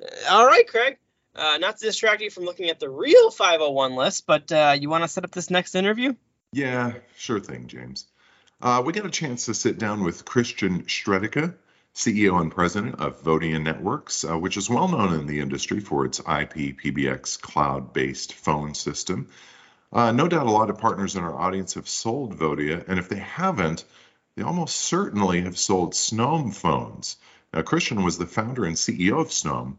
Uh, 0.01 0.07
all 0.30 0.46
right, 0.46 0.68
Craig. 0.68 0.98
Uh, 1.35 1.59
not 1.59 1.78
to 1.78 1.87
distract 1.87 2.22
you 2.22 2.31
from 2.31 2.45
looking 2.45 2.70
at 2.70 2.81
the 2.81 2.89
real 2.89 3.31
501 3.31 3.95
list, 3.95 4.26
but 4.26 4.51
uh, 4.51 4.76
you 4.78 4.89
want 4.89 5.05
to 5.05 5.09
set 5.09 5.24
up 5.24 5.31
this 5.31 5.51
next 5.51 5.74
interview? 5.74 6.14
Yeah, 6.53 6.95
sure 7.16 7.41
thing, 7.41 7.68
James. 7.68 8.07
Uh, 8.61 8.83
we 8.85 8.93
got 8.93 9.07
a 9.07 9.11
chance 9.11 9.47
to 9.47 9.55
sit 9.55 9.78
down 9.78 10.03
with 10.05 10.24
Christian 10.24 10.83
Stredicke, 10.83 11.55
CEO 11.95 12.41
and 12.41 12.53
president 12.53 12.97
of 12.97 13.22
Vodia 13.22 13.62
Networks, 13.62 14.24
uh, 14.24 14.37
which 14.37 14.57
is 14.57 14.68
well 14.68 14.89
known 14.89 15.14
in 15.14 15.26
the 15.26 15.41
industry 15.41 15.81
for 15.81 16.05
its 16.05 16.18
IP 16.18 16.76
PBX 16.76 17.41
cloud 17.41 17.93
based 17.93 18.33
phone 18.33 18.74
system. 18.74 19.28
Uh, 19.93 20.12
no 20.12 20.28
doubt 20.28 20.47
a 20.47 20.51
lot 20.51 20.70
of 20.70 20.78
partners 20.78 21.16
in 21.16 21.22
our 21.24 21.35
audience 21.35 21.74
have 21.74 21.89
sold 21.89 22.37
Vodia, 22.37 22.85
and 22.87 22.99
if 22.99 23.09
they 23.09 23.18
haven't, 23.18 23.85
they 24.37 24.43
almost 24.43 24.76
certainly 24.76 25.43
have 25.43 25.59
sold 25.59 25.95
Snom 25.95 26.55
phones. 26.55 27.16
Now, 27.53 27.62
Christian 27.62 28.05
was 28.05 28.18
the 28.18 28.26
founder 28.26 28.64
and 28.64 28.76
CEO 28.76 29.20
of 29.20 29.28
Snom, 29.28 29.76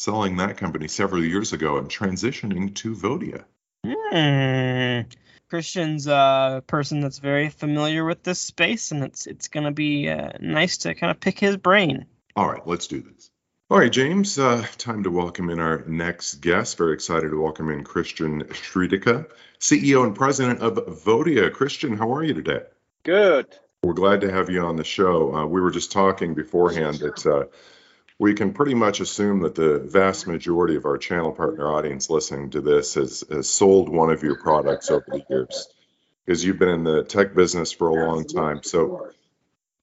selling 0.00 0.38
that 0.38 0.56
company 0.56 0.88
several 0.88 1.22
years 1.22 1.52
ago 1.52 1.76
and 1.76 1.88
transitioning 1.88 2.74
to 2.74 2.94
Vodia. 2.94 3.44
Hmm. 3.84 5.08
Christian's 5.50 6.06
a 6.06 6.62
person 6.66 7.00
that's 7.00 7.18
very 7.18 7.50
familiar 7.50 8.04
with 8.04 8.22
this 8.22 8.38
space, 8.38 8.92
and 8.92 9.04
it's 9.04 9.26
it's 9.26 9.48
going 9.48 9.64
to 9.64 9.72
be 9.72 10.08
uh, 10.08 10.30
nice 10.40 10.78
to 10.78 10.94
kind 10.94 11.10
of 11.10 11.20
pick 11.20 11.38
his 11.38 11.56
brain. 11.56 12.06
All 12.36 12.48
right, 12.48 12.66
let's 12.66 12.86
do 12.86 13.02
this. 13.02 13.30
All 13.68 13.78
right, 13.78 13.92
James, 13.92 14.38
uh, 14.38 14.64
time 14.78 15.02
to 15.02 15.10
welcome 15.10 15.50
in 15.50 15.60
our 15.60 15.84
next 15.86 16.36
guest. 16.36 16.78
Very 16.78 16.94
excited 16.94 17.30
to 17.30 17.40
welcome 17.40 17.68
in 17.70 17.84
Christian 17.84 18.44
Stredicke, 18.44 19.26
CEO 19.58 20.04
and 20.04 20.14
president 20.14 20.60
of 20.60 20.74
Vodia. 21.04 21.52
Christian, 21.52 21.96
how 21.96 22.14
are 22.14 22.24
you 22.24 22.34
today? 22.34 22.62
Good. 23.02 23.54
We're 23.82 23.94
glad 23.94 24.22
to 24.22 24.32
have 24.32 24.50
you 24.50 24.62
on 24.62 24.76
the 24.76 24.84
show. 24.84 25.34
Uh, 25.34 25.46
we 25.46 25.60
were 25.60 25.70
just 25.70 25.92
talking 25.92 26.34
beforehand 26.34 26.96
that 26.96 27.26
uh, 27.26 27.44
we 28.20 28.34
can 28.34 28.52
pretty 28.52 28.74
much 28.74 29.00
assume 29.00 29.40
that 29.40 29.54
the 29.54 29.78
vast 29.78 30.26
majority 30.26 30.76
of 30.76 30.84
our 30.84 30.98
channel 30.98 31.32
partner 31.32 31.66
audience 31.66 32.10
listening 32.10 32.50
to 32.50 32.60
this 32.60 32.92
has, 32.92 33.24
has 33.30 33.48
sold 33.48 33.88
one 33.88 34.10
of 34.10 34.22
your 34.22 34.36
products 34.36 34.90
over 34.90 35.06
the 35.08 35.24
years 35.30 35.68
because 36.26 36.44
you've 36.44 36.58
been 36.58 36.68
in 36.68 36.84
the 36.84 37.02
tech 37.02 37.34
business 37.34 37.72
for 37.72 37.88
a 37.88 38.06
long 38.06 38.26
time. 38.26 38.62
So, 38.62 39.08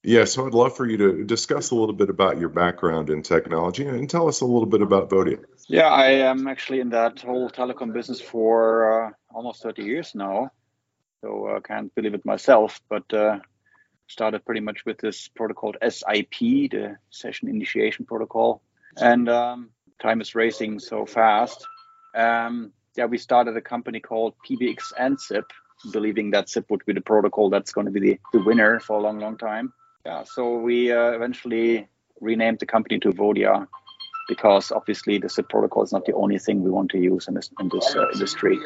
yeah, 0.04 0.24
so 0.24 0.46
I'd 0.46 0.54
love 0.54 0.76
for 0.76 0.86
you 0.86 0.98
to 0.98 1.24
discuss 1.24 1.72
a 1.72 1.74
little 1.74 1.96
bit 1.96 2.10
about 2.10 2.38
your 2.38 2.48
background 2.48 3.10
in 3.10 3.22
technology 3.22 3.84
and 3.84 4.08
tell 4.08 4.28
us 4.28 4.40
a 4.40 4.46
little 4.46 4.66
bit 4.66 4.82
about 4.82 5.10
Vodia. 5.10 5.44
Yeah, 5.66 5.88
I 5.88 6.10
am 6.30 6.46
actually 6.46 6.78
in 6.78 6.90
that 6.90 7.18
whole 7.18 7.50
telecom 7.50 7.92
business 7.92 8.20
for 8.20 9.08
uh, 9.08 9.10
almost 9.34 9.64
30 9.64 9.82
years 9.82 10.14
now. 10.14 10.52
So 11.22 11.46
I 11.48 11.56
uh, 11.56 11.60
can't 11.60 11.92
believe 11.92 12.14
it 12.14 12.24
myself, 12.24 12.80
but 12.88 13.12
uh, 13.12 13.40
started 14.08 14.44
pretty 14.44 14.60
much 14.60 14.84
with 14.84 14.98
this 14.98 15.28
protocol 15.28 15.74
SIP, 15.82 16.38
the 16.38 16.96
Session 17.10 17.48
Initiation 17.48 18.06
Protocol. 18.06 18.62
And 18.96 19.28
um, 19.28 19.70
time 20.02 20.20
is 20.20 20.34
racing 20.34 20.80
so 20.80 21.06
fast. 21.06 21.64
Um, 22.14 22.72
yeah, 22.96 23.04
we 23.04 23.18
started 23.18 23.56
a 23.56 23.60
company 23.60 24.00
called 24.00 24.34
PBX 24.48 24.92
and 24.98 25.20
SIP, 25.20 25.52
believing 25.92 26.30
that 26.32 26.48
SIP 26.48 26.68
would 26.70 26.84
be 26.84 26.94
the 26.94 27.00
protocol 27.00 27.50
that's 27.50 27.72
going 27.72 27.86
to 27.86 27.92
be 27.92 28.00
the, 28.00 28.20
the 28.32 28.42
winner 28.42 28.80
for 28.80 28.98
a 28.98 29.00
long, 29.00 29.20
long 29.20 29.38
time. 29.38 29.72
Yeah, 30.04 30.24
so 30.24 30.58
we 30.58 30.90
uh, 30.90 31.10
eventually 31.10 31.86
renamed 32.20 32.58
the 32.58 32.66
company 32.66 32.98
to 33.00 33.12
Vodia 33.12 33.68
because 34.28 34.72
obviously 34.72 35.18
the 35.18 35.28
SIP 35.28 35.48
protocol 35.48 35.82
is 35.82 35.92
not 35.92 36.04
the 36.06 36.14
only 36.14 36.38
thing 36.38 36.62
we 36.62 36.70
want 36.70 36.90
to 36.90 36.98
use 36.98 37.28
in 37.28 37.34
this 37.34 37.50
in 37.60 37.68
this 37.68 37.94
uh, 37.94 38.10
industry. 38.12 38.58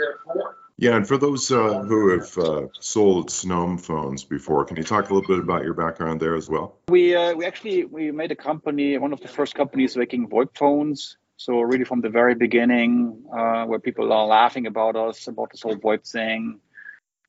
Yeah, 0.82 0.96
and 0.96 1.06
for 1.06 1.16
those 1.16 1.48
uh, 1.52 1.84
who 1.84 2.08
have 2.18 2.36
uh, 2.36 2.66
sold 2.80 3.30
Snom 3.30 3.80
phones 3.80 4.24
before, 4.24 4.64
can 4.64 4.76
you 4.76 4.82
talk 4.82 5.08
a 5.08 5.14
little 5.14 5.28
bit 5.28 5.38
about 5.38 5.62
your 5.62 5.74
background 5.74 6.18
there 6.18 6.34
as 6.34 6.48
well? 6.48 6.76
We 6.88 7.14
uh, 7.14 7.34
we 7.34 7.46
actually 7.46 7.84
we 7.84 8.10
made 8.10 8.32
a 8.32 8.34
company, 8.34 8.98
one 8.98 9.12
of 9.12 9.20
the 9.20 9.28
first 9.28 9.54
companies 9.54 9.96
making 9.96 10.28
VoIP 10.28 10.56
phones. 10.56 11.18
So 11.36 11.60
really 11.60 11.84
from 11.84 12.00
the 12.00 12.08
very 12.08 12.34
beginning, 12.34 13.26
uh, 13.32 13.64
where 13.66 13.78
people 13.78 14.12
are 14.12 14.26
laughing 14.26 14.66
about 14.66 14.96
us 14.96 15.28
about 15.28 15.52
this 15.52 15.62
whole 15.62 15.76
VoIP 15.76 16.04
thing, 16.04 16.58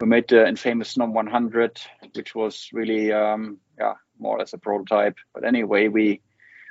we 0.01 0.07
made 0.07 0.27
the 0.29 0.47
infamous 0.47 0.95
Snom 0.95 1.13
100, 1.13 1.79
which 2.15 2.33
was 2.33 2.69
really 2.73 3.13
um, 3.13 3.59
yeah 3.77 3.93
more 4.17 4.35
or 4.35 4.39
less 4.39 4.53
a 4.53 4.57
prototype. 4.57 5.17
But 5.31 5.45
anyway, 5.45 5.89
we 5.89 6.21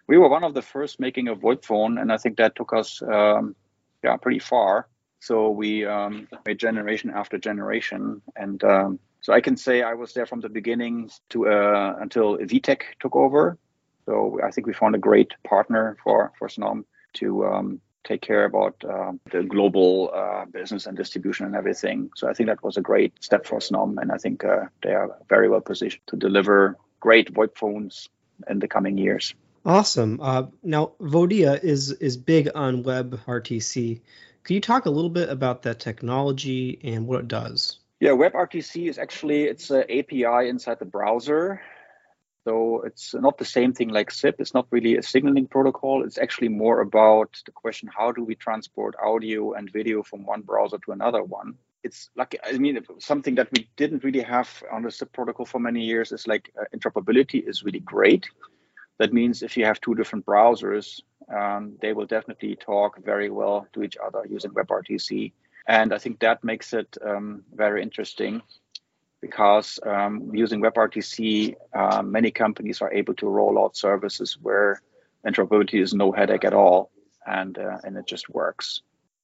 we 0.09 0.19
were 0.19 0.29
one 0.29 0.43
of 0.43 0.53
the 0.53 0.63
first 0.63 0.99
making 0.99 1.29
a 1.29 1.37
VoIP 1.37 1.65
phone, 1.65 1.99
and 1.99 2.13
I 2.13 2.17
think 2.17 2.39
that 2.39 2.57
took 2.57 2.73
us 2.73 3.01
um, 3.03 3.55
yeah 4.03 4.17
pretty 4.17 4.41
far. 4.41 4.89
So 5.23 5.51
we 5.51 5.87
um, 5.87 6.27
made 6.45 6.59
generation 6.59 7.13
after 7.15 7.39
generation, 7.39 8.23
and 8.35 8.63
um, 8.65 8.99
so 9.21 9.33
I 9.33 9.41
can 9.41 9.57
say 9.57 9.81
I 9.81 9.95
was 9.95 10.15
there 10.15 10.27
from 10.27 10.41
the 10.41 10.49
beginning 10.49 11.13
to 11.29 11.47
uh, 11.47 11.95
until 12.01 12.39
VTech 12.39 12.81
took 12.99 13.15
over. 13.15 13.57
So 14.05 14.41
I 14.43 14.51
think 14.51 14.67
we 14.67 14.73
found 14.73 14.97
a 14.97 14.99
great 14.99 15.31
partner 15.45 15.97
for 16.03 16.33
for 16.37 16.49
Snom 16.49 16.87
to 17.19 17.47
um, 17.47 17.81
take 18.03 18.21
care 18.21 18.45
about 18.45 18.75
uh, 18.85 19.13
the 19.31 19.45
global 19.45 20.11
uh, 20.13 20.45
business 20.47 20.87
and 20.87 20.97
distribution 20.97 21.47
and 21.47 21.55
everything. 21.55 22.11
So 22.17 22.29
I 22.29 22.35
think 22.35 22.49
that 22.49 22.61
was 22.65 22.77
a 22.77 22.83
great 22.83 23.13
step 23.23 23.47
for 23.47 23.61
Snom, 23.61 24.03
and 24.03 24.11
I 24.11 24.17
think 24.17 24.43
uh, 24.43 24.65
they 24.83 24.93
are 24.93 25.17
very 25.29 25.49
well 25.49 25.61
positioned 25.61 26.03
to 26.09 26.17
deliver 26.17 26.77
great 26.99 27.33
VoIP 27.33 27.57
phones 27.57 28.09
in 28.51 28.59
the 28.59 28.67
coming 28.67 28.99
years. 28.99 29.37
Awesome. 29.65 30.19
Uh, 30.21 30.47
now, 30.65 30.95
Vodia 31.01 31.63
is 31.63 31.93
is 31.93 32.17
big 32.17 32.51
on 32.57 32.83
WebRTC. 32.83 34.01
Could 34.45 34.55
you 34.55 34.61
talk 34.61 34.87
a 34.87 34.91
little 34.91 35.11
bit 35.11 35.29
about 35.29 35.63
that 35.63 35.79
technology 35.79 36.81
and 36.83 37.07
what 37.07 37.21
it 37.21 37.29
does? 37.29 37.79
Yeah, 38.01 38.11
WebRTC 38.11 38.89
is 38.89 38.99
actually 38.99 39.45
it's 39.45 39.71
an 39.71 39.85
API 39.85 40.49
inside 40.49 40.81
the 40.81 40.85
browser. 40.85 41.61
So 42.45 42.83
it's 42.83 43.15
not 43.15 43.39
the 43.39 43.45
same 43.45 43.73
thing 43.73 43.91
like 43.91 44.11
SIP. 44.11 44.41
It's 44.41 44.53
not 44.53 44.67
really 44.71 44.97
a 44.97 45.03
signaling 45.03 45.47
protocol. 45.47 46.03
It's 46.03 46.19
actually 46.19 46.49
more 46.49 46.81
about 46.81 47.41
the 47.47 47.53
question: 47.53 47.89
how 47.97 48.11
do 48.11 48.25
we 48.25 48.35
transport 48.35 48.97
audio 49.01 49.53
and 49.53 49.71
video 49.73 50.03
from 50.03 50.27
one 50.27 50.43
browser 50.43 50.79
to 50.79 50.91
another 50.91 51.23
one? 51.23 51.55
It's 51.85 52.11
like 52.17 52.37
I 52.45 52.59
mean 52.59 52.81
something 52.99 53.37
that 53.37 53.49
we 53.53 53.69
didn't 53.77 54.03
really 54.03 54.23
have 54.23 54.51
on 54.73 54.83
the 54.83 54.91
SIP 54.91 55.13
protocol 55.13 55.47
for 55.47 55.61
many 55.61 55.85
years. 55.85 56.11
Is 56.11 56.27
like 56.27 56.53
uh, 56.61 56.65
interoperability 56.77 57.49
is 57.49 57.63
really 57.63 57.81
great. 57.81 58.29
That 58.99 59.13
means 59.13 59.43
if 59.43 59.57
you 59.57 59.65
have 59.65 59.81
two 59.81 59.95
different 59.95 60.27
browsers, 60.27 61.01
um, 61.33 61.77
they 61.81 61.93
will 61.93 62.07
definitely 62.07 62.57
talk 62.57 63.03
very 63.05 63.31
well 63.31 63.67
to 63.73 63.83
each 63.83 63.97
other 64.05 64.25
using 64.29 64.53
WebRTC. 64.53 65.33
And 65.67 65.95
I 65.95 65.99
think 65.99 66.21
that 66.21 66.43
makes 66.45 66.73
it 66.73 66.97
um, 67.05 67.45
very 67.55 67.83
interesting 67.83 68.43
because 69.21 69.79
um, 69.87 70.31
using 70.35 70.61
WebRTC, 70.61 71.55
uh, 71.73 72.03
many 72.03 72.31
companies 72.31 72.83
are 72.83 72.93
able 72.93 73.15
to 73.15 73.29
roll 73.29 73.59
out 73.59 73.77
services 73.77 74.37
where 74.43 74.83
interoperability 75.27 75.81
is 75.81 75.95
no 75.95 76.11
headache 76.11 76.45
at 76.45 76.53
all, 76.53 76.91
and 77.27 77.57
uh, 77.57 77.79
and 77.85 77.97
it 77.97 78.07
just 78.07 78.29
works. 78.29 78.83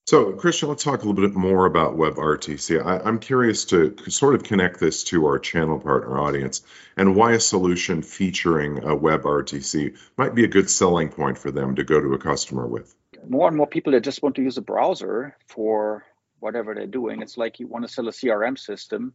So, 0.09 0.33
Christian, 0.33 0.71
let's 0.71 0.85
talk 0.85 1.03
a 1.03 1.07
little 1.07 1.29
bit 1.29 1.37
more 1.37 1.67
about 1.67 1.99
WebRTC. 1.99 2.83
I, 2.83 3.07
I'm 3.07 3.19
curious 3.19 3.67
to 3.67 3.95
sort 4.09 4.35
of 4.35 4.43
connect 4.43 4.81
this 4.81 5.05
to 5.05 5.27
our 5.27 5.39
channel 5.39 5.79
partner 5.79 6.19
audience 6.19 6.63
and 6.97 7.15
why 7.15 7.33
a 7.33 7.41
solution 7.41 8.01
featuring 8.01 8.79
a 8.79 8.97
WebRTC 8.97 9.99
might 10.17 10.35
be 10.35 10.45
a 10.45 10.49
good 10.49 10.71
selling 10.71 11.11
point 11.11 11.37
for 11.37 11.51
them 11.51 11.77
to 11.77 11.85
go 11.85 12.01
to 12.01 12.15
a 12.15 12.19
customer 12.19 12.67
with. 12.67 12.95
More 13.29 13.49
and 13.49 13.57
more 13.59 13.67
people 13.67 13.93
that 13.93 14.01
just 14.01 14.23
want 14.23 14.37
to 14.37 14.43
use 14.43 14.57
a 14.57 14.63
browser 14.63 15.37
for 15.47 16.07
whatever 16.41 16.75
they're 16.75 16.87
doing. 16.87 17.21
It's 17.21 17.37
like 17.37 17.61
you 17.61 17.67
want 17.67 17.87
to 17.87 17.93
sell 17.93 18.09
a 18.09 18.13
CRM 18.13 18.59
system. 18.59 19.13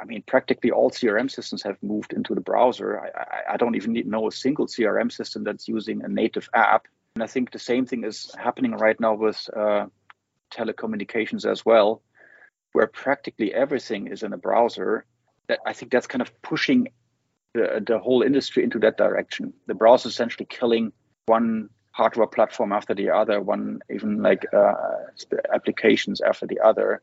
I 0.00 0.04
mean, 0.04 0.24
practically 0.26 0.72
all 0.72 0.90
CRM 0.90 1.30
systems 1.30 1.62
have 1.62 1.80
moved 1.80 2.12
into 2.12 2.34
the 2.34 2.40
browser. 2.40 2.98
I, 2.98 3.20
I, 3.20 3.54
I 3.54 3.56
don't 3.56 3.76
even 3.76 3.92
need, 3.92 4.08
know 4.08 4.26
a 4.26 4.32
single 4.32 4.66
CRM 4.66 5.12
system 5.12 5.44
that's 5.44 5.68
using 5.68 6.02
a 6.02 6.08
native 6.08 6.50
app. 6.52 6.88
And 7.14 7.22
I 7.22 7.28
think 7.28 7.52
the 7.52 7.60
same 7.60 7.86
thing 7.86 8.02
is 8.02 8.34
happening 8.36 8.72
right 8.72 8.98
now 8.98 9.14
with 9.14 9.48
uh, 9.56 9.86
telecommunications 10.54 11.50
as 11.50 11.64
well, 11.64 12.02
where 12.72 12.86
practically 12.86 13.52
everything 13.52 14.08
is 14.08 14.22
in 14.22 14.32
a 14.32 14.38
browser. 14.38 15.04
That 15.48 15.60
I 15.66 15.72
think 15.72 15.92
that's 15.92 16.06
kind 16.06 16.22
of 16.22 16.30
pushing 16.42 16.88
the, 17.54 17.82
the 17.86 17.98
whole 17.98 18.22
industry 18.22 18.64
into 18.64 18.78
that 18.80 18.96
direction. 18.96 19.52
The 19.66 19.74
browser 19.74 20.08
essentially 20.08 20.46
killing 20.46 20.92
one 21.26 21.70
hardware 21.92 22.26
platform 22.26 22.72
after 22.72 22.94
the 22.94 23.10
other, 23.10 23.40
one 23.40 23.80
even 23.88 24.22
like 24.22 24.44
uh, 24.52 24.74
applications 25.52 26.20
after 26.20 26.46
the 26.46 26.60
other. 26.60 27.02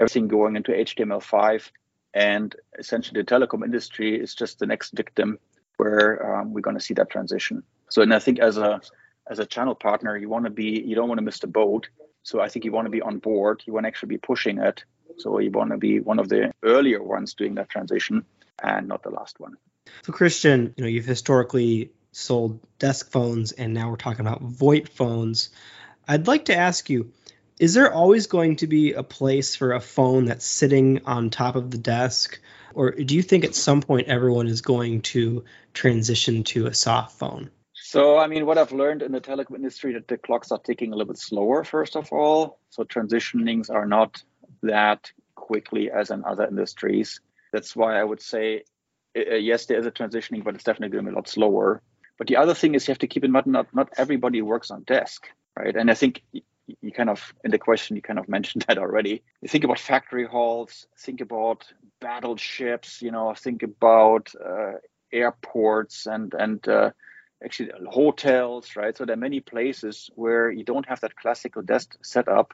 Everything 0.00 0.26
going 0.26 0.56
into 0.56 0.72
HTML5, 0.72 1.70
and 2.14 2.54
essentially 2.78 3.22
the 3.22 3.26
telecom 3.26 3.64
industry 3.64 4.20
is 4.20 4.34
just 4.34 4.58
the 4.58 4.66
next 4.66 4.92
victim 4.92 5.38
where 5.76 6.40
um, 6.40 6.52
we're 6.52 6.60
going 6.60 6.76
to 6.76 6.82
see 6.82 6.94
that 6.94 7.10
transition. 7.10 7.62
So, 7.90 8.02
and 8.02 8.12
I 8.12 8.18
think 8.18 8.40
as 8.40 8.58
a 8.58 8.80
as 9.30 9.38
a 9.38 9.46
channel 9.46 9.74
partner, 9.74 10.16
you 10.16 10.28
want 10.28 10.44
to 10.44 10.50
be 10.50 10.82
you 10.84 10.94
don't 10.94 11.08
want 11.08 11.18
to 11.18 11.24
miss 11.24 11.38
the 11.38 11.46
boat. 11.46 11.88
So 12.24 12.40
I 12.40 12.48
think 12.48 12.64
you 12.64 12.72
want 12.72 12.86
to 12.86 12.90
be 12.90 13.02
on 13.02 13.18
board. 13.18 13.62
You 13.66 13.72
want 13.72 13.84
to 13.84 13.88
actually 13.88 14.08
be 14.08 14.18
pushing 14.18 14.58
it. 14.58 14.84
So 15.18 15.38
you 15.38 15.50
want 15.50 15.70
to 15.70 15.78
be 15.78 16.00
one 16.00 16.18
of 16.18 16.28
the 16.28 16.52
earlier 16.64 17.00
ones 17.00 17.34
doing 17.34 17.54
that 17.54 17.68
transition, 17.68 18.24
and 18.60 18.88
not 18.88 19.04
the 19.04 19.10
last 19.10 19.38
one. 19.38 19.54
So 20.02 20.12
Christian, 20.12 20.74
you 20.76 20.82
know, 20.82 20.88
you've 20.88 21.04
historically 21.04 21.92
sold 22.10 22.60
desk 22.78 23.10
phones, 23.10 23.52
and 23.52 23.74
now 23.74 23.90
we're 23.90 23.96
talking 23.96 24.26
about 24.26 24.42
VoIP 24.42 24.88
phones. 24.88 25.50
I'd 26.08 26.26
like 26.26 26.46
to 26.46 26.56
ask 26.56 26.90
you, 26.90 27.12
is 27.60 27.74
there 27.74 27.92
always 27.92 28.26
going 28.26 28.56
to 28.56 28.66
be 28.66 28.94
a 28.94 29.04
place 29.04 29.54
for 29.54 29.72
a 29.72 29.80
phone 29.80 30.24
that's 30.24 30.44
sitting 30.44 31.02
on 31.04 31.30
top 31.30 31.54
of 31.54 31.70
the 31.70 31.78
desk? 31.78 32.40
Or 32.74 32.90
do 32.90 33.14
you 33.14 33.22
think 33.22 33.44
at 33.44 33.54
some 33.54 33.80
point 33.80 34.08
everyone 34.08 34.48
is 34.48 34.60
going 34.62 35.02
to 35.02 35.44
transition 35.72 36.42
to 36.44 36.66
a 36.66 36.74
soft 36.74 37.18
phone? 37.18 37.50
So, 37.94 38.18
I 38.18 38.26
mean, 38.26 38.44
what 38.44 38.58
I've 38.58 38.72
learned 38.72 39.02
in 39.02 39.12
the 39.12 39.20
telecom 39.20 39.54
industry 39.54 39.92
that 39.92 40.08
the 40.08 40.18
clocks 40.18 40.50
are 40.50 40.58
ticking 40.58 40.92
a 40.92 40.96
little 40.96 41.12
bit 41.12 41.16
slower, 41.16 41.62
first 41.62 41.94
of 41.94 42.12
all. 42.12 42.58
So, 42.70 42.82
transitionings 42.82 43.70
are 43.70 43.86
not 43.86 44.20
that 44.64 45.12
quickly 45.36 45.92
as 45.92 46.10
in 46.10 46.24
other 46.24 46.44
industries. 46.44 47.20
That's 47.52 47.76
why 47.76 48.00
I 48.00 48.02
would 48.02 48.20
say, 48.20 48.64
uh, 49.16 49.36
yes, 49.36 49.66
there 49.66 49.78
is 49.78 49.86
a 49.86 49.92
transitioning, 49.92 50.42
but 50.42 50.56
it's 50.56 50.64
definitely 50.64 50.88
going 50.88 51.04
to 51.04 51.10
be 51.12 51.14
a 51.14 51.16
lot 51.18 51.28
slower. 51.28 51.82
But 52.18 52.26
the 52.26 52.38
other 52.38 52.52
thing 52.52 52.74
is 52.74 52.88
you 52.88 52.90
have 52.90 52.98
to 52.98 53.06
keep 53.06 53.22
in 53.22 53.30
mind 53.30 53.46
not, 53.46 53.72
not 53.72 53.90
everybody 53.96 54.42
works 54.42 54.72
on 54.72 54.82
desk, 54.82 55.28
right? 55.56 55.76
And 55.76 55.88
I 55.88 55.94
think 55.94 56.24
you 56.80 56.90
kind 56.90 57.10
of 57.10 57.32
in 57.44 57.52
the 57.52 57.58
question 57.60 57.94
you 57.94 58.02
kind 58.02 58.18
of 58.18 58.28
mentioned 58.36 58.64
that 58.66 58.78
already 58.78 59.22
you 59.40 59.48
think 59.48 59.62
about 59.62 59.78
factory 59.78 60.26
halls 60.26 60.86
think 60.98 61.20
about 61.20 61.70
battleships 62.00 63.02
you 63.02 63.10
know 63.10 63.34
think 63.34 63.62
about 63.62 64.32
uh, 64.42 64.72
airports 65.12 66.06
and 66.06 66.32
and 66.32 66.66
uh, 66.66 66.90
actually 67.42 67.72
uh, 67.72 67.90
hotels 67.90 68.76
right? 68.76 68.96
So 68.96 69.04
there 69.04 69.14
are 69.14 69.26
many 69.28 69.40
places 69.40 70.10
where 70.14 70.50
you 70.50 70.64
don't 70.64 70.88
have 70.88 71.00
that 71.00 71.16
classical 71.16 71.62
desk 71.62 71.96
setup 72.02 72.52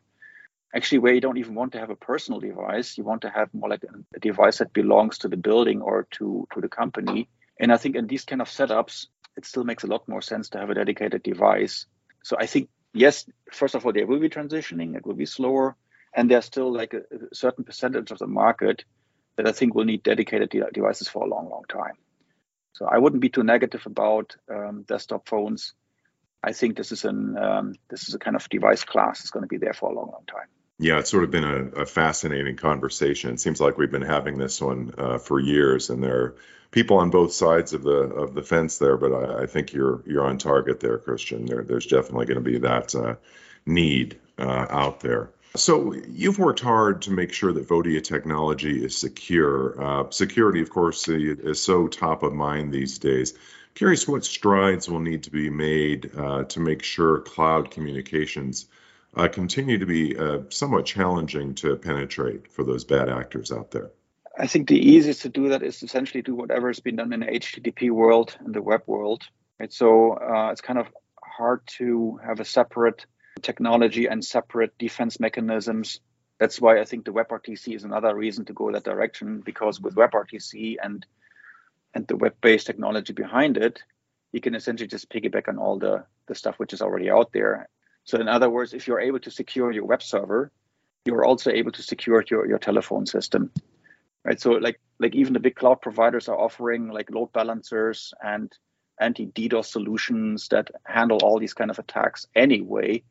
actually 0.74 0.98
where 0.98 1.12
you 1.12 1.20
don't 1.20 1.38
even 1.38 1.54
want 1.54 1.72
to 1.72 1.80
have 1.80 1.90
a 1.90 1.96
personal 1.96 2.38
device. 2.38 2.96
You 2.96 3.04
want 3.04 3.22
to 3.22 3.30
have 3.30 3.52
more 3.52 3.68
like 3.68 3.84
a 4.14 4.20
device 4.20 4.58
that 4.58 4.72
belongs 4.72 5.18
to 5.18 5.28
the 5.28 5.36
building 5.36 5.82
or 5.82 6.06
to 6.12 6.46
to 6.54 6.60
the 6.60 6.68
company. 6.68 7.28
And 7.58 7.72
i 7.72 7.76
think 7.76 7.96
in 7.96 8.06
these 8.06 8.24
kind 8.24 8.40
of 8.40 8.48
setups 8.48 9.06
it 9.36 9.44
still 9.46 9.64
makes 9.64 9.84
a 9.84 9.86
lot 9.86 10.08
more 10.08 10.22
sense 10.22 10.50
to 10.50 10.58
have 10.58 10.70
a 10.70 10.74
dedicated 10.74 11.22
device. 11.22 11.86
So 12.22 12.36
i 12.38 12.46
think 12.46 12.68
yes, 12.92 13.26
first 13.52 13.74
of 13.74 13.84
all, 13.86 13.92
there 13.92 14.06
will 14.06 14.20
be 14.20 14.28
transitioning. 14.28 14.96
It 14.96 15.06
will 15.06 15.14
be 15.14 15.26
slower, 15.26 15.76
and 16.14 16.30
there's 16.30 16.44
still 16.44 16.72
like 16.72 16.94
a, 16.94 16.98
a 16.98 17.34
certain 17.34 17.64
percentage 17.64 18.10
of 18.10 18.18
the 18.18 18.26
market 18.26 18.84
that 19.36 19.46
I 19.46 19.52
think 19.52 19.74
will 19.74 19.84
need 19.84 20.02
dedicated 20.02 20.50
de- 20.50 20.70
devices 20.72 21.08
for 21.08 21.24
a 21.24 21.28
long, 21.28 21.48
long 21.48 21.64
time. 21.68 21.94
So 22.80 22.86
I 22.86 22.96
wouldn't 22.96 23.20
be 23.20 23.28
too 23.28 23.42
negative 23.42 23.82
about 23.84 24.36
um, 24.48 24.84
desktop 24.88 25.28
phones. 25.28 25.74
I 26.42 26.52
think 26.52 26.78
this 26.78 26.92
is 26.92 27.04
an 27.04 27.36
um, 27.36 27.74
this 27.90 28.08
is 28.08 28.14
a 28.14 28.18
kind 28.18 28.34
of 28.34 28.48
device 28.48 28.84
class 28.84 29.18
that's 29.18 29.30
going 29.30 29.42
to 29.42 29.48
be 29.48 29.58
there 29.58 29.74
for 29.74 29.90
a 29.90 29.94
long, 29.94 30.10
long 30.10 30.24
time. 30.26 30.48
Yeah, 30.78 30.98
it's 30.98 31.10
sort 31.10 31.24
of 31.24 31.30
been 31.30 31.44
a, 31.44 31.82
a 31.82 31.86
fascinating 31.86 32.56
conversation. 32.56 33.34
It 33.34 33.40
seems 33.40 33.60
like 33.60 33.76
we've 33.76 33.90
been 33.90 34.00
having 34.00 34.38
this 34.38 34.62
one 34.62 34.94
uh, 34.96 35.18
for 35.18 35.38
years, 35.38 35.90
and 35.90 36.02
there 36.02 36.20
are 36.22 36.36
people 36.70 36.96
on 36.96 37.10
both 37.10 37.34
sides 37.34 37.74
of 37.74 37.82
the 37.82 37.90
of 37.90 38.32
the 38.32 38.42
fence 38.42 38.78
there, 38.78 38.96
but 38.96 39.12
I, 39.12 39.42
I 39.42 39.46
think 39.46 39.74
you're 39.74 40.02
you're 40.06 40.24
on 40.24 40.38
target 40.38 40.80
there, 40.80 40.96
Christian. 40.96 41.44
There, 41.44 41.62
there's 41.62 41.86
definitely 41.86 42.24
going 42.24 42.42
to 42.42 42.50
be 42.50 42.60
that 42.60 42.94
uh, 42.94 43.16
need 43.66 44.18
uh, 44.38 44.66
out 44.70 45.00
there. 45.00 45.28
So 45.56 45.94
you've 45.94 46.38
worked 46.38 46.60
hard 46.60 47.02
to 47.02 47.10
make 47.10 47.32
sure 47.32 47.52
that 47.52 47.66
Vodia 47.66 48.02
technology 48.02 48.84
is 48.84 48.96
secure. 48.96 49.82
Uh, 49.82 50.10
security, 50.10 50.62
of 50.62 50.70
course, 50.70 51.08
is 51.08 51.60
so 51.60 51.88
top 51.88 52.22
of 52.22 52.32
mind 52.32 52.72
these 52.72 52.98
days. 52.98 53.34
Curious 53.74 54.06
what 54.06 54.24
strides 54.24 54.88
will 54.88 55.00
need 55.00 55.24
to 55.24 55.30
be 55.30 55.50
made 55.50 56.12
uh, 56.16 56.44
to 56.44 56.60
make 56.60 56.82
sure 56.82 57.20
cloud 57.20 57.70
communications 57.70 58.66
uh, 59.14 59.26
continue 59.26 59.78
to 59.78 59.86
be 59.86 60.16
uh, 60.16 60.38
somewhat 60.50 60.86
challenging 60.86 61.54
to 61.56 61.76
penetrate 61.76 62.50
for 62.52 62.62
those 62.62 62.84
bad 62.84 63.08
actors 63.08 63.50
out 63.50 63.70
there. 63.72 63.90
I 64.38 64.46
think 64.46 64.68
the 64.68 64.78
easiest 64.78 65.22
to 65.22 65.28
do 65.28 65.48
that 65.48 65.62
is 65.62 65.82
essentially 65.82 66.22
do 66.22 66.34
whatever 66.34 66.68
has 66.68 66.80
been 66.80 66.96
done 66.96 67.12
in 67.12 67.20
the 67.20 67.26
HTTP 67.26 67.90
world 67.90 68.36
and 68.40 68.54
the 68.54 68.62
web 68.62 68.82
world. 68.86 69.24
Right? 69.58 69.72
So 69.72 70.12
uh, 70.12 70.50
it's 70.52 70.60
kind 70.60 70.78
of 70.78 70.86
hard 71.22 71.60
to 71.78 72.20
have 72.24 72.38
a 72.38 72.44
separate 72.44 73.04
technology 73.42 74.06
and 74.06 74.24
separate 74.24 74.76
defense 74.78 75.20
mechanisms. 75.20 76.00
That's 76.38 76.60
why 76.60 76.80
I 76.80 76.84
think 76.84 77.04
the 77.04 77.12
WebRTC 77.12 77.74
is 77.74 77.84
another 77.84 78.14
reason 78.14 78.44
to 78.46 78.52
go 78.52 78.72
that 78.72 78.84
direction 78.84 79.40
because 79.40 79.80
with 79.80 79.94
mm-hmm. 79.94 80.16
WebRTC 80.16 80.76
and 80.82 81.04
and 81.92 82.06
the 82.06 82.16
web-based 82.16 82.66
technology 82.66 83.12
behind 83.12 83.56
it, 83.56 83.82
you 84.30 84.40
can 84.40 84.54
essentially 84.54 84.86
just 84.86 85.10
piggyback 85.10 85.48
on 85.48 85.58
all 85.58 85.78
the 85.78 86.04
the 86.26 86.34
stuff 86.34 86.58
which 86.58 86.72
is 86.72 86.82
already 86.82 87.10
out 87.10 87.32
there. 87.32 87.68
So 88.04 88.18
in 88.18 88.28
other 88.28 88.48
words, 88.48 88.74
if 88.74 88.86
you're 88.86 89.00
able 89.00 89.20
to 89.20 89.30
secure 89.30 89.72
your 89.72 89.84
web 89.84 90.02
server, 90.02 90.52
you're 91.04 91.24
also 91.24 91.50
able 91.50 91.72
to 91.72 91.82
secure 91.82 92.24
your, 92.30 92.46
your 92.46 92.58
telephone 92.58 93.06
system 93.06 93.50
right? 94.24 94.40
So 94.40 94.52
like 94.52 94.80
like 94.98 95.14
even 95.14 95.32
the 95.32 95.40
big 95.40 95.56
cloud 95.56 95.80
providers 95.80 96.28
are 96.28 96.38
offering 96.38 96.88
like 96.88 97.10
load 97.10 97.32
balancers 97.32 98.12
and 98.22 98.52
anti-DDoS 99.00 99.66
solutions 99.66 100.48
that 100.48 100.70
handle 100.84 101.18
all 101.22 101.38
these 101.38 101.54
kind 101.54 101.70
of 101.70 101.78
attacks 101.78 102.26
anyway. 102.34 103.02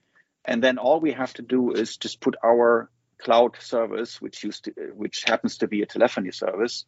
And 0.49 0.63
then 0.63 0.77
all 0.77 0.99
we 0.99 1.11
have 1.13 1.33
to 1.35 1.41
do 1.41 1.71
is 1.71 1.97
just 1.97 2.21
put 2.21 2.35
our 2.43 2.89
cloud 3.19 3.55
service, 3.59 4.19
which 4.19 4.43
used 4.43 4.65
to, 4.65 4.71
which 4.95 5.23
happens 5.25 5.57
to 5.59 5.67
be 5.67 5.81
a 5.81 5.85
telephony 5.85 6.31
service, 6.31 6.85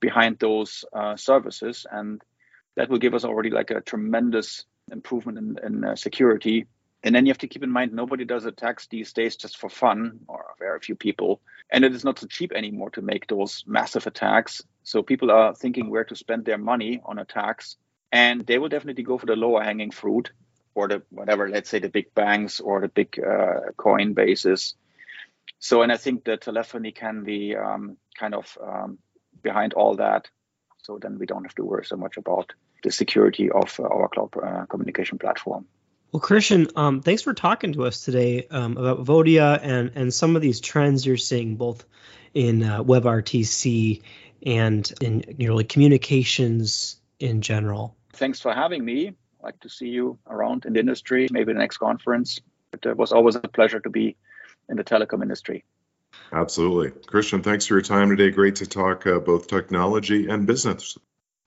behind 0.00 0.38
those 0.38 0.84
uh, 0.92 1.16
services, 1.16 1.86
and 1.90 2.20
that 2.76 2.90
will 2.90 2.98
give 2.98 3.14
us 3.14 3.24
already 3.24 3.50
like 3.50 3.70
a 3.70 3.80
tremendous 3.80 4.64
improvement 4.92 5.38
in, 5.38 5.58
in 5.66 5.84
uh, 5.84 5.96
security 5.96 6.66
and 7.06 7.14
then 7.14 7.24
you 7.24 7.30
have 7.30 7.38
to 7.38 7.46
keep 7.46 7.62
in 7.62 7.70
mind 7.70 7.92
nobody 7.92 8.24
does 8.24 8.46
attacks 8.46 8.88
these 8.88 9.12
days 9.12 9.36
just 9.36 9.58
for 9.58 9.70
fun, 9.70 10.18
or 10.26 10.44
very 10.58 10.80
few 10.80 10.96
people. 10.96 11.40
And 11.70 11.84
it 11.84 11.94
is 11.94 12.02
not 12.04 12.18
so 12.18 12.26
cheap 12.26 12.52
anymore 12.52 12.90
to 12.90 13.00
make 13.00 13.28
those 13.28 13.62
massive 13.64 14.08
attacks. 14.08 14.60
So 14.82 15.04
people 15.04 15.30
are 15.30 15.54
thinking 15.54 15.88
where 15.88 16.04
to 16.04 16.16
spend 16.16 16.44
their 16.44 16.58
money 16.58 17.00
on 17.04 17.20
attacks. 17.20 17.76
And 18.10 18.44
they 18.44 18.58
will 18.58 18.68
definitely 18.68 19.04
go 19.04 19.18
for 19.18 19.26
the 19.26 19.36
lower 19.36 19.62
hanging 19.62 19.92
fruit 19.92 20.32
or 20.76 20.88
the 20.88 21.02
whatever, 21.10 21.48
let's 21.48 21.70
say 21.70 21.80
the 21.80 21.88
big 21.88 22.14
banks 22.14 22.60
or 22.60 22.80
the 22.82 22.88
big 22.88 23.18
uh, 23.18 23.72
coin 23.76 24.12
bases. 24.12 24.74
So, 25.58 25.82
and 25.82 25.90
I 25.90 25.96
think 25.96 26.24
the 26.24 26.36
telephony 26.36 26.92
can 26.92 27.24
be 27.24 27.56
um, 27.56 27.96
kind 28.18 28.34
of 28.34 28.56
um, 28.62 28.98
behind 29.42 29.72
all 29.72 29.96
that. 29.96 30.28
So 30.82 30.98
then 31.00 31.18
we 31.18 31.26
don't 31.26 31.44
have 31.44 31.54
to 31.56 31.64
worry 31.64 31.86
so 31.86 31.96
much 31.96 32.18
about 32.18 32.52
the 32.84 32.92
security 32.92 33.50
of 33.50 33.80
uh, 33.80 33.84
our 33.84 34.08
cloud 34.08 34.30
uh, 34.36 34.66
communication 34.66 35.18
platform. 35.18 35.66
Well, 36.12 36.20
Christian, 36.20 36.68
um, 36.76 37.00
thanks 37.00 37.22
for 37.22 37.34
talking 37.34 37.72
to 37.72 37.84
us 37.84 38.04
today 38.04 38.46
um, 38.50 38.76
about 38.76 39.04
Vodia 39.04 39.58
and 39.60 39.92
and 39.94 40.14
some 40.14 40.36
of 40.36 40.42
these 40.42 40.60
trends 40.60 41.04
you're 41.04 41.16
seeing 41.16 41.56
both 41.56 41.84
in 42.34 42.62
uh, 42.62 42.84
WebRTC 42.84 44.02
and 44.44 44.92
in 45.00 45.24
you 45.38 45.48
know 45.48 45.56
like 45.56 45.70
communications 45.70 47.00
in 47.18 47.40
general. 47.40 47.96
Thanks 48.12 48.40
for 48.40 48.52
having 48.52 48.84
me. 48.84 49.14
I'd 49.46 49.50
like 49.50 49.60
to 49.60 49.68
see 49.68 49.90
you 49.90 50.18
around 50.28 50.64
in 50.64 50.72
the 50.72 50.80
industry, 50.80 51.28
maybe 51.30 51.52
the 51.52 51.60
next 51.60 51.76
conference. 51.76 52.40
It 52.72 52.84
uh, 52.84 52.94
was 52.96 53.12
always 53.12 53.36
a 53.36 53.40
pleasure 53.42 53.78
to 53.78 53.88
be 53.88 54.16
in 54.68 54.76
the 54.76 54.82
telecom 54.82 55.22
industry. 55.22 55.64
Absolutely. 56.32 56.90
Christian, 57.06 57.44
thanks 57.44 57.66
for 57.66 57.74
your 57.74 57.82
time 57.82 58.10
today. 58.10 58.32
Great 58.32 58.56
to 58.56 58.66
talk 58.66 59.06
uh, 59.06 59.20
both 59.20 59.46
technology 59.46 60.28
and 60.28 60.48
business. 60.48 60.98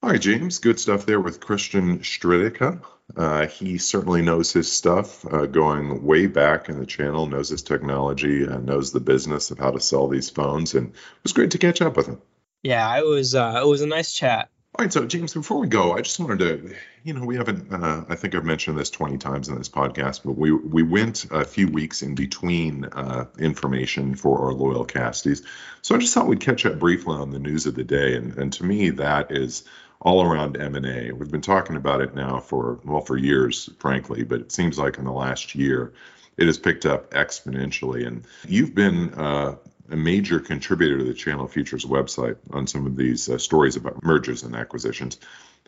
All 0.01 0.11
right, 0.11 0.21
James, 0.21 0.59
good 0.59 0.79
stuff 0.79 1.05
there 1.05 1.19
with 1.19 1.41
Christian 1.41 1.99
Stredicke. 1.99 2.81
Uh, 3.17 3.47
he 3.47 3.77
certainly 3.79 4.21
knows 4.21 4.53
his 4.53 4.71
stuff, 4.71 5.25
uh, 5.25 5.45
going 5.47 6.05
way 6.05 6.27
back 6.27 6.69
in 6.69 6.79
the 6.79 6.85
channel, 6.85 7.27
knows 7.27 7.49
his 7.49 7.63
technology, 7.63 8.45
and 8.45 8.65
knows 8.65 8.93
the 8.93 9.01
business 9.01 9.51
of 9.51 9.59
how 9.59 9.71
to 9.71 9.81
sell 9.81 10.07
these 10.07 10.29
phones. 10.29 10.73
And 10.73 10.91
it 10.91 11.23
was 11.23 11.33
great 11.33 11.51
to 11.51 11.57
catch 11.57 11.81
up 11.81 11.97
with 11.97 12.07
him. 12.07 12.21
Yeah, 12.63 12.97
it 12.97 13.05
was. 13.05 13.35
Uh, 13.35 13.59
it 13.61 13.67
was 13.67 13.81
a 13.81 13.87
nice 13.87 14.13
chat. 14.13 14.49
All 14.75 14.85
right, 14.85 14.93
so 14.93 15.03
James, 15.07 15.33
before 15.33 15.59
we 15.59 15.67
go, 15.67 15.93
I 15.93 16.01
just 16.01 16.19
wanted 16.19 16.39
to, 16.39 16.75
you 17.03 17.15
know, 17.15 17.25
we 17.25 17.37
haven't, 17.37 17.73
uh, 17.73 18.05
I 18.07 18.15
think 18.15 18.35
I've 18.35 18.45
mentioned 18.45 18.77
this 18.77 18.91
20 18.91 19.17
times 19.17 19.49
in 19.49 19.55
this 19.55 19.67
podcast, 19.67 20.21
but 20.23 20.37
we 20.37 20.51
we 20.51 20.83
went 20.83 21.25
a 21.31 21.43
few 21.43 21.67
weeks 21.67 22.03
in 22.03 22.13
between 22.13 22.85
uh, 22.85 23.25
information 23.39 24.13
for 24.13 24.45
our 24.45 24.53
loyal 24.53 24.85
casties. 24.85 25.43
So 25.81 25.95
I 25.95 25.97
just 25.97 26.13
thought 26.13 26.27
we'd 26.27 26.39
catch 26.39 26.67
up 26.67 26.77
briefly 26.77 27.15
on 27.15 27.31
the 27.31 27.39
news 27.39 27.65
of 27.65 27.73
the 27.73 27.83
day, 27.83 28.15
and 28.15 28.37
and 28.37 28.53
to 28.53 28.63
me 28.63 28.91
that 28.91 29.31
is 29.31 29.63
all 30.01 30.23
around 30.23 30.55
M&A. 30.55 31.11
We've 31.13 31.31
been 31.31 31.41
talking 31.41 31.75
about 31.75 32.01
it 32.01 32.13
now 32.13 32.39
for 32.39 32.79
well 32.85 33.01
for 33.01 33.17
years, 33.17 33.71
frankly, 33.79 34.23
but 34.23 34.39
it 34.39 34.51
seems 34.51 34.77
like 34.77 34.99
in 34.99 35.03
the 35.03 35.11
last 35.11 35.55
year 35.55 35.93
it 36.37 36.45
has 36.45 36.59
picked 36.59 36.85
up 36.85 37.09
exponentially. 37.11 38.05
And 38.05 38.23
you've 38.47 38.75
been 38.75 39.15
uh, 39.15 39.55
a 39.91 39.95
major 39.95 40.39
contributor 40.39 40.97
to 40.97 41.03
the 41.03 41.13
Channel 41.13 41.47
Futures 41.47 41.85
website 41.85 42.37
on 42.51 42.67
some 42.67 42.85
of 42.85 42.95
these 42.95 43.29
uh, 43.29 43.37
stories 43.37 43.75
about 43.75 44.03
mergers 44.03 44.43
and 44.43 44.55
acquisitions. 44.55 45.19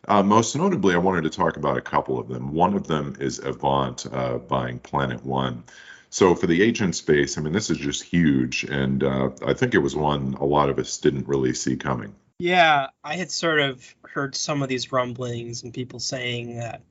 Uh, 0.07 0.23
most 0.23 0.55
notably, 0.55 0.95
I 0.95 0.97
wanted 0.97 1.23
to 1.23 1.29
talk 1.29 1.57
about 1.57 1.77
a 1.77 1.81
couple 1.81 2.19
of 2.19 2.27
them. 2.27 2.53
One 2.53 2.73
of 2.73 2.87
them 2.87 3.15
is 3.19 3.39
Avant 3.39 4.05
uh, 4.11 4.37
buying 4.37 4.79
Planet 4.79 5.23
One. 5.23 5.63
So 6.09 6.35
for 6.35 6.47
the 6.47 6.61
agent 6.61 6.95
space, 6.95 7.37
I 7.37 7.41
mean, 7.41 7.53
this 7.53 7.69
is 7.69 7.77
just 7.77 8.03
huge, 8.03 8.63
and 8.63 9.03
uh, 9.03 9.29
I 9.45 9.53
think 9.53 9.73
it 9.73 9.79
was 9.79 9.95
one 9.95 10.33
a 10.33 10.45
lot 10.45 10.69
of 10.69 10.77
us 10.77 10.97
didn't 10.97 11.27
really 11.27 11.53
see 11.53 11.77
coming. 11.77 12.15
Yeah, 12.39 12.87
I 13.03 13.15
had 13.15 13.31
sort 13.31 13.59
of 13.59 13.95
heard 14.03 14.35
some 14.35 14.63
of 14.63 14.67
these 14.67 14.91
rumblings 14.91 15.63
and 15.63 15.73
people 15.73 15.99
saying 15.99 16.57
that 16.57 16.81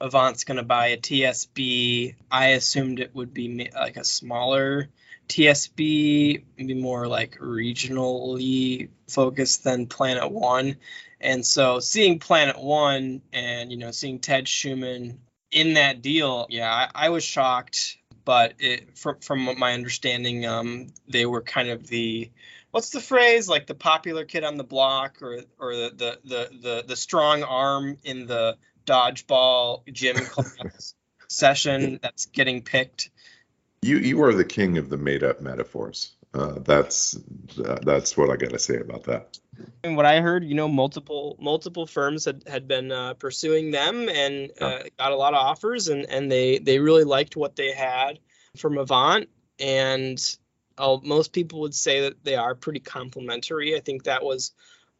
Avant's 0.00 0.44
going 0.44 0.56
to 0.56 0.62
buy 0.62 0.88
a 0.88 0.96
TSD. 0.96 2.14
I 2.30 2.46
assumed 2.48 3.00
it 3.00 3.14
would 3.14 3.34
be 3.34 3.70
like 3.74 3.96
a 3.96 4.04
smaller 4.04 4.88
TSD, 5.30 6.42
maybe 6.58 6.74
more 6.74 7.06
like 7.06 7.38
regionally 7.38 8.88
focused 9.08 9.62
than 9.62 9.86
Planet 9.86 10.30
One. 10.30 10.76
And 11.20 11.46
so 11.46 11.78
seeing 11.78 12.18
Planet 12.18 12.60
One 12.60 13.22
and, 13.32 13.70
you 13.70 13.78
know, 13.78 13.92
seeing 13.92 14.18
Ted 14.18 14.48
Schumann 14.48 15.20
in 15.52 15.74
that 15.74 16.02
deal, 16.02 16.46
yeah, 16.50 16.70
I, 16.70 17.06
I 17.06 17.08
was 17.10 17.24
shocked. 17.24 17.96
But 18.24 18.54
it, 18.58 18.98
from, 18.98 19.20
from 19.20 19.58
my 19.58 19.72
understanding, 19.72 20.44
um, 20.46 20.88
they 21.08 21.26
were 21.26 21.42
kind 21.42 21.70
of 21.70 21.86
the 21.86 22.30
what's 22.70 22.90
the 22.90 23.00
phrase 23.00 23.48
like 23.48 23.66
the 23.66 23.74
popular 23.74 24.24
kid 24.24 24.44
on 24.44 24.56
the 24.56 24.64
block 24.64 25.22
or 25.22 25.40
or 25.58 25.74
the 25.74 25.90
the 25.96 26.18
the 26.24 26.50
the, 26.60 26.84
the 26.88 26.96
strong 26.96 27.42
arm 27.42 27.96
in 28.04 28.26
the 28.26 28.58
dodgeball 28.86 29.90
gym 29.92 30.16
class 30.26 30.94
session 31.28 31.98
that's 32.02 32.26
getting 32.26 32.62
picked. 32.62 33.10
You 33.82 33.96
you 33.96 34.22
are 34.22 34.34
the 34.34 34.44
king 34.44 34.78
of 34.78 34.88
the 34.90 34.96
made 34.96 35.22
up 35.22 35.40
metaphors. 35.40 36.12
Uh, 36.32 36.58
that's 36.60 37.16
uh, 37.64 37.78
that's 37.82 38.16
what 38.16 38.30
I 38.30 38.36
got 38.36 38.50
to 38.50 38.58
say 38.58 38.76
about 38.76 39.04
that. 39.04 39.38
And 39.82 39.96
what 39.96 40.06
I 40.06 40.20
heard, 40.20 40.44
you 40.44 40.54
know, 40.54 40.68
multiple 40.68 41.36
multiple 41.40 41.86
firms 41.86 42.24
had 42.26 42.44
had 42.46 42.68
been 42.68 42.92
uh, 42.92 43.14
pursuing 43.14 43.70
them 43.70 44.08
and 44.08 44.50
uh, 44.60 44.80
got 44.98 45.12
a 45.12 45.16
lot 45.16 45.34
of 45.34 45.40
offers, 45.40 45.88
and 45.88 46.04
and 46.08 46.30
they 46.30 46.58
they 46.58 46.78
really 46.78 47.04
liked 47.04 47.36
what 47.36 47.56
they 47.56 47.72
had 47.72 48.18
from 48.56 48.78
Avant, 48.78 49.28
and 49.58 50.36
most 50.78 51.32
people 51.32 51.60
would 51.60 51.74
say 51.74 52.02
that 52.02 52.22
they 52.24 52.36
are 52.36 52.54
pretty 52.54 52.80
complementary. 52.80 53.76
I 53.76 53.80
think 53.80 54.04
that 54.04 54.22
was 54.22 54.52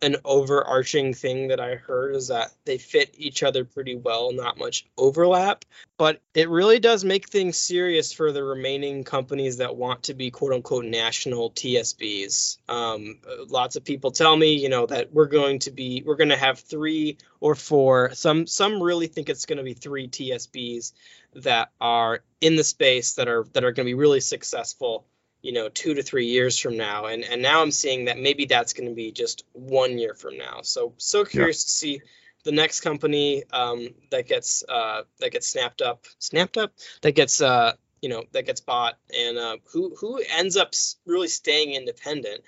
an 0.03 0.17
overarching 0.25 1.13
thing 1.13 1.49
that 1.49 1.61
I 1.61 1.75
heard 1.75 2.17
is 2.17 2.29
that 2.29 2.53
they 2.65 2.79
fit 2.79 3.15
each 3.19 3.43
other 3.43 3.65
pretty 3.65 3.97
well, 3.97 4.33
not 4.33 4.59
much 4.59 4.87
overlap. 4.97 5.65
But 5.99 6.23
it 6.35 6.49
really 6.49 6.79
does 6.79 7.05
make 7.05 7.29
things 7.29 7.59
serious 7.59 8.13
for 8.13 8.33
the 8.33 8.43
remaining 8.43 9.05
companies 9.05 9.59
that 9.59 9.77
want 9.77 10.05
to 10.05 10.15
be 10.15 10.31
quote 10.31 10.55
unquote 10.55 10.87
national 10.87 11.51
TSDs. 11.51 12.57
Um, 12.69 13.19
lots 13.49 13.77
of 13.77 13.85
people 13.85 14.11
tell 14.11 14.35
me, 14.35 14.55
you 14.55 14.71
know, 14.71 14.87
that 14.87 15.13
we're 15.13 15.27
going 15.27 15.59
to 15.61 15.71
be 15.71 16.03
we're 16.07 16.17
going 16.17 16.31
to 16.31 16.37
have 16.37 16.61
three 16.61 17.19
or 17.41 17.55
four. 17.55 18.15
Some 18.15 18.47
some 18.47 18.83
really 18.83 19.07
think 19.07 19.29
it's 19.29 19.47
going 19.47 19.59
to 19.59 19.65
be 19.65 19.75
three 19.75 20.09
TSDs 20.09 20.93
that 21.35 21.71
are 21.81 22.21
in 22.41 22.57
the 22.57 22.65
space 22.65 23.15
that 23.15 23.29
are 23.29 23.45
that 23.53 23.65
are 23.65 23.73
going 23.73 23.87
to 23.87 23.91
be 23.91 23.95
really 23.95 24.21
successful 24.21 25.05
you 25.43 25.53
know 25.53 25.69
two 25.69 25.95
to 25.95 26.03
three 26.03 26.27
years 26.27 26.59
from 26.59 26.77
now. 26.77 27.07
And 27.07 27.25
and 27.25 27.43
now 27.43 27.63
i'm 27.63 27.71
seeing 27.71 28.07
that 28.07 28.19
maybe 28.19 28.47
that's 28.47 28.73
going 28.73 28.89
to 28.89 28.95
be 28.95 29.13
just 29.13 29.45
one 29.53 29.99
year 29.99 30.15
from 30.15 30.39
now. 30.39 30.61
So 30.63 30.95
so 30.99 31.25
curious 31.25 31.63
yeah. 31.63 31.95
to 31.97 31.99
see 31.99 32.03
the 32.45 32.53
next 32.53 32.81
company 32.81 33.45
um, 33.53 33.89
that 34.11 34.27
gets 34.27 34.65
uh, 34.69 35.03
that 35.19 35.33
gets 35.33 35.49
snapped 35.49 35.83
up 35.83 36.07
snapped 36.19 36.57
up? 36.57 36.73
That 37.03 37.13
gets 37.13 37.41
uh, 37.41 37.75
you 38.01 38.09
know 38.09 38.25
that 38.33 38.47
gets 38.47 38.61
bought 38.61 38.99
and 39.17 39.39
uh, 39.39 39.57
who 39.73 39.95
who 39.97 40.23
ends 40.37 40.57
up 40.57 40.73
really 41.07 41.29
staying 41.29 41.75
independent? 41.75 42.43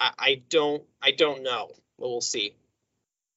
I, 0.00 0.12
I 0.18 0.42
don't 0.48 0.82
i 1.02 1.10
don't 1.10 1.42
know. 1.42 1.70
But 1.98 2.08
we'll 2.08 2.20
see. 2.20 2.54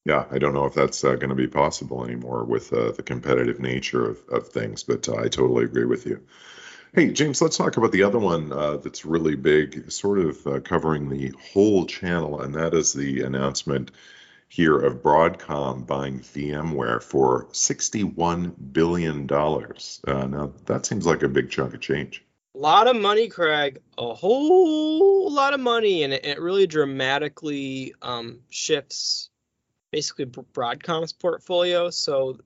Yeah, 0.06 0.26
I 0.32 0.40
don't 0.40 0.54
know 0.54 0.66
if 0.66 0.74
that's 0.74 1.04
uh, 1.04 1.16
going 1.16 1.30
to 1.30 1.36
be 1.36 1.48
possible 1.48 2.04
anymore 2.04 2.44
with 2.44 2.74
uh, 2.74 2.92
the 2.92 3.04
competitive 3.04 3.60
nature 3.60 4.10
of, 4.10 4.20
of 4.30 4.48
things, 4.48 4.82
but 4.84 5.08
uh, 5.08 5.16
I 5.16 5.28
totally 5.28 5.66
agree 5.66 5.86
with 5.86 6.08
you. 6.08 6.26
Hey, 6.94 7.14
James, 7.14 7.42
let's 7.42 7.56
talk 7.56 7.78
about 7.78 7.94
the 7.94 8.04
other 8.04 8.20
one 8.20 8.52
uh, 8.52 8.76
that's 8.76 9.06
really 9.06 9.36
big, 9.36 9.90
sort 9.90 10.20
of 10.20 10.46
uh, 10.46 10.60
covering 10.60 11.08
the 11.08 11.34
whole 11.54 11.86
channel, 11.86 12.42
and 12.42 12.54
that 12.56 12.74
is 12.74 12.92
the 12.92 13.22
announcement 13.22 13.92
here 14.50 14.78
of 14.78 15.02
Broadcom 15.02 15.88
buying 15.88 16.20
VMware 16.20 17.02
for 17.02 17.46
$61 17.54 18.74
billion. 18.74 19.26
Uh, 19.32 20.28
now, 20.28 20.52
that 20.66 20.86
seems 20.86 21.06
like 21.06 21.24
a 21.24 21.30
big 21.30 21.50
chunk 21.50 21.74
of 21.74 21.80
change. 21.80 22.26
A 22.56 22.60
lot 22.60 22.88
of 22.88 22.98
money, 22.98 23.30
Craig. 23.30 23.80
A 23.98 24.14
whole 24.14 25.32
lot 25.32 25.54
of 25.54 25.62
money, 25.62 26.04
and 26.04 26.12
it, 26.12 26.26
it 26.26 26.42
really 26.42 26.68
dramatically 26.68 27.94
um, 28.02 28.42
shifts 28.50 29.30
basically 29.92 30.26
Broadcom's 30.26 31.14
portfolio. 31.14 31.90
So 31.90 32.38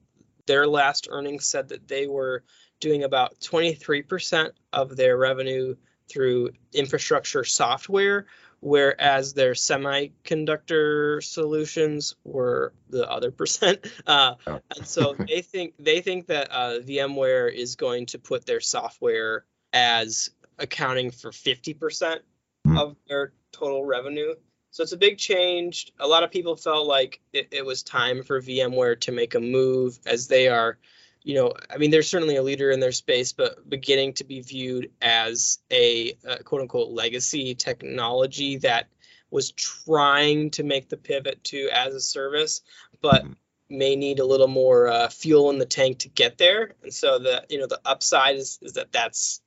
their 0.46 0.68
last 0.68 1.08
earnings 1.10 1.46
said 1.46 1.70
that 1.70 1.88
they 1.88 2.06
were 2.06 2.44
doing 2.80 3.04
about 3.04 3.40
23% 3.40 4.50
of 4.72 4.96
their 4.96 5.16
revenue 5.16 5.76
through 6.08 6.50
infrastructure 6.72 7.44
software, 7.44 8.26
whereas 8.60 9.34
their 9.34 9.52
semiconductor 9.52 11.22
solutions 11.22 12.14
were 12.24 12.72
the 12.88 13.10
other 13.10 13.30
percent. 13.30 13.86
Uh, 14.06 14.34
oh. 14.46 14.60
and 14.76 14.86
so 14.86 15.16
they 15.28 15.42
think 15.42 15.74
they 15.78 16.00
think 16.00 16.26
that 16.26 16.48
uh, 16.50 16.78
VMware 16.80 17.52
is 17.52 17.76
going 17.76 18.06
to 18.06 18.18
put 18.18 18.46
their 18.46 18.60
software 18.60 19.44
as 19.72 20.30
accounting 20.58 21.10
for 21.10 21.30
50% 21.30 22.18
mm. 22.66 22.80
of 22.80 22.96
their 23.08 23.32
total 23.52 23.84
revenue. 23.84 24.34
So 24.70 24.82
it's 24.82 24.92
a 24.92 24.98
big 24.98 25.18
change. 25.18 25.92
A 25.98 26.06
lot 26.06 26.22
of 26.22 26.30
people 26.30 26.54
felt 26.54 26.86
like 26.86 27.20
it, 27.32 27.48
it 27.50 27.64
was 27.64 27.82
time 27.82 28.22
for 28.22 28.40
VMware 28.40 29.00
to 29.00 29.12
make 29.12 29.34
a 29.34 29.40
move 29.40 29.98
as 30.06 30.28
they 30.28 30.48
are 30.48 30.78
you 31.26 31.34
know, 31.34 31.52
I 31.68 31.78
mean, 31.78 31.90
they're 31.90 32.04
certainly 32.04 32.36
a 32.36 32.42
leader 32.44 32.70
in 32.70 32.78
their 32.78 32.92
space, 32.92 33.32
but 33.32 33.68
beginning 33.68 34.12
to 34.14 34.24
be 34.24 34.42
viewed 34.42 34.92
as 35.02 35.58
a, 35.72 36.16
a 36.24 36.44
quote 36.44 36.60
unquote 36.60 36.90
legacy 36.90 37.56
technology 37.56 38.58
that 38.58 38.86
was 39.28 39.50
trying 39.50 40.50
to 40.50 40.62
make 40.62 40.88
the 40.88 40.96
pivot 40.96 41.42
to 41.42 41.68
as 41.72 41.96
a 41.96 42.00
service, 42.00 42.60
but 43.02 43.24
mm-hmm. 43.24 43.32
may 43.68 43.96
need 43.96 44.20
a 44.20 44.24
little 44.24 44.46
more 44.46 44.86
uh, 44.86 45.08
fuel 45.08 45.50
in 45.50 45.58
the 45.58 45.66
tank 45.66 45.98
to 45.98 46.08
get 46.08 46.38
there. 46.38 46.74
And 46.84 46.94
so 46.94 47.18
the 47.18 47.44
you 47.50 47.58
know 47.58 47.66
the 47.66 47.80
upside 47.84 48.36
is 48.36 48.60
is 48.62 48.74
that 48.74 48.92
that's 48.92 49.42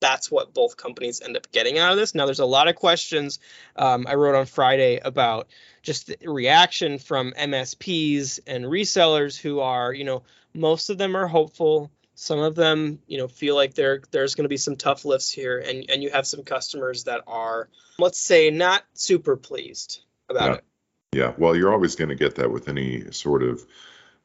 that's 0.00 0.30
what 0.30 0.54
both 0.54 0.76
companies 0.76 1.20
end 1.20 1.36
up 1.36 1.50
getting 1.52 1.78
out 1.78 1.92
of 1.92 1.98
this. 1.98 2.14
Now, 2.14 2.26
there's 2.26 2.38
a 2.38 2.46
lot 2.46 2.68
of 2.68 2.76
questions 2.76 3.38
um, 3.76 4.06
I 4.08 4.14
wrote 4.14 4.34
on 4.34 4.46
Friday 4.46 4.98
about 4.98 5.48
just 5.82 6.06
the 6.06 6.16
reaction 6.28 6.98
from 6.98 7.32
MSPs 7.32 8.40
and 8.46 8.64
resellers 8.64 9.40
who 9.40 9.60
are, 9.60 9.92
you 9.92 10.04
know, 10.04 10.22
most 10.54 10.90
of 10.90 10.98
them 10.98 11.16
are 11.16 11.26
hopeful. 11.26 11.90
Some 12.14 12.40
of 12.40 12.54
them, 12.54 12.98
you 13.06 13.18
know, 13.18 13.28
feel 13.28 13.54
like 13.54 13.74
there 13.74 14.02
there's 14.10 14.34
going 14.34 14.44
to 14.44 14.48
be 14.48 14.56
some 14.56 14.74
tough 14.74 15.04
lifts 15.04 15.30
here, 15.30 15.58
and 15.58 15.88
and 15.88 16.02
you 16.02 16.10
have 16.10 16.26
some 16.26 16.42
customers 16.42 17.04
that 17.04 17.22
are, 17.28 17.68
let's 17.98 18.18
say, 18.18 18.50
not 18.50 18.82
super 18.94 19.36
pleased 19.36 20.00
about 20.28 20.48
yeah. 20.48 20.54
it. 20.54 20.64
Yeah, 21.12 21.32
well, 21.38 21.56
you're 21.56 21.72
always 21.72 21.94
going 21.94 22.10
to 22.10 22.16
get 22.16 22.34
that 22.34 22.50
with 22.50 22.68
any 22.68 23.12
sort 23.12 23.42
of 23.42 23.64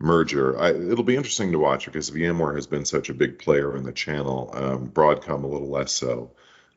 merger. 0.03 0.59
I, 0.59 0.71
it'll 0.71 1.03
be 1.03 1.15
interesting 1.15 1.53
to 1.53 1.59
watch 1.59 1.85
because 1.85 2.11
VMware 2.11 2.55
has 2.55 2.67
been 2.67 2.85
such 2.85 3.09
a 3.09 3.13
big 3.13 3.39
player 3.39 3.75
in 3.75 3.83
the 3.83 3.93
channel. 3.93 4.51
Um, 4.53 4.89
Broadcom 4.89 5.43
a 5.43 5.47
little 5.47 5.69
less 5.69 5.93
so. 5.93 6.31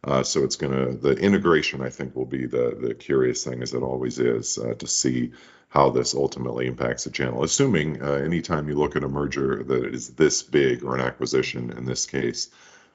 Uh, 0.05 0.23
so 0.23 0.45
it's 0.45 0.55
going 0.55 0.73
to 0.73 0.97
the 0.97 1.17
integration. 1.17 1.83
I 1.83 1.91
think 1.91 2.15
will 2.15 2.25
be 2.25 2.47
the 2.47 2.79
the 2.81 2.95
curious 2.95 3.43
thing, 3.43 3.63
as 3.63 3.75
it 3.75 3.83
always 3.83 4.21
is, 4.21 4.57
uh, 4.59 4.75
to 4.75 4.87
see 4.87 5.33
how 5.69 5.91
this 5.91 6.15
ultimately 6.15 6.69
impacts 6.69 7.05
the 7.05 7.11
channel. 7.11 7.43
Assuming 7.43 8.01
uh, 8.01 8.13
anytime 8.13 8.69
you 8.69 8.77
look 8.77 8.95
at 8.95 9.03
a 9.03 9.09
merger 9.09 9.65
that 9.65 9.85
it 9.85 9.95
is 9.95 10.11
this 10.11 10.45
big 10.45 10.85
or 10.85 10.95
an 10.95 11.01
acquisition 11.01 11.73
in 11.73 11.85
this 11.85 12.07
case. 12.07 12.49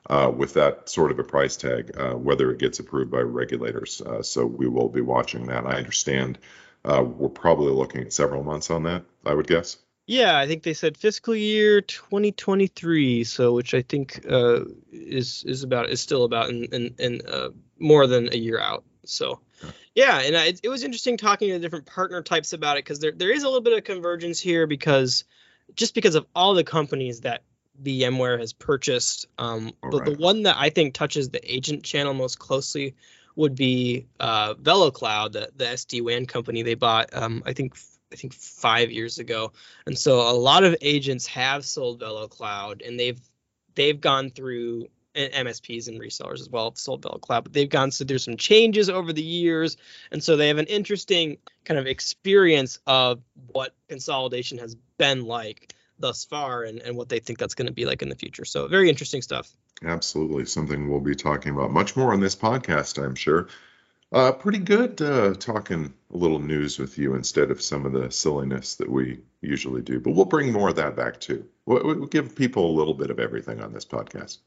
Uh, 0.09 0.31
with 0.35 0.55
that 0.55 0.89
sort 0.89 1.11
of 1.11 1.19
a 1.19 1.23
price 1.23 1.55
tag, 1.55 1.95
uh, 1.95 2.13
whether 2.13 2.49
it 2.49 2.57
gets 2.57 2.79
approved 2.79 3.11
by 3.11 3.19
regulators. 3.19 4.01
Uh, 4.01 4.23
so 4.23 4.43
we 4.43 4.67
will 4.67 4.89
be 4.89 4.99
watching 4.99 5.45
that. 5.45 5.63
I 5.67 5.75
understand 5.75 6.39
we're 6.83 7.29
probably 7.29 7.71
looking 7.71 8.01
at 8.01 8.11
several 8.11 8.43
months 8.43 8.71
on 8.71 8.81
that, 8.83 9.03
I 9.23 9.35
would 9.35 9.45
guess. 9.45 9.77
Yeah, 10.11 10.37
I 10.37 10.45
think 10.45 10.63
they 10.63 10.73
said 10.73 10.97
fiscal 10.97 11.33
year 11.33 11.79
2023, 11.79 13.23
so 13.23 13.53
which 13.53 13.73
I 13.73 13.81
think 13.81 14.25
uh, 14.29 14.65
is 14.91 15.45
is 15.47 15.63
about 15.63 15.89
is 15.89 16.01
still 16.01 16.25
about 16.25 16.49
in 16.49 16.65
in, 16.65 16.95
in 16.99 17.21
uh, 17.25 17.51
more 17.79 18.07
than 18.07 18.27
a 18.33 18.35
year 18.35 18.59
out. 18.59 18.83
So 19.05 19.39
yeah, 19.95 20.19
and 20.19 20.35
I, 20.35 20.53
it 20.61 20.67
was 20.67 20.83
interesting 20.83 21.15
talking 21.15 21.51
to 21.51 21.59
different 21.59 21.85
partner 21.85 22.21
types 22.21 22.51
about 22.51 22.75
it 22.75 22.83
because 22.83 22.99
there 22.99 23.13
there 23.13 23.31
is 23.31 23.43
a 23.43 23.45
little 23.45 23.61
bit 23.61 23.77
of 23.77 23.85
convergence 23.85 24.37
here 24.37 24.67
because 24.67 25.23
just 25.77 25.95
because 25.95 26.15
of 26.15 26.25
all 26.35 26.55
the 26.55 26.65
companies 26.65 27.21
that 27.21 27.43
VMware 27.81 28.37
has 28.37 28.51
purchased, 28.51 29.27
um, 29.37 29.71
but 29.81 29.99
right. 29.99 30.05
the 30.07 30.17
one 30.17 30.43
that 30.43 30.57
I 30.57 30.71
think 30.71 30.93
touches 30.93 31.29
the 31.29 31.55
agent 31.55 31.83
channel 31.83 32.13
most 32.13 32.37
closely 32.37 32.95
would 33.37 33.55
be 33.55 34.07
uh, 34.19 34.55
VeloCloud, 34.55 35.31
the, 35.31 35.51
the 35.55 35.63
SD 35.63 36.01
WAN 36.03 36.25
company 36.25 36.63
they 36.63 36.75
bought. 36.75 37.11
Um, 37.13 37.43
I 37.45 37.53
think 37.53 37.77
I 38.11 38.15
think 38.15 38.33
five 38.33 38.91
years 38.91 39.19
ago, 39.19 39.53
and 39.85 39.97
so 39.97 40.19
a 40.21 40.33
lot 40.33 40.63
of 40.63 40.75
agents 40.81 41.27
have 41.27 41.65
sold 41.65 42.01
VeloCloud, 42.01 42.85
and 42.87 42.99
they've 42.99 43.19
they've 43.75 43.99
gone 43.99 44.29
through 44.29 44.87
and 45.13 45.33
MSPs 45.33 45.87
and 45.87 45.99
resellers 45.99 46.39
as 46.39 46.49
well 46.49 46.69
have 46.69 46.77
sold 46.77 47.01
VeloCloud, 47.01 47.43
but 47.43 47.53
they've 47.53 47.69
gone 47.69 47.91
so 47.91 48.05
some 48.17 48.37
changes 48.37 48.89
over 48.89 49.11
the 49.13 49.23
years, 49.23 49.77
and 50.11 50.23
so 50.23 50.37
they 50.37 50.47
have 50.47 50.57
an 50.57 50.67
interesting 50.67 51.37
kind 51.65 51.79
of 51.79 51.87
experience 51.87 52.79
of 52.87 53.21
what 53.47 53.73
consolidation 53.89 54.57
has 54.57 54.75
been 54.97 55.25
like 55.25 55.73
thus 55.99 56.25
far 56.25 56.63
and, 56.63 56.79
and 56.79 56.95
what 56.95 57.09
they 57.09 57.19
think 57.19 57.39
that's 57.39 57.55
going 57.55 57.67
to 57.67 57.73
be 57.73 57.85
like 57.85 58.01
in 58.01 58.09
the 58.09 58.15
future. 58.15 58.45
So 58.45 58.67
very 58.67 58.89
interesting 58.89 59.21
stuff. 59.21 59.49
Absolutely. 59.83 60.45
Something 60.45 60.89
we'll 60.89 60.99
be 60.99 61.15
talking 61.15 61.53
about 61.53 61.71
much 61.71 61.95
more 61.95 62.13
on 62.13 62.19
this 62.19 62.35
podcast, 62.35 63.03
I'm 63.03 63.15
sure. 63.15 63.47
Uh, 64.13 64.31
pretty 64.33 64.57
good 64.57 65.01
uh, 65.01 65.33
talking 65.35 65.93
a 66.13 66.17
little 66.17 66.39
news 66.39 66.77
with 66.77 66.97
you 66.97 67.15
instead 67.15 67.49
of 67.49 67.61
some 67.61 67.85
of 67.85 67.93
the 67.93 68.11
silliness 68.11 68.75
that 68.75 68.89
we 68.89 69.19
usually 69.41 69.81
do. 69.81 69.99
But 70.01 70.11
we'll 70.11 70.25
bring 70.25 70.51
more 70.51 70.69
of 70.69 70.75
that 70.75 70.97
back 70.97 71.19
too. 71.19 71.45
We'll, 71.65 71.83
we'll 71.83 72.07
give 72.07 72.35
people 72.35 72.69
a 72.69 72.77
little 72.77 72.93
bit 72.93 73.09
of 73.09 73.19
everything 73.19 73.61
on 73.61 73.71
this 73.71 73.85
podcast. 73.85 74.39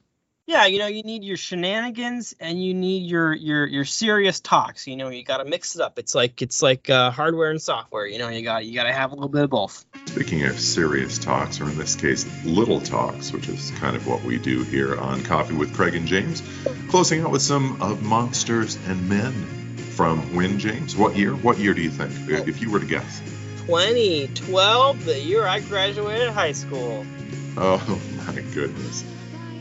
Yeah, 0.47 0.67
you 0.67 0.79
know, 0.79 0.89
you 0.89 1.03
need 1.03 1.25
your 1.25 1.39
shenanigans 1.39 2.35
and 2.39 2.63
you 2.63 2.75
need 2.75 3.07
your 3.07 3.33
your 3.33 3.67
your 3.67 3.87
serious 3.87 4.41
talks. 4.41 4.87
You 4.87 4.95
know, 4.95 5.09
you 5.09 5.25
got 5.25 5.39
to 5.39 5.47
mix 5.47 5.75
it 5.75 5.81
up. 5.81 5.99
It's 5.99 6.15
like 6.15 6.43
it's 6.43 6.61
like 6.61 6.91
uh, 6.91 7.11
hardware 7.11 7.51
and 7.51 7.63
software. 7.63 8.07
You 8.07 8.19
know, 8.19 8.29
you 8.29 8.43
got 8.43 8.67
you 8.67 8.75
got 8.75 8.85
to 8.85 8.93
have 8.93 9.13
a 9.13 9.15
little 9.15 9.31
bit 9.31 9.45
of 9.45 9.51
both. 9.51 9.87
Speaking 10.05 10.45
of 10.45 10.61
serious 10.61 11.19
talks, 11.19 11.63
or 11.63 11.65
in 11.65 11.79
this 11.79 11.97
case, 11.97 12.27
little 12.45 12.79
talks, 12.83 13.33
which 13.33 13.49
is 13.49 13.71
kind 13.79 13.97
of 13.97 14.07
what 14.07 14.23
we 14.23 14.37
do 14.39 14.65
here 14.65 15.01
on 15.01 15.23
Coffee 15.23 15.55
with 15.55 15.75
Craig 15.75 15.95
and 15.95 16.07
James, 16.07 16.43
closing 16.91 17.23
out 17.23 17.31
with 17.31 17.43
some 17.43 17.81
of 17.81 18.03
Monsters 18.03 18.77
and 18.87 19.09
Men 19.09 19.33
from 19.95 20.35
when, 20.35 20.59
James? 20.59 20.95
What 20.95 21.17
year? 21.17 21.33
What 21.33 21.59
year 21.59 21.73
do 21.73 21.81
you 21.81 21.91
think, 21.91 22.13
if 22.47 22.61
you 22.61 22.71
were 22.71 22.81
to 22.81 22.87
guess? 22.87 23.23
2012, 23.67 25.07
the 25.07 25.19
year 25.19 25.47
I 25.47 25.61
graduated 25.61 26.29
high 26.29 26.53
school. 26.53 27.07
Oh 27.57 28.03
my 28.27 28.43
goodness. 28.53 29.05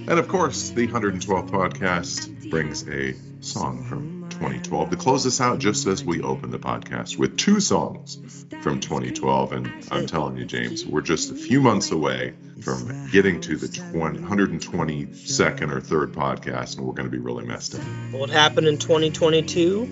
And 0.05 0.19
of 0.19 0.27
course, 0.27 0.71
the 0.71 0.87
112th 0.87 1.49
podcast 1.49 2.49
brings 2.49 2.87
a 2.89 3.15
song 3.39 3.83
from 3.83 4.29
2012 4.31 4.89
to 4.89 4.97
close 4.97 5.25
us 5.25 5.39
out 5.39 5.59
just 5.59 5.87
as 5.87 6.03
we 6.03 6.21
open 6.21 6.51
the 6.51 6.59
podcast 6.59 7.17
with 7.17 7.37
two 7.37 7.61
songs 7.61 8.17
from 8.61 8.81
2012. 8.81 9.53
And 9.53 9.71
I'm 9.91 10.05
telling 10.05 10.35
you, 10.35 10.43
James, 10.43 10.85
we're 10.85 11.01
just 11.01 11.31
a 11.31 11.35
few 11.35 11.61
months 11.61 11.91
away 11.91 12.33
from 12.61 13.09
getting 13.11 13.39
to 13.41 13.55
the 13.55 13.69
20, 13.69 14.19
122nd 14.19 15.71
or 15.71 15.79
third 15.79 16.11
podcast, 16.11 16.77
and 16.77 16.85
we're 16.85 16.93
going 16.93 17.09
to 17.09 17.11
be 17.11 17.23
really 17.23 17.45
messed 17.45 17.75
up. 17.75 17.81
What 18.11 18.29
happened 18.29 18.67
in 18.67 18.77
2022? 18.77 19.89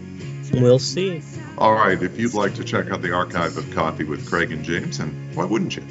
We'll 0.55 0.80
see. 0.80 1.22
All 1.57 1.74
right, 1.74 2.01
if 2.01 2.20
you'd 2.20 2.34
like 2.34 2.55
to 2.55 2.66
check 2.66 2.91
out 2.91 3.01
the 3.01 3.14
archive 3.14 3.55
of 3.55 3.72
Coffee 3.72 4.03
with 4.03 4.28
Craig 4.30 4.51
and 4.51 4.66
James, 4.66 4.99
and 4.99 5.34
why 5.36 5.45
wouldn't 5.45 5.78
you? 5.78 5.84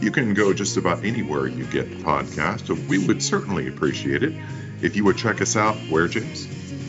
You 0.00 0.10
can 0.12 0.34
go 0.34 0.52
just 0.52 0.76
about 0.76 1.04
anywhere 1.04 1.46
you 1.48 1.64
get 1.64 1.90
podcasts. 2.00 2.68
We 2.88 3.04
would 3.06 3.22
certainly 3.22 3.66
appreciate 3.68 4.22
it 4.22 4.32
if 4.80 4.94
you 4.96 5.04
would 5.04 5.16
check 5.16 5.40
us 5.40 5.56
out. 5.56 5.76
Where, 5.90 6.06
James? 6.06 6.46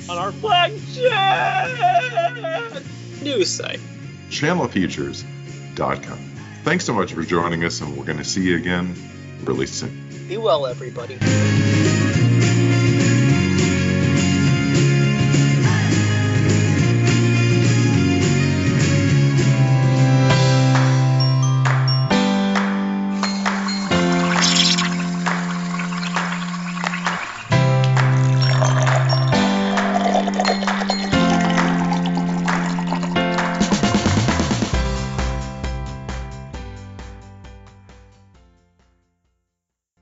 On 0.09 0.17
our 0.17 0.31
flagship 0.31 1.11
news 3.23 3.49
site, 3.49 3.79
channelfutures.com. 4.29 6.19
Thanks 6.63 6.85
so 6.85 6.93
much 6.93 7.13
for 7.13 7.23
joining 7.23 7.63
us, 7.63 7.81
and 7.81 7.97
we're 7.97 8.05
going 8.05 8.17
to 8.17 8.23
see 8.23 8.43
you 8.43 8.57
again 8.57 8.95
really 9.43 9.65
soon. 9.65 10.27
Be 10.27 10.37
well, 10.37 10.67
everybody. 10.67 11.17